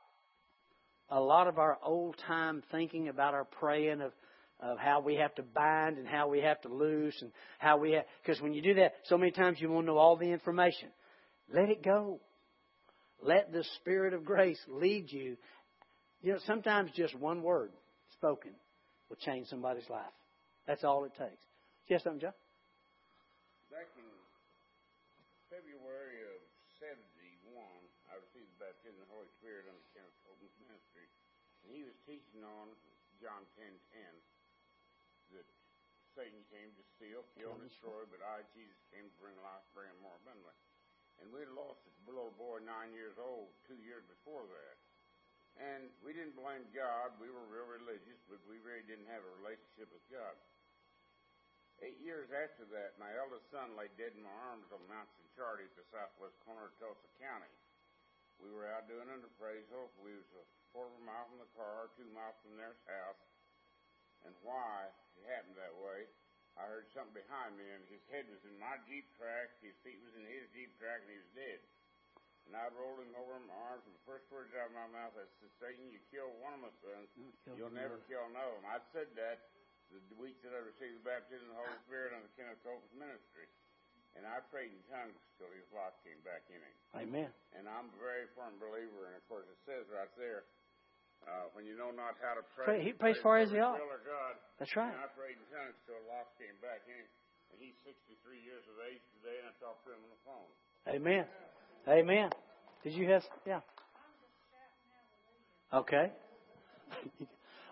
a 1.09 1.19
lot 1.19 1.47
of 1.47 1.57
our 1.57 1.77
old 1.83 2.15
time 2.25 2.63
thinking 2.71 3.09
about 3.09 3.33
our 3.33 3.45
praying 3.45 4.01
of 4.01 4.11
of 4.59 4.79
how 4.79 4.99
we 4.99 5.13
have 5.13 5.35
to 5.35 5.43
bind 5.43 5.99
and 5.99 6.07
how 6.07 6.27
we 6.27 6.41
have 6.41 6.59
to 6.61 6.67
loose 6.67 7.15
and 7.21 7.31
how 7.59 7.77
we 7.77 7.91
have 7.91 8.05
because 8.23 8.41
when 8.41 8.53
you 8.53 8.61
do 8.61 8.73
that 8.73 8.93
so 9.05 9.15
many 9.15 9.31
times 9.31 9.59
you 9.61 9.69
want 9.69 9.85
to 9.85 9.91
know 9.91 9.99
all 9.99 10.17
the 10.17 10.25
information 10.25 10.89
let 11.53 11.69
it 11.69 11.83
go 11.83 12.19
let 13.22 13.51
the 13.51 13.63
Spirit 13.82 14.13
of 14.13 14.26
grace 14.26 14.59
lead 14.68 15.11
you. 15.11 15.38
You 16.22 16.34
know, 16.34 16.39
sometimes 16.45 16.91
just 16.95 17.15
one 17.15 17.41
word 17.41 17.72
spoken 18.13 18.51
will 19.09 19.18
change 19.18 19.47
somebody's 19.47 19.89
life. 19.89 20.13
That's 20.65 20.84
all 20.84 21.05
it 21.05 21.15
takes. 21.15 21.41
You 21.88 21.95
have 21.95 22.03
something, 22.03 22.20
John? 22.20 22.36
Back 23.72 23.88
in 23.95 24.09
February 25.47 26.28
of 26.28 26.39
71, 26.84 27.55
I 28.11 28.20
received 28.20 28.51
the 28.57 28.59
baptism 28.59 28.99
of 28.99 29.07
the 29.07 29.13
Holy 29.15 29.32
Spirit 29.39 29.72
on 29.72 29.76
the 29.76 29.80
under 29.80 29.91
Kenneth 29.95 30.18
Copeland's 30.28 30.59
ministry. 30.59 31.07
And 31.63 31.72
he 31.72 31.88
was 31.88 31.95
teaching 32.03 32.43
on 32.43 32.76
John 33.24 33.47
10 33.55 33.72
10 33.72 35.39
that 35.39 35.47
Satan 36.11 36.43
came 36.51 36.74
to 36.76 36.84
steal, 36.99 37.24
kill, 37.39 37.55
and 37.55 37.63
destroy, 37.63 38.03
but 38.11 38.20
I, 38.20 38.43
Jesus, 38.51 38.76
came 38.91 39.07
to 39.07 39.18
bring 39.22 39.38
life, 39.39 39.63
bring 39.72 39.91
more 40.03 40.18
abundantly. 40.20 40.55
And 41.22 41.34
we 41.34 41.43
lost 41.53 41.82
a 41.88 41.93
little 42.07 42.34
boy 42.38 42.61
nine 42.61 42.93
years 42.93 43.18
old 43.18 43.49
two 43.65 43.78
years 43.82 44.05
before 44.05 44.45
that. 44.45 44.76
And 45.57 45.89
we 46.05 46.13
didn't 46.13 46.38
blame 46.38 46.70
God. 46.70 47.18
We 47.18 47.34
were 47.34 47.45
real 47.49 47.65
religious, 47.65 48.22
but 48.30 48.38
we 48.45 48.61
really 48.61 48.86
didn't 48.86 49.09
have 49.09 49.26
a 49.26 49.32
relationship 49.41 49.89
with 49.89 50.05
God. 50.13 50.38
Eight 51.82 51.97
years 52.01 52.30
after 52.34 52.65
that, 52.74 52.97
my 52.97 53.09
eldest 53.18 53.49
son 53.53 53.78
lay 53.78 53.89
dead 53.97 54.13
in 54.18 54.26
my 54.26 54.34
arms 54.49 54.65
on 54.74 54.82
Mount 54.89 55.09
Chinchordy 55.18 55.65
at 55.65 55.78
the 55.78 55.86
southwest 55.93 56.38
corner 56.45 56.70
of 56.70 56.78
Tulsa 56.82 57.09
County. 57.22 57.53
We 58.38 58.53
were 58.53 58.70
out 58.70 58.86
doing 58.86 59.09
an 59.09 59.22
appraisal. 59.26 59.89
We 60.01 60.13
was 60.13 60.30
a 60.38 60.45
quarter 60.74 60.93
of 60.93 61.01
a 61.01 61.05
mile 61.05 61.26
from 61.30 61.41
the 61.41 61.49
car, 61.57 61.89
two 61.97 62.05
miles 62.13 62.38
from 62.45 62.57
their 62.57 62.74
house. 62.86 63.22
And 64.26 64.34
why 64.41 64.89
it 65.22 65.26
happened 65.30 65.57
that 65.57 65.74
way, 65.78 66.05
I 66.58 66.66
heard 66.66 66.89
something 66.91 67.14
behind 67.14 67.53
me, 67.53 67.66
and 67.70 67.86
his 67.88 68.01
head 68.10 68.26
was 68.28 68.41
in 68.49 68.58
my 68.58 68.82
Jeep 68.89 69.05
track, 69.16 69.53
his 69.62 69.78
feet 69.86 70.01
was 70.01 70.14
in 70.18 70.26
his 70.26 70.49
Jeep 70.58 70.74
track, 70.82 71.05
and 71.05 71.12
he 71.14 71.22
was 71.22 71.32
dead. 71.38 71.62
And 72.49 72.58
I 72.58 72.66
rolled 72.74 73.03
him 73.03 73.14
over 73.14 73.38
in 73.38 73.45
my 73.45 73.60
arms, 73.70 73.86
and 73.86 73.93
the 73.93 74.05
first 74.08 74.26
words 74.34 74.49
out 74.58 74.72
of 74.72 74.76
my 74.76 74.89
mouth, 74.89 75.14
I 75.20 75.28
said, 75.38 75.51
Satan, 75.62 75.91
you 75.91 76.01
killed 76.10 76.34
one 76.41 76.55
of 76.58 76.62
my 76.64 76.74
sons, 76.82 77.08
you'll 77.53 77.76
never 77.76 78.01
kill 78.08 78.24
another 78.26 78.58
one. 78.58 78.66
I 78.66 78.80
said 78.95 79.12
that 79.20 79.51
the 79.91 80.18
week 80.20 80.39
that 80.43 80.55
I 80.55 80.64
received 80.64 80.99
the 80.99 81.05
baptism 81.05 81.47
of 81.47 81.55
the 81.55 81.60
Holy 81.62 81.80
Spirit 81.86 82.16
under 82.16 82.32
Kenneth 82.39 82.60
Copeland's 82.66 82.95
ministry. 82.95 83.47
And 84.18 84.26
I 84.26 84.41
prayed 84.49 84.74
in 84.74 84.82
tongues 84.89 85.20
till 85.38 85.51
his 85.53 85.68
life 85.70 85.93
came 86.01 86.18
back 86.26 86.41
in 86.49 86.58
him. 86.58 86.76
Amen. 86.97 87.30
And 87.53 87.70
I'm 87.70 87.93
a 87.93 87.97
very 88.01 88.26
firm 88.34 88.58
believer, 88.58 89.12
and 89.12 89.14
of 89.14 89.22
course 89.30 89.45
it 89.45 89.60
says 89.62 89.86
right 89.93 90.10
there, 90.18 90.41
uh, 91.28 91.51
when 91.53 91.67
you 91.67 91.75
know 91.75 91.91
not 91.91 92.15
how 92.23 92.39
to 92.39 92.43
pray, 92.55 92.65
pray 92.65 92.80
he 92.84 92.91
prays 92.95 93.19
for 93.21 93.38
as 93.38 93.51
he 93.51 93.59
ought. 93.59 93.80
That's 94.59 94.73
right. 94.75 94.89
And 94.89 95.03
I 95.03 95.11
prayed 95.11 95.36
in 95.36 95.45
tongues 95.51 95.75
till 95.86 95.99
life 96.07 96.32
came 96.39 96.55
back 96.63 96.82
in. 96.88 97.03
And 97.51 97.59
he's 97.59 97.75
63 97.84 98.39
years 98.43 98.63
of 98.67 98.75
age 98.88 99.03
today, 99.19 99.36
and 99.39 99.47
I 99.47 99.53
talked 99.59 99.84
to 99.86 99.91
him 99.91 100.01
on 100.03 100.11
the 100.11 100.23
phone. 100.23 100.49
Amen. 100.88 101.25
Amen. 101.88 102.30
Did 102.84 102.93
you 102.93 103.09
have? 103.11 103.23
Yeah. 103.45 103.61
Okay. 105.73 106.11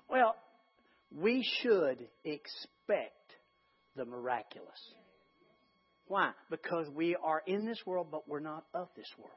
well, 0.09 0.35
we 1.11 1.45
should 1.61 2.07
expect 2.23 3.35
the 3.95 4.05
miraculous. 4.05 4.79
Why? 6.07 6.31
Because 6.49 6.87
we 6.89 7.15
are 7.15 7.41
in 7.47 7.65
this 7.65 7.79
world, 7.85 8.07
but 8.11 8.27
we're 8.27 8.39
not 8.39 8.65
of 8.73 8.89
this 8.95 9.09
world. 9.17 9.31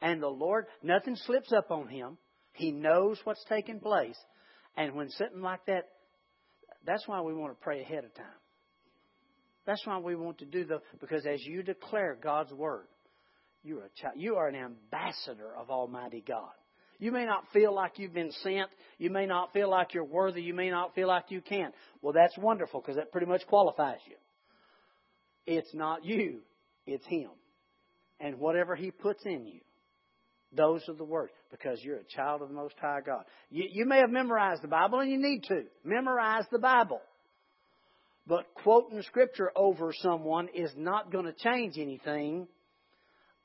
And 0.00 0.22
the 0.22 0.28
Lord, 0.28 0.66
nothing 0.82 1.16
slips 1.16 1.52
up 1.52 1.70
on 1.70 1.88
Him. 1.88 2.18
He 2.58 2.72
knows 2.72 3.20
what's 3.22 3.44
taking 3.48 3.78
place. 3.78 4.18
And 4.76 4.94
when 4.94 5.10
something 5.10 5.40
like 5.40 5.64
that, 5.66 5.84
that's 6.84 7.06
why 7.06 7.20
we 7.20 7.32
want 7.32 7.52
to 7.52 7.62
pray 7.62 7.80
ahead 7.82 8.04
of 8.04 8.12
time. 8.14 8.26
That's 9.64 9.86
why 9.86 9.98
we 9.98 10.16
want 10.16 10.38
to 10.38 10.44
do 10.44 10.64
the 10.64 10.80
because 11.00 11.24
as 11.24 11.40
you 11.44 11.62
declare 11.62 12.18
God's 12.20 12.52
word, 12.52 12.86
you're 13.62 13.84
a 13.84 13.90
child, 14.00 14.14
you 14.16 14.36
are 14.36 14.48
an 14.48 14.56
ambassador 14.56 15.54
of 15.56 15.70
Almighty 15.70 16.24
God. 16.26 16.50
You 16.98 17.12
may 17.12 17.26
not 17.26 17.44
feel 17.52 17.72
like 17.72 17.92
you've 17.98 18.14
been 18.14 18.32
sent. 18.42 18.70
You 18.98 19.10
may 19.10 19.26
not 19.26 19.52
feel 19.52 19.70
like 19.70 19.94
you're 19.94 20.04
worthy. 20.04 20.42
You 20.42 20.54
may 20.54 20.68
not 20.70 20.96
feel 20.96 21.06
like 21.06 21.26
you 21.28 21.40
can. 21.40 21.70
Well, 22.02 22.12
that's 22.12 22.36
wonderful 22.36 22.80
because 22.80 22.96
that 22.96 23.12
pretty 23.12 23.28
much 23.28 23.46
qualifies 23.46 24.00
you. 24.06 24.16
It's 25.46 25.72
not 25.74 26.04
you, 26.04 26.40
it's 26.86 27.06
Him. 27.06 27.30
And 28.18 28.40
whatever 28.40 28.74
He 28.74 28.90
puts 28.90 29.24
in 29.24 29.46
you, 29.46 29.60
those 30.52 30.88
are 30.88 30.94
the 30.94 31.04
words 31.04 31.32
because 31.50 31.82
you're 31.82 31.98
a 31.98 32.04
child 32.04 32.42
of 32.42 32.48
the 32.48 32.54
Most 32.54 32.74
High 32.80 33.00
God. 33.04 33.24
You, 33.50 33.64
you 33.70 33.86
may 33.86 33.98
have 33.98 34.10
memorized 34.10 34.62
the 34.62 34.68
Bible 34.68 35.00
and 35.00 35.10
you 35.10 35.18
need 35.18 35.44
to. 35.44 35.64
Memorize 35.84 36.44
the 36.50 36.58
Bible. 36.58 37.00
But 38.26 38.46
quoting 38.62 39.02
Scripture 39.02 39.50
over 39.56 39.92
someone 40.02 40.48
is 40.54 40.70
not 40.76 41.10
going 41.10 41.24
to 41.24 41.32
change 41.32 41.78
anything 41.78 42.46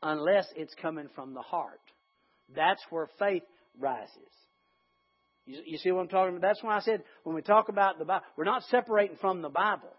unless 0.01 0.45
it's 0.55 0.75
coming 0.81 1.07
from 1.15 1.33
the 1.33 1.41
heart. 1.41 1.79
That's 2.53 2.81
where 2.89 3.09
faith 3.17 3.43
rises. 3.79 4.09
You, 5.45 5.61
you, 5.65 5.77
see 5.77 5.91
what 5.91 6.01
I'm 6.01 6.07
talking 6.09 6.35
about? 6.35 6.47
That's 6.47 6.63
why 6.63 6.77
I 6.77 6.81
said 6.81 7.03
when 7.23 7.35
we 7.35 7.41
talk 7.41 7.69
about 7.69 7.97
the 7.97 8.05
Bible, 8.05 8.25
we're 8.37 8.43
not 8.43 8.63
separating 8.63 9.17
from 9.19 9.41
the 9.41 9.49
Bible. 9.49 9.89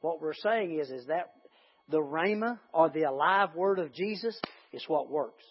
What 0.00 0.20
we're 0.20 0.34
saying 0.34 0.78
is, 0.78 0.90
is 0.90 1.06
that 1.06 1.32
the 1.90 1.98
Rhema 1.98 2.58
or 2.72 2.90
the 2.90 3.04
alive 3.04 3.54
word 3.54 3.78
of 3.78 3.92
Jesus 3.94 4.38
is 4.72 4.84
what 4.86 5.10
works. 5.10 5.42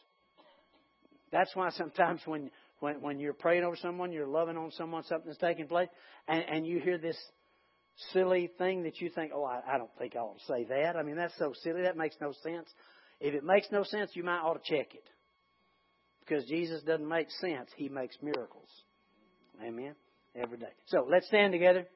That's 1.32 1.56
why 1.56 1.70
sometimes 1.72 2.22
when, 2.26 2.50
when, 2.80 3.02
when 3.02 3.20
you're 3.20 3.34
praying 3.34 3.64
over 3.64 3.76
someone, 3.76 4.12
you're 4.12 4.28
loving 4.28 4.58
on 4.58 4.72
someone, 4.72 5.04
something's 5.04 5.38
taking 5.38 5.68
place, 5.68 5.90
and, 6.28 6.44
and 6.50 6.68
you 6.68 6.80
hear 6.80 6.98
this 6.98 7.18
silly 8.14 8.50
thing 8.58 8.84
that 8.84 9.02
you 9.02 9.10
think, 9.10 9.32
oh, 9.34 9.44
I, 9.44 9.62
I 9.68 9.78
don't 9.78 9.90
think 9.98 10.16
I 10.16 10.20
ought 10.20 10.38
to 10.38 10.46
say 10.46 10.64
that. 10.66 10.96
I 10.96 11.04
mean, 11.04 11.16
that's 11.16 11.38
so 11.38 11.54
silly. 11.64 11.82
That 11.82 11.98
makes 11.98 12.16
no 12.22 12.34
sense. 12.44 12.70
If 13.20 13.34
it 13.34 13.44
makes 13.44 13.68
no 13.72 13.84
sense, 13.84 14.12
you 14.14 14.24
might 14.24 14.40
ought 14.40 14.64
to 14.64 14.78
check 14.78 14.94
it. 14.94 15.04
Because 16.20 16.46
Jesus 16.46 16.84
doesn't 16.84 17.08
make 17.08 17.32
sense, 17.42 17.70
He 17.76 17.90
makes 17.90 18.16
miracles. 18.22 18.70
Amen. 19.66 19.96
Every 20.36 20.58
day. 20.58 20.74
So 20.88 21.08
let's 21.10 21.26
stand 21.28 21.52
together. 21.52 21.88